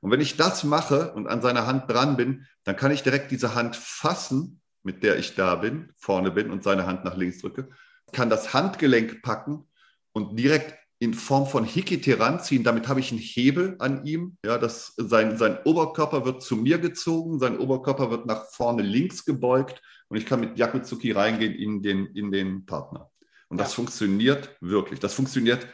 Und 0.00 0.10
wenn 0.10 0.20
ich 0.20 0.36
das 0.36 0.64
mache 0.64 1.12
und 1.12 1.26
an 1.26 1.42
seiner 1.42 1.66
Hand 1.66 1.90
dran 1.90 2.16
bin, 2.16 2.46
dann 2.64 2.76
kann 2.76 2.92
ich 2.92 3.02
direkt 3.02 3.30
diese 3.30 3.54
Hand 3.54 3.76
fassen, 3.76 4.60
mit 4.82 5.02
der 5.02 5.18
ich 5.18 5.34
da 5.34 5.56
bin, 5.56 5.92
vorne 5.96 6.30
bin 6.30 6.50
und 6.50 6.64
seine 6.64 6.86
Hand 6.86 7.04
nach 7.04 7.16
links 7.16 7.40
drücke, 7.40 7.68
kann 8.12 8.30
das 8.30 8.54
Handgelenk 8.54 9.22
packen 9.22 9.66
und 10.12 10.38
direkt 10.38 10.78
in 10.98 11.14
Form 11.14 11.46
von 11.46 11.64
Hikite 11.64 12.20
ranziehen. 12.20 12.62
Damit 12.62 12.86
habe 12.86 13.00
ich 13.00 13.10
einen 13.10 13.20
Hebel 13.20 13.76
an 13.78 14.04
ihm. 14.04 14.36
Ja, 14.44 14.58
das, 14.58 14.92
sein, 14.96 15.38
sein 15.38 15.58
Oberkörper 15.64 16.26
wird 16.26 16.42
zu 16.42 16.56
mir 16.56 16.78
gezogen, 16.78 17.38
sein 17.38 17.58
Oberkörper 17.58 18.10
wird 18.10 18.26
nach 18.26 18.44
vorne 18.50 18.82
links 18.82 19.24
gebeugt 19.24 19.82
und 20.08 20.18
ich 20.18 20.26
kann 20.26 20.40
mit 20.40 20.58
Yakuzuki 20.58 21.12
reingehen 21.12 21.54
in 21.54 21.82
den, 21.82 22.06
in 22.14 22.30
den 22.30 22.66
Partner. 22.66 23.10
Und 23.48 23.58
ja. 23.58 23.64
das 23.64 23.74
funktioniert 23.74 24.56
wirklich. 24.60 25.00
Das 25.00 25.14
funktioniert 25.14 25.66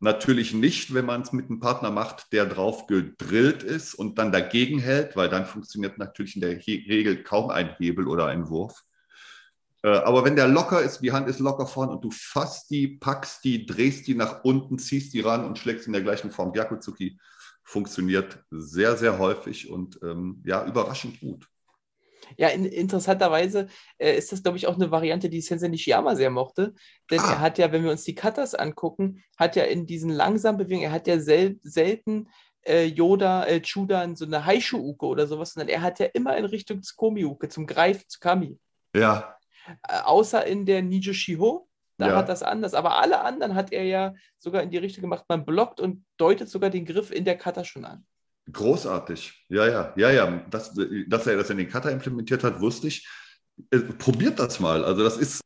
natürlich 0.00 0.52
nicht, 0.52 0.94
wenn 0.94 1.06
man 1.06 1.22
es 1.22 1.32
mit 1.32 1.48
einem 1.48 1.60
Partner 1.60 1.90
macht, 1.90 2.32
der 2.32 2.46
drauf 2.46 2.86
gedrillt 2.86 3.62
ist 3.62 3.94
und 3.94 4.18
dann 4.18 4.32
dagegen 4.32 4.78
hält, 4.78 5.16
weil 5.16 5.28
dann 5.28 5.46
funktioniert 5.46 5.98
natürlich 5.98 6.36
in 6.36 6.42
der 6.42 6.58
Regel 6.66 7.22
kaum 7.22 7.50
ein 7.50 7.74
Hebel 7.78 8.06
oder 8.06 8.26
ein 8.26 8.48
Wurf. 8.48 8.84
Äh, 9.88 10.02
aber 10.02 10.24
wenn 10.24 10.36
der 10.36 10.48
locker 10.48 10.82
ist, 10.82 11.00
die 11.00 11.12
Hand 11.12 11.28
ist 11.28 11.38
locker 11.38 11.66
vorn 11.66 11.88
und 11.88 12.04
du 12.04 12.10
fasst 12.10 12.70
die, 12.70 12.88
packst 12.88 13.42
die, 13.44 13.64
drehst 13.64 14.06
die 14.06 14.14
nach 14.14 14.44
unten, 14.44 14.78
ziehst 14.78 15.14
die 15.14 15.20
ran 15.20 15.46
und 15.46 15.58
schlägst 15.58 15.86
in 15.86 15.94
der 15.94 16.02
gleichen 16.02 16.30
Form. 16.30 16.52
Gyakutsuki 16.52 17.18
funktioniert 17.64 18.38
sehr, 18.50 18.96
sehr 18.96 19.18
häufig 19.18 19.70
und 19.70 19.98
ähm, 20.02 20.42
ja, 20.44 20.66
überraschend 20.66 21.20
gut. 21.20 21.46
Ja, 22.36 22.48
in, 22.48 22.66
interessanterweise 22.66 23.68
äh, 23.96 24.14
ist 24.14 24.30
das, 24.30 24.42
glaube 24.42 24.58
ich, 24.58 24.66
auch 24.66 24.74
eine 24.74 24.90
Variante, 24.90 25.30
die 25.30 25.40
Sensei 25.40 25.68
Nishiyama 25.68 26.14
sehr 26.16 26.30
mochte. 26.30 26.74
Denn 27.10 27.20
ah. 27.20 27.30
er 27.30 27.40
hat 27.40 27.56
ja, 27.56 27.72
wenn 27.72 27.84
wir 27.84 27.90
uns 27.90 28.04
die 28.04 28.14
Cutters 28.14 28.54
angucken, 28.54 29.22
hat 29.38 29.56
ja 29.56 29.64
in 29.64 29.86
diesen 29.86 30.10
langsamen 30.10 30.58
Bewegungen, 30.58 30.84
er 30.84 30.92
hat 30.92 31.06
ja 31.06 31.18
sel 31.18 31.58
selten 31.62 32.28
äh, 32.66 32.84
Yoda, 32.84 33.46
äh, 33.46 33.62
Chudan 33.62 34.16
so 34.16 34.26
eine 34.26 34.44
Haishu-Uke 34.44 35.06
oder 35.06 35.26
sowas, 35.26 35.54
sondern 35.54 35.70
er 35.70 35.80
hat 35.80 35.98
ja 35.98 36.06
immer 36.12 36.36
in 36.36 36.44
Richtung 36.44 36.82
Tsukomi-Uke, 36.82 37.48
zum 37.48 37.66
Greif, 37.66 38.06
zu 38.06 38.18
Kami. 38.20 38.58
Ja. 38.94 39.37
Äh, 39.86 40.00
außer 40.04 40.44
in 40.46 40.66
der 40.66 40.82
Nijo 40.82 41.12
Shiho, 41.12 41.68
da 41.96 42.08
ja. 42.08 42.16
hat 42.16 42.28
das 42.28 42.42
anders. 42.42 42.74
Aber 42.74 42.98
alle 42.98 43.20
anderen 43.20 43.54
hat 43.54 43.72
er 43.72 43.84
ja 43.84 44.14
sogar 44.38 44.62
in 44.62 44.70
die 44.70 44.78
Richtung 44.78 45.02
gemacht. 45.02 45.24
Man 45.28 45.44
blockt 45.44 45.80
und 45.80 46.04
deutet 46.16 46.48
sogar 46.48 46.70
den 46.70 46.84
Griff 46.84 47.10
in 47.10 47.24
der 47.24 47.36
Kata 47.36 47.64
schon 47.64 47.84
an. 47.84 48.06
Großartig. 48.52 49.44
Ja, 49.48 49.66
ja, 49.66 49.92
ja, 49.96 50.10
ja. 50.10 50.44
Das, 50.50 50.72
dass 51.06 51.26
er 51.26 51.36
das 51.36 51.50
in 51.50 51.58
den 51.58 51.68
Kata 51.68 51.90
implementiert 51.90 52.44
hat, 52.44 52.60
wusste 52.60 52.88
ich. 52.88 53.06
Äh, 53.70 53.80
probiert 53.80 54.38
das 54.38 54.60
mal. 54.60 54.84
Also, 54.84 55.02
das 55.02 55.16
ist, 55.16 55.40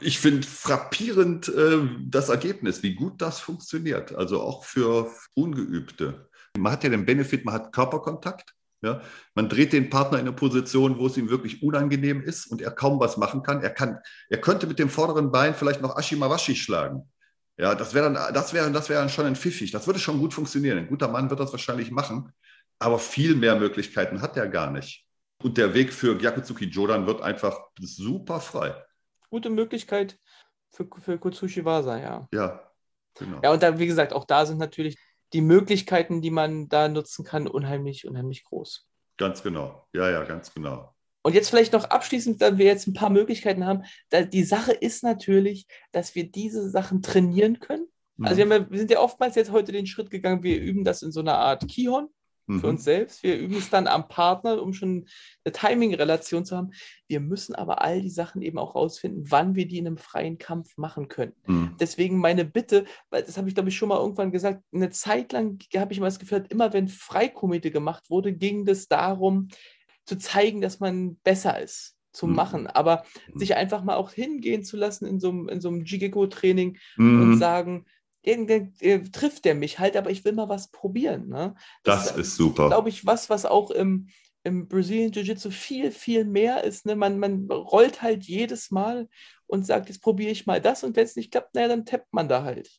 ich 0.00 0.18
finde, 0.18 0.46
frappierend 0.46 1.48
äh, 1.48 1.80
das 2.06 2.28
Ergebnis, 2.28 2.82
wie 2.82 2.94
gut 2.94 3.20
das 3.20 3.40
funktioniert. 3.40 4.14
Also 4.14 4.40
auch 4.40 4.64
für 4.64 5.10
Ungeübte. 5.34 6.28
Man 6.56 6.72
hat 6.72 6.84
ja 6.84 6.90
den 6.90 7.04
Benefit, 7.04 7.44
man 7.44 7.54
hat 7.54 7.72
Körperkontakt. 7.72 8.54
Ja, 8.82 9.00
man 9.34 9.48
dreht 9.48 9.72
den 9.72 9.90
Partner 9.90 10.18
in 10.18 10.26
eine 10.26 10.34
Position, 10.34 10.98
wo 10.98 11.06
es 11.06 11.16
ihm 11.16 11.30
wirklich 11.30 11.62
unangenehm 11.62 12.20
ist 12.20 12.46
und 12.46 12.60
er 12.60 12.72
kaum 12.72 12.98
was 12.98 13.16
machen 13.16 13.44
kann. 13.44 13.62
Er, 13.62 13.70
kann, 13.70 13.98
er 14.28 14.40
könnte 14.40 14.66
mit 14.66 14.80
dem 14.80 14.88
vorderen 14.88 15.30
Bein 15.30 15.54
vielleicht 15.54 15.80
noch 15.80 15.96
Ashimawashi 15.96 16.56
schlagen. 16.56 17.08
Ja, 17.56 17.76
das 17.76 17.94
wäre 17.94 18.12
dann, 18.12 18.34
das 18.34 18.52
wäre, 18.52 18.70
das 18.72 18.88
wäre 18.88 19.00
dann 19.00 19.08
schon 19.08 19.26
ein 19.26 19.36
Pfiffig. 19.36 19.70
Das 19.70 19.86
würde 19.86 20.00
schon 20.00 20.18
gut 20.18 20.34
funktionieren. 20.34 20.78
Ein 20.78 20.88
guter 20.88 21.06
Mann 21.06 21.30
wird 21.30 21.38
das 21.38 21.52
wahrscheinlich 21.52 21.92
machen, 21.92 22.32
aber 22.80 22.98
viel 22.98 23.36
mehr 23.36 23.54
Möglichkeiten 23.54 24.20
hat 24.20 24.36
er 24.36 24.48
gar 24.48 24.70
nicht. 24.72 25.06
Und 25.42 25.58
der 25.58 25.74
Weg 25.74 25.92
für 25.92 26.18
Gyakutsuki 26.18 26.64
Jodan 26.64 27.06
wird 27.06 27.20
einfach 27.20 27.58
super 27.78 28.40
frei. 28.40 28.74
Gute 29.30 29.50
Möglichkeit 29.50 30.18
für, 30.70 30.88
für 30.98 31.18
Kutsushi 31.18 31.64
Wasa, 31.64 31.98
ja. 31.98 32.28
Ja, 32.32 32.68
genau. 33.14 33.40
Ja, 33.42 33.52
und 33.52 33.62
da, 33.62 33.78
wie 33.78 33.86
gesagt, 33.86 34.12
auch 34.12 34.24
da 34.24 34.44
sind 34.44 34.58
natürlich 34.58 34.96
die 35.32 35.40
Möglichkeiten, 35.40 36.22
die 36.22 36.30
man 36.30 36.68
da 36.68 36.88
nutzen 36.88 37.24
kann, 37.24 37.46
unheimlich, 37.46 38.06
unheimlich 38.06 38.44
groß. 38.44 38.88
Ganz 39.16 39.42
genau. 39.42 39.86
Ja, 39.92 40.10
ja, 40.10 40.24
ganz 40.24 40.52
genau. 40.52 40.94
Und 41.22 41.34
jetzt 41.34 41.50
vielleicht 41.50 41.72
noch 41.72 41.84
abschließend, 41.84 42.42
da 42.42 42.58
wir 42.58 42.66
jetzt 42.66 42.88
ein 42.88 42.94
paar 42.94 43.10
Möglichkeiten 43.10 43.64
haben. 43.64 43.84
Die 44.12 44.42
Sache 44.42 44.72
ist 44.72 45.04
natürlich, 45.04 45.66
dass 45.92 46.14
wir 46.14 46.30
diese 46.30 46.68
Sachen 46.68 47.00
trainieren 47.00 47.60
können. 47.60 47.86
Mhm. 48.16 48.26
Also 48.26 48.38
wir, 48.38 48.46
ja, 48.46 48.70
wir, 48.70 48.78
sind 48.78 48.90
ja 48.90 49.00
oftmals 49.00 49.36
jetzt 49.36 49.52
heute 49.52 49.72
den 49.72 49.86
Schritt 49.86 50.10
gegangen, 50.10 50.42
wir 50.42 50.60
üben 50.60 50.84
das 50.84 51.02
in 51.02 51.12
so 51.12 51.20
einer 51.20 51.38
Art 51.38 51.68
Kihon 51.68 52.08
mhm. 52.46 52.60
für 52.60 52.66
uns 52.68 52.84
selbst. 52.84 53.22
Wir 53.22 53.38
üben 53.38 53.56
es 53.56 53.70
dann 53.70 53.86
am 53.86 54.08
Partner, 54.08 54.62
um 54.62 54.72
schon 54.72 55.06
eine 55.44 55.52
Timing-Relation 55.52 56.44
zu 56.44 56.56
haben. 56.56 56.70
Wir 57.08 57.20
müssen 57.20 57.54
aber 57.54 57.82
all 57.82 58.00
die 58.00 58.10
Sachen 58.10 58.42
eben 58.42 58.58
auch 58.58 58.74
rausfinden, 58.74 59.30
wann 59.30 59.54
wir 59.54 59.66
die 59.66 59.78
in 59.78 59.86
einem 59.86 59.98
freien 59.98 60.38
Kampf 60.38 60.76
machen 60.76 61.08
können. 61.08 61.34
Mhm. 61.46 61.76
Deswegen 61.80 62.18
meine 62.18 62.44
Bitte, 62.44 62.84
weil 63.10 63.22
das 63.22 63.36
habe 63.36 63.48
ich 63.48 63.54
glaube 63.54 63.68
ich 63.68 63.76
schon 63.76 63.88
mal 63.88 64.00
irgendwann 64.00 64.32
gesagt, 64.32 64.62
eine 64.72 64.90
Zeit 64.90 65.32
lang 65.32 65.58
habe 65.76 65.92
ich 65.92 65.98
immer 65.98 66.08
das 66.08 66.18
Gefühl, 66.18 66.44
immer 66.48 66.72
wenn 66.72 66.88
Freikomite 66.88 67.70
gemacht 67.70 68.10
wurde, 68.10 68.32
ging 68.32 68.66
es 68.68 68.88
darum, 68.88 69.48
zu 70.04 70.16
zeigen, 70.18 70.60
dass 70.60 70.80
man 70.80 71.16
besser 71.16 71.60
ist 71.60 71.96
zu 72.12 72.26
mhm. 72.26 72.34
machen, 72.34 72.66
aber 72.66 73.04
mhm. 73.32 73.38
sich 73.38 73.56
einfach 73.56 73.82
mal 73.82 73.96
auch 73.96 74.12
hingehen 74.12 74.64
zu 74.64 74.76
lassen 74.76 75.06
in 75.06 75.18
so 75.18 75.30
einem, 75.30 75.48
in 75.48 75.60
so 75.60 75.68
einem 75.68 75.84
Jigeko-Training 75.84 76.78
mhm. 76.96 77.22
und 77.22 77.38
sagen, 77.38 77.86
irgendwie 78.22 78.86
äh, 78.86 79.02
trifft 79.02 79.44
der 79.44 79.54
mich 79.54 79.78
halt, 79.78 79.96
aber 79.96 80.10
ich 80.10 80.24
will 80.24 80.32
mal 80.32 80.48
was 80.48 80.70
probieren. 80.70 81.28
Ne? 81.28 81.54
Das, 81.82 82.08
das 82.08 82.16
ist 82.16 82.36
super. 82.36 82.68
Glaube 82.68 82.88
ich, 82.88 83.04
was, 83.04 83.30
was 83.30 83.44
auch 83.44 83.70
im, 83.70 84.08
im 84.44 84.68
Brazilian 84.68 85.12
Jiu-Jitsu 85.12 85.50
viel, 85.50 85.90
viel 85.90 86.24
mehr 86.24 86.64
ist. 86.64 86.86
Ne? 86.86 86.96
Man, 86.96 87.18
man 87.18 87.50
rollt 87.50 88.02
halt 88.02 88.24
jedes 88.24 88.70
Mal 88.70 89.08
und 89.46 89.66
sagt, 89.66 89.88
jetzt 89.88 90.02
probiere 90.02 90.30
ich 90.30 90.46
mal 90.46 90.60
das 90.60 90.84
und 90.84 90.96
wenn 90.96 91.04
es 91.04 91.16
nicht 91.16 91.32
klappt, 91.32 91.54
naja, 91.54 91.68
dann 91.68 91.84
tappt 91.84 92.12
man 92.12 92.28
da 92.28 92.44
halt. 92.44 92.70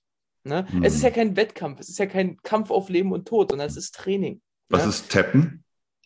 Ne? 0.43 0.65
Mhm. 0.71 0.83
Es 0.83 0.95
ist 0.95 1.03
ja 1.03 1.09
mhm. 1.09 1.15
kein 1.15 1.35
Wettkampf, 1.35 1.79
es 1.79 1.89
ist 1.89 1.99
ja 1.99 2.05
kein 2.05 2.37
Kampf 2.37 2.71
auf 2.71 2.89
Leben 2.89 3.11
und 3.11 3.27
Tod, 3.27 3.51
sondern 3.51 3.67
es 3.67 3.77
ist 3.77 3.95
Training. 3.95 4.41
Was 4.69 4.83
ne? 4.83 4.89
ist 4.89 5.11
Tappen? 5.11 5.63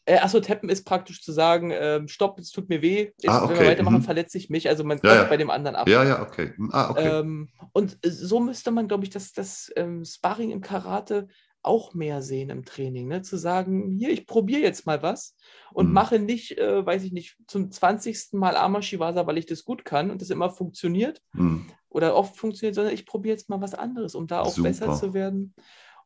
Äh, 0.08 0.20
achso, 0.20 0.40
tappen 0.40 0.70
ist 0.70 0.86
praktisch 0.86 1.22
zu 1.22 1.34
sagen, 1.34 1.72
äh, 1.72 2.08
stopp, 2.08 2.40
es 2.40 2.52
tut 2.52 2.70
mir 2.70 2.82
weh, 2.82 3.12
ich, 3.20 3.30
ah, 3.30 3.44
okay. 3.44 3.54
wenn 3.54 3.60
wir 3.60 3.68
weitermachen, 3.68 3.98
mhm. 3.98 4.04
verletze 4.04 4.38
ich 4.38 4.50
mich. 4.50 4.70
Also 4.70 4.86
man 4.86 5.02
ja, 5.04 5.16
ja. 5.16 5.24
bei 5.26 5.36
dem 5.36 5.50
anderen 5.50 5.76
ab. 5.76 5.90
Ja, 5.90 6.02
ja, 6.06 6.22
okay. 6.22 6.54
Hm, 6.56 6.70
ah, 6.72 6.92
okay. 6.92 7.20
Ähm, 7.20 7.50
und 7.74 7.98
so 8.06 8.40
müsste 8.40 8.72
man, 8.72 8.88
glaube 8.88 9.04
ich, 9.04 9.10
das, 9.10 9.34
das 9.34 9.70
ähm, 9.76 10.06
Sparring 10.06 10.52
im 10.52 10.62
Karate 10.62 11.28
auch 11.62 11.94
mehr 11.94 12.22
sehen 12.22 12.50
im 12.50 12.64
Training. 12.64 13.10
Ne? 13.10 13.22
Zu 13.22 13.36
sagen, 13.36 13.92
hier, 13.92 14.10
ich 14.10 14.26
probiere 14.26 14.62
jetzt 14.62 14.86
mal 14.86 15.04
was 15.04 15.36
und 15.74 15.88
mhm. 15.88 15.94
mache 15.94 16.20
nicht, 16.20 16.58
äh, 16.58 16.86
weiß 16.86 17.04
ich 17.04 17.12
nicht, 17.12 17.36
zum 17.46 17.70
20. 17.70 18.30
Mal 18.32 18.56
Amashiwasa, 18.56 19.28
weil 19.28 19.38
ich 19.38 19.46
das 19.46 19.66
gut 19.66 19.84
kann 19.84 20.10
und 20.10 20.22
das 20.22 20.30
immer 20.30 20.50
funktioniert 20.50 21.22
mhm. 21.34 21.66
oder 21.90 22.16
oft 22.16 22.38
funktioniert, 22.38 22.76
sondern 22.76 22.94
ich 22.94 23.06
probiere 23.06 23.34
jetzt 23.34 23.50
mal 23.50 23.60
was 23.60 23.74
anderes, 23.74 24.16
um 24.16 24.26
da 24.26 24.40
auch 24.40 24.54
Super. 24.54 24.70
besser 24.70 24.96
zu 24.96 25.14
werden. 25.14 25.54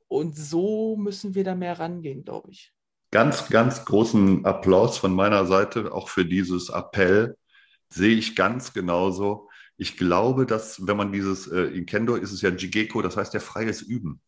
Und 0.07 0.35
so 0.35 0.97
müssen 0.97 1.35
wir 1.35 1.43
da 1.43 1.53
mehr 1.53 1.77
rangehen, 1.77 2.23
glaube 2.23 2.49
ich 2.49 2.73
ganz, 3.11 3.49
ganz 3.49 3.85
großen 3.85 4.45
Applaus 4.45 4.97
von 4.97 5.13
meiner 5.13 5.45
Seite 5.45 5.91
auch 5.93 6.09
für 6.09 6.25
dieses 6.25 6.69
Appell. 6.69 7.37
Sehe 7.89 8.15
ich 8.15 8.35
ganz 8.35 8.73
genauso. 8.73 9.49
Ich 9.77 9.97
glaube, 9.97 10.45
dass 10.45 10.87
wenn 10.87 10.97
man 10.97 11.11
dieses, 11.11 11.47
äh, 11.47 11.63
in 11.63 11.85
Kendo 11.85 12.15
ist 12.15 12.31
es 12.31 12.41
ja 12.41 12.49
Jigeko, 12.49 13.01
das 13.01 13.17
heißt 13.17 13.33
ja 13.33 13.39
freies 13.39 13.81
Üben. 13.81 14.21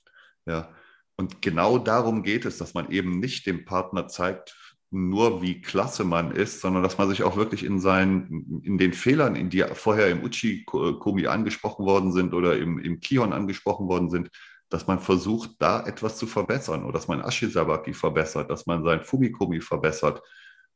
Ja. 0.46 0.70
Und 1.16 1.42
genau 1.42 1.78
darum 1.78 2.24
geht 2.24 2.46
es, 2.46 2.58
dass 2.58 2.74
man 2.74 2.92
eben 2.92 3.20
nicht 3.20 3.46
dem 3.46 3.66
Partner 3.66 4.08
zeigt, 4.08 4.56
nur 4.90 5.42
wie 5.42 5.62
klasse 5.62 6.04
man 6.04 6.32
ist, 6.32 6.62
sondern 6.62 6.84
dass 6.84 6.98
man 6.98 7.10
sich 7.10 7.24
auch 7.24 7.36
wirklich 7.36 7.64
in 7.64 7.80
seinen, 7.80 8.62
in 8.64 8.78
den 8.78 8.94
Fehlern, 8.94 9.36
in 9.36 9.50
die 9.50 9.64
vorher 9.74 10.10
im 10.10 10.24
Uchi-Komi 10.24 11.28
angesprochen 11.28 11.86
worden 11.86 12.12
sind 12.12 12.34
oder 12.34 12.58
im, 12.58 12.78
im 12.80 13.00
Kion 13.00 13.34
angesprochen 13.34 13.88
worden 13.88 14.10
sind, 14.12 14.30
dass 14.74 14.88
man 14.88 15.00
versucht, 15.00 15.52
da 15.60 15.86
etwas 15.86 16.18
zu 16.18 16.26
verbessern 16.26 16.84
oder 16.84 16.94
dass 16.94 17.08
man 17.08 17.22
Ashisabaki 17.22 17.94
verbessert, 17.94 18.50
dass 18.50 18.66
man 18.66 18.84
sein 18.84 19.04
Fumikomi 19.04 19.62
verbessert 19.62 20.24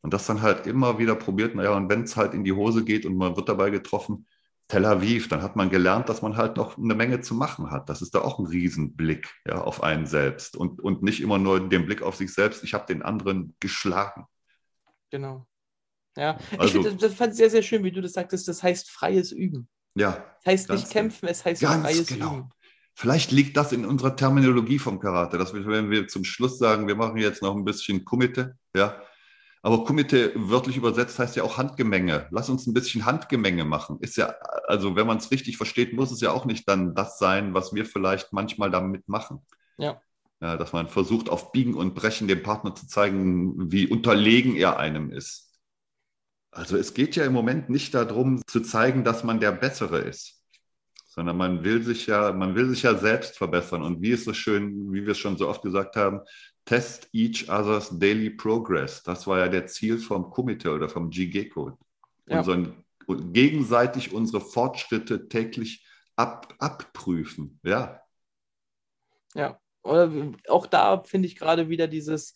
und 0.02 0.14
das 0.14 0.28
dann 0.28 0.44
halt 0.44 0.68
immer 0.68 1.00
wieder 1.00 1.16
probiert. 1.16 1.56
Naja, 1.56 1.72
und 1.72 1.90
wenn 1.90 2.04
es 2.04 2.16
halt 2.16 2.36
in 2.36 2.44
die 2.44 2.54
Hose 2.54 2.86
geht 2.86 3.08
und 3.08 3.18
man 3.18 3.36
wird 3.36 3.50
dabei 3.50 3.72
getroffen, 3.72 4.28
Tel 4.68 4.86
Aviv, 4.86 5.30
dann 5.30 5.42
hat 5.42 5.56
man 5.56 5.72
gelernt, 5.72 6.10
dass 6.10 6.22
man 6.22 6.38
halt 6.38 6.58
noch 6.58 6.78
eine 6.78 6.94
Menge 6.94 7.22
zu 7.22 7.34
machen 7.34 7.72
hat. 7.72 7.90
Das 7.90 8.04
ist 8.04 8.14
da 8.14 8.22
auch 8.22 8.38
ein 8.38 8.46
Riesenblick 8.46 9.34
ja, 9.48 9.62
auf 9.62 9.82
einen 9.82 10.06
selbst 10.06 10.56
und, 10.56 10.80
und 10.80 11.02
nicht 11.02 11.20
immer 11.20 11.40
nur 11.40 11.68
den 11.68 11.88
Blick 11.88 12.04
auf 12.04 12.16
sich 12.16 12.32
selbst, 12.32 12.64
ich 12.64 12.76
habe 12.76 12.86
den 12.86 13.02
anderen 13.02 13.56
geschlagen. 13.60 14.26
Genau. 15.10 15.48
Ja, 16.16 16.38
also, 16.60 16.82
ich 16.82 16.86
finde, 16.86 17.08
das 17.08 17.16
fand 17.16 17.32
ich 17.32 17.38
sehr, 17.38 17.50
sehr 17.50 17.64
schön, 17.64 17.84
wie 17.84 17.92
du 17.92 18.02
das 18.02 18.14
sagtest, 18.14 18.48
das 18.48 18.62
heißt 18.62 18.92
freies 18.92 19.32
Üben. 19.32 19.68
Ja. 19.96 20.24
Das 20.44 20.54
heißt 20.54 20.70
nicht 20.70 20.90
kämpfen, 20.92 21.28
es 21.28 21.44
heißt 21.44 21.64
freies 21.64 22.08
genau. 22.08 22.38
Üben. 22.38 22.50
Vielleicht 23.00 23.32
liegt 23.32 23.56
das 23.56 23.74
in 23.74 23.86
unserer 23.86 24.16
Terminologie 24.16 24.80
vom 24.80 25.00
Karate, 25.00 25.38
dass 25.38 25.54
wir, 25.54 25.64
wenn 25.68 25.92
wir 25.92 26.08
zum 26.08 26.24
Schluss 26.24 26.58
sagen, 26.58 26.88
wir 26.88 26.96
machen 26.96 27.18
jetzt 27.18 27.44
noch 27.44 27.56
ein 27.56 27.64
bisschen 27.64 28.04
Kumite, 28.06 28.58
ja. 28.76 29.00
Aber 29.62 29.84
Kumite 29.84 30.32
wörtlich 30.34 30.78
übersetzt 30.78 31.20
heißt 31.20 31.36
ja 31.36 31.44
auch 31.44 31.60
Handgemenge. 31.60 32.28
Lass 32.32 32.50
uns 32.50 32.66
ein 32.66 32.74
bisschen 32.74 33.06
Handgemenge 33.06 33.66
machen. 33.66 34.00
Ist 34.00 34.18
ja, 34.18 34.34
also 34.68 34.96
wenn 34.96 35.06
man 35.06 35.18
es 35.18 35.30
richtig 35.30 35.58
versteht, 35.58 35.94
muss 35.94 36.10
es 36.10 36.22
ja 36.22 36.32
auch 36.32 36.46
nicht 36.46 36.68
dann 36.68 36.96
das 36.96 37.20
sein, 37.20 37.54
was 37.54 37.72
wir 37.72 37.86
vielleicht 37.86 38.34
manchmal 38.34 38.72
damit 38.72 39.08
machen. 39.08 39.46
Ja. 39.78 40.02
ja 40.42 40.58
dass 40.58 40.74
man 40.74 40.88
versucht, 40.88 41.30
auf 41.30 41.52
Biegen 41.52 41.76
und 41.76 41.94
Brechen 41.94 42.28
dem 42.28 42.42
Partner 42.42 42.74
zu 42.74 42.88
zeigen, 42.88 43.72
wie 43.72 43.86
unterlegen 43.86 44.56
er 44.56 44.80
einem 44.80 45.12
ist. 45.12 45.60
Also 46.50 46.78
es 46.78 46.96
geht 46.96 47.16
ja 47.16 47.26
im 47.26 47.34
Moment 47.34 47.70
nicht 47.70 47.94
darum 47.94 48.42
zu 48.48 48.62
zeigen, 48.62 49.04
dass 49.04 49.24
man 49.24 49.40
der 49.40 49.52
Bessere 49.52 50.00
ist 50.00 50.37
sondern 51.17 51.36
man 51.36 51.63
will 51.63 51.82
sich 51.82 52.06
ja, 52.06 52.32
man 52.32 52.53
will 52.53 52.69
sich 52.69 52.84
ja 52.84 52.93
selbst 52.93 53.39
verbessern. 53.39 53.82
Und 53.82 54.03
wie 54.03 54.12
ist 54.12 54.25
so 54.25 54.34
schön, 54.34 54.93
wie 54.93 55.03
wir 55.03 55.13
es 55.13 55.17
schon 55.17 55.36
so 55.36 55.49
oft 55.49 55.63
gesagt 55.63 55.95
haben, 55.95 56.21
test 56.63 57.10
each 57.12 57.49
other's 57.49 57.89
daily 57.97 58.30
progress. 58.30 59.01
Das 59.01 59.25
war 59.25 59.39
ja 59.39 59.47
der 59.47 59.65
Ziel 59.65 59.97
vom 59.97 60.30
Komitee 60.30 60.68
oder 60.68 60.88
vom 60.88 61.09
Jigeko. 61.09 61.76
Ja. 62.28 62.38
Unseren, 62.38 62.86
gegenseitig 63.34 64.13
unsere 64.13 64.41
Fortschritte 64.41 65.28
täglich 65.28 65.84
ab, 66.15 66.53
abprüfen. 66.59 67.59
Ja. 67.63 67.99
Ja, 69.34 69.59
oder 69.82 70.11
auch 70.49 70.68
da 70.68 71.01
finde 71.01 71.30
ich 71.30 71.36
gerade 71.36 71.68
wieder 71.68 71.88
dieses, 71.88 72.36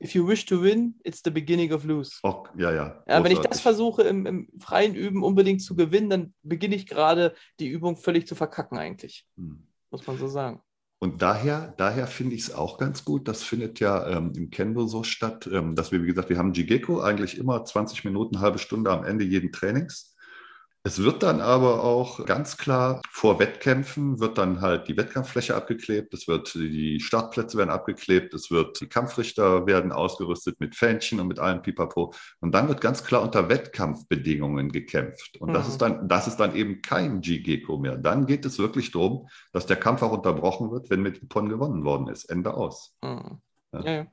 if 0.00 0.14
you 0.14 0.26
wish 0.26 0.46
to 0.46 0.62
win, 0.62 0.94
it's 1.04 1.22
the 1.24 1.30
beginning 1.30 1.72
of 1.72 1.84
lose. 1.84 2.18
Oh, 2.22 2.44
ja, 2.56 2.72
ja. 2.72 3.02
ja 3.06 3.24
wenn 3.24 3.32
ich 3.32 3.40
das 3.40 3.60
versuche 3.60 4.02
im, 4.02 4.26
im, 4.26 4.48
freien 4.58 4.94
Üben 4.94 5.22
unbedingt 5.22 5.62
zu 5.62 5.74
gewinnen, 5.74 6.10
dann 6.10 6.34
beginne 6.42 6.76
ich 6.76 6.86
gerade 6.86 7.34
die 7.58 7.68
Übung 7.68 7.96
völlig 7.96 8.26
zu 8.26 8.34
verkacken 8.34 8.78
eigentlich. 8.78 9.26
Hm. 9.36 9.66
Muss 9.90 10.06
man 10.06 10.18
so 10.18 10.28
sagen. 10.28 10.60
Und 11.00 11.22
daher, 11.22 11.74
daher 11.76 12.08
finde 12.08 12.34
ich 12.34 12.42
es 12.42 12.54
auch 12.54 12.76
ganz 12.76 13.04
gut. 13.04 13.28
Das 13.28 13.44
findet 13.44 13.78
ja 13.78 14.08
ähm, 14.08 14.32
im 14.36 14.50
Kendo 14.50 14.86
so 14.86 15.04
statt, 15.04 15.48
ähm, 15.50 15.76
dass 15.76 15.92
wir, 15.92 16.02
wie 16.02 16.08
gesagt, 16.08 16.28
wir 16.28 16.38
haben 16.38 16.52
Jigeko 16.52 17.00
eigentlich 17.00 17.38
immer 17.38 17.64
20 17.64 18.04
Minuten, 18.04 18.40
halbe 18.40 18.58
Stunde 18.58 18.90
am 18.90 19.04
Ende 19.04 19.24
jeden 19.24 19.52
Trainings. 19.52 20.07
Es 20.88 21.02
wird 21.02 21.22
dann 21.22 21.42
aber 21.42 21.84
auch 21.84 22.24
ganz 22.24 22.56
klar 22.56 23.02
vor 23.10 23.38
Wettkämpfen 23.38 24.20
wird 24.20 24.38
dann 24.38 24.62
halt 24.62 24.88
die 24.88 24.96
Wettkampffläche 24.96 25.54
abgeklebt, 25.54 26.14
es 26.14 26.26
wird 26.26 26.54
die 26.54 26.98
Startplätze 26.98 27.58
werden 27.58 27.68
abgeklebt, 27.68 28.32
es 28.32 28.50
wird 28.50 28.80
die 28.80 28.86
Kampfrichter 28.86 29.66
werden 29.66 29.92
ausgerüstet 29.92 30.60
mit 30.60 30.74
Fähnchen 30.74 31.20
und 31.20 31.28
mit 31.28 31.40
allem 31.40 31.60
Pipapo. 31.60 32.14
Und 32.40 32.52
dann 32.52 32.68
wird 32.68 32.80
ganz 32.80 33.04
klar 33.04 33.20
unter 33.20 33.50
Wettkampfbedingungen 33.50 34.72
gekämpft. 34.72 35.36
Und 35.38 35.50
mhm. 35.50 35.52
das 35.52 35.68
ist 35.68 35.76
dann, 35.76 36.08
das 36.08 36.26
ist 36.26 36.38
dann 36.38 36.56
eben 36.56 36.80
kein 36.80 37.20
G-Gecko 37.20 37.76
mehr. 37.76 37.98
Dann 37.98 38.24
geht 38.24 38.46
es 38.46 38.58
wirklich 38.58 38.90
darum, 38.90 39.28
dass 39.52 39.66
der 39.66 39.76
Kampf 39.76 40.00
auch 40.00 40.12
unterbrochen 40.12 40.70
wird, 40.70 40.88
wenn 40.88 41.02
mit 41.02 41.20
Nippon 41.20 41.50
gewonnen 41.50 41.84
worden 41.84 42.08
ist. 42.08 42.24
Ende 42.30 42.54
aus. 42.54 42.94
Mhm. 43.02 43.42
Ja. 43.74 43.80
Ja, 43.84 43.90
ja. 43.90 44.06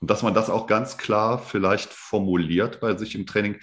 Und 0.00 0.10
dass 0.10 0.22
man 0.22 0.34
das 0.34 0.50
auch 0.50 0.66
ganz 0.66 0.98
klar 0.98 1.38
vielleicht 1.38 1.94
formuliert 1.94 2.80
bei 2.80 2.94
sich 2.98 3.14
im 3.14 3.24
Training. 3.24 3.58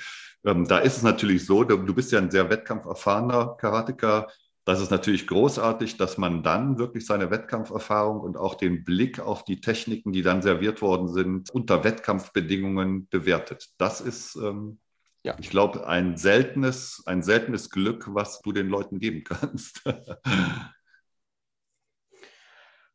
Ähm, 0.45 0.67
da 0.67 0.79
ist 0.79 0.97
es 0.97 1.03
natürlich 1.03 1.45
so, 1.45 1.63
du, 1.63 1.77
du 1.77 1.93
bist 1.93 2.11
ja 2.11 2.19
ein 2.19 2.31
sehr 2.31 2.49
wettkampferfahrener 2.49 3.55
Karateka. 3.59 4.27
Das 4.65 4.79
ist 4.79 4.91
natürlich 4.91 5.27
großartig, 5.27 5.97
dass 5.97 6.17
man 6.17 6.41
dann 6.41 6.77
wirklich 6.77 7.05
seine 7.05 7.29
Wettkampferfahrung 7.29 8.21
und 8.21 8.37
auch 8.37 8.55
den 8.55 8.83
Blick 8.83 9.19
auf 9.19 9.43
die 9.43 9.59
Techniken, 9.59 10.13
die 10.13 10.21
dann 10.21 10.41
serviert 10.41 10.81
worden 10.81 11.09
sind, 11.09 11.49
unter 11.49 11.83
Wettkampfbedingungen 11.83 13.07
bewertet. 13.09 13.69
Das 13.77 13.99
ist, 13.99 14.35
ähm, 14.35 14.79
ja. 15.23 15.35
ich 15.39 15.49
glaube, 15.49 15.85
ein 15.87 16.15
seltenes, 16.17 17.03
ein 17.05 17.23
seltenes 17.23 17.69
Glück, 17.69 18.05
was 18.13 18.41
du 18.41 18.53
den 18.53 18.69
Leuten 18.69 18.99
geben 18.99 19.23
kannst. 19.25 19.81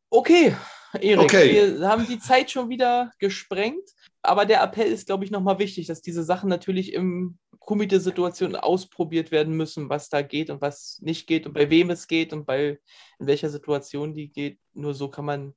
okay, 0.09 0.55
Erik, 0.93 1.19
okay. 1.19 1.77
wir 1.77 1.87
haben 1.87 2.07
die 2.07 2.19
Zeit 2.19 2.49
schon 2.49 2.69
wieder 2.69 3.11
gesprengt. 3.19 3.87
Aber 4.21 4.45
der 4.45 4.61
Appell 4.61 4.91
ist, 4.91 5.07
glaube 5.07 5.23
ich, 5.23 5.31
nochmal 5.31 5.59
wichtig, 5.59 5.87
dass 5.87 6.01
diese 6.01 6.23
Sachen 6.23 6.49
natürlich 6.49 6.93
im 6.93 7.37
Komitee-Situation 7.59 8.55
ausprobiert 8.55 9.31
werden 9.31 9.55
müssen, 9.55 9.89
was 9.89 10.09
da 10.09 10.21
geht 10.21 10.49
und 10.49 10.61
was 10.61 10.99
nicht 11.01 11.27
geht 11.27 11.45
und 11.45 11.53
bei 11.53 11.69
wem 11.69 11.89
es 11.89 12.07
geht 12.07 12.33
und 12.33 12.45
bei 12.45 12.79
in 13.19 13.27
welcher 13.27 13.49
Situation 13.49 14.13
die 14.13 14.31
geht. 14.31 14.59
Nur 14.73 14.93
so 14.93 15.09
kann 15.09 15.25
man 15.25 15.53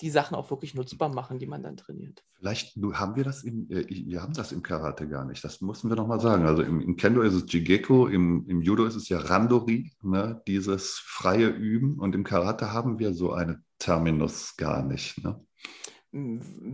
die 0.00 0.10
Sachen 0.10 0.34
auch 0.34 0.50
wirklich 0.50 0.74
nutzbar 0.74 1.08
machen, 1.08 1.38
die 1.38 1.46
man 1.46 1.62
dann 1.62 1.76
trainiert. 1.76 2.22
Vielleicht 2.34 2.76
haben 2.76 3.16
wir 3.16 3.24
das 3.24 3.44
im, 3.44 3.70
äh, 3.70 3.86
wir 3.88 4.22
haben 4.22 4.34
das 4.34 4.52
im 4.52 4.62
Karate 4.62 5.08
gar 5.08 5.24
nicht. 5.24 5.42
Das 5.42 5.60
müssen 5.62 5.88
wir 5.88 5.96
nochmal 5.96 6.20
sagen. 6.20 6.44
Also 6.44 6.62
im, 6.62 6.80
im, 6.80 6.96
Kendo 6.96 7.22
ist 7.22 7.32
es 7.32 7.50
Jigeko, 7.50 8.06
im, 8.06 8.46
im 8.46 8.60
Judo 8.60 8.84
ist 8.84 8.96
es 8.96 9.08
ja 9.08 9.18
Randori, 9.18 9.92
ne? 10.02 10.42
dieses 10.46 10.98
freie 11.02 11.48
Üben. 11.48 11.98
Und 11.98 12.14
im 12.14 12.24
Karate 12.24 12.72
haben 12.72 12.98
wir 12.98 13.14
so 13.14 13.32
eine 13.32 13.62
Terminus 13.78 14.56
gar 14.56 14.82
nicht. 14.84 15.22
Ne? 15.24 15.40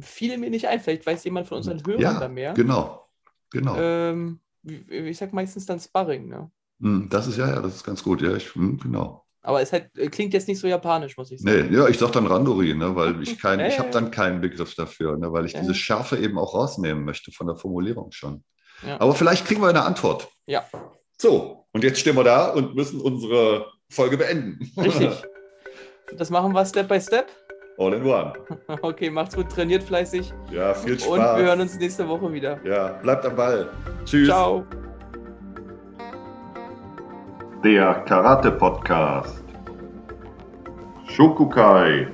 Viele 0.01 0.38
mir 0.38 0.51
nicht 0.51 0.68
ein. 0.68 0.80
Vielleicht 0.80 1.07
weiß 1.07 1.24
jemand 1.24 1.49
von 1.49 1.59
unseren 1.59 1.84
Hörern 1.84 2.01
ja, 2.01 2.20
da 2.20 2.28
mehr. 2.28 2.55
Genau, 2.55 3.09
genau. 3.51 3.76
Ähm, 3.76 4.40
ich 4.62 5.18
sag 5.18 5.32
meistens 5.32 5.66
dann 5.66 5.80
Sparring. 5.80 6.28
Ne? 6.28 6.51
Hm, 6.80 7.09
das 7.11 7.26
ist 7.26 7.38
ja, 7.38 7.49
ja, 7.49 7.61
das 7.61 7.76
ist 7.76 7.84
ganz 7.84 8.03
gut. 8.03 8.22
Ja, 8.22 8.34
ich, 8.34 8.55
hm, 8.55 8.78
genau. 8.78 9.24
Aber 9.43 9.61
es 9.61 9.72
halt, 9.72 9.90
äh, 9.99 10.09
klingt 10.09 10.32
jetzt 10.34 10.47
nicht 10.47 10.61
so 10.61 10.68
japanisch, 10.68 11.16
muss 11.16 11.30
ich 11.32 11.40
sagen. 11.40 11.68
Nee, 11.70 11.76
ja, 11.76 11.88
ich 11.88 11.99
sag 11.99 12.12
dann 12.12 12.26
Randori, 12.26 12.74
ne, 12.74 12.95
weil 12.95 13.20
ich 13.22 13.40
kein, 13.40 13.61
ich 13.68 13.78
habe 13.78 13.90
dann 13.90 14.11
keinen 14.11 14.40
Begriff 14.40 14.74
dafür, 14.74 15.18
ne, 15.18 15.32
weil 15.32 15.47
ich 15.47 15.55
diese 15.55 15.74
Schärfe 15.74 16.16
eben 16.16 16.38
auch 16.38 16.55
rausnehmen 16.55 17.05
möchte 17.05 17.32
von 17.32 17.49
der 17.49 17.57
Formulierung 17.57 18.12
schon. 18.12 18.45
Ja. 18.86 19.01
Aber 19.01 19.14
vielleicht 19.14 19.47
kriegen 19.47 19.61
wir 19.61 19.68
eine 19.68 19.82
Antwort. 19.82 20.28
Ja. 20.47 20.64
So, 21.18 21.66
und 21.72 21.84
jetzt 21.84 22.01
stehen 22.01 22.16
wir 22.16 22.24
da 22.24 22.51
und 22.51 22.74
müssen 22.74 23.01
unsere 23.01 23.66
Folge 23.90 24.16
beenden. 24.16 24.70
Richtig. 24.80 25.11
Das 26.18 26.28
machen 26.28 26.53
wir 26.53 26.66
Step 26.66 26.88
by 26.88 27.01
Step. 27.01 27.30
All 27.78 27.94
in 27.94 28.04
one. 28.04 28.32
Okay, 28.82 29.10
macht's 29.10 29.34
gut, 29.34 29.50
trainiert 29.50 29.82
fleißig. 29.82 30.32
Ja, 30.50 30.74
viel 30.74 30.98
Spaß. 30.98 31.08
Und 31.08 31.18
wir 31.18 31.44
hören 31.44 31.60
uns 31.60 31.78
nächste 31.78 32.06
Woche 32.08 32.32
wieder. 32.32 32.58
Ja, 32.64 32.88
bleibt 33.02 33.24
am 33.24 33.36
Ball. 33.36 33.68
Tschüss. 34.04 34.28
Ciao. 34.28 34.64
Der 37.64 37.94
Karate 38.06 38.50
Podcast. 38.52 39.42
Shokukai. 41.08 42.08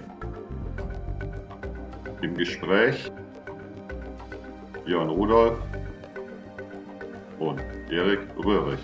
Im 2.22 2.34
Gespräch 2.34 3.10
Björn 4.84 5.10
Rudolf 5.10 5.58
und 7.38 7.60
Erik 7.90 8.20
Röhrig. 8.42 8.78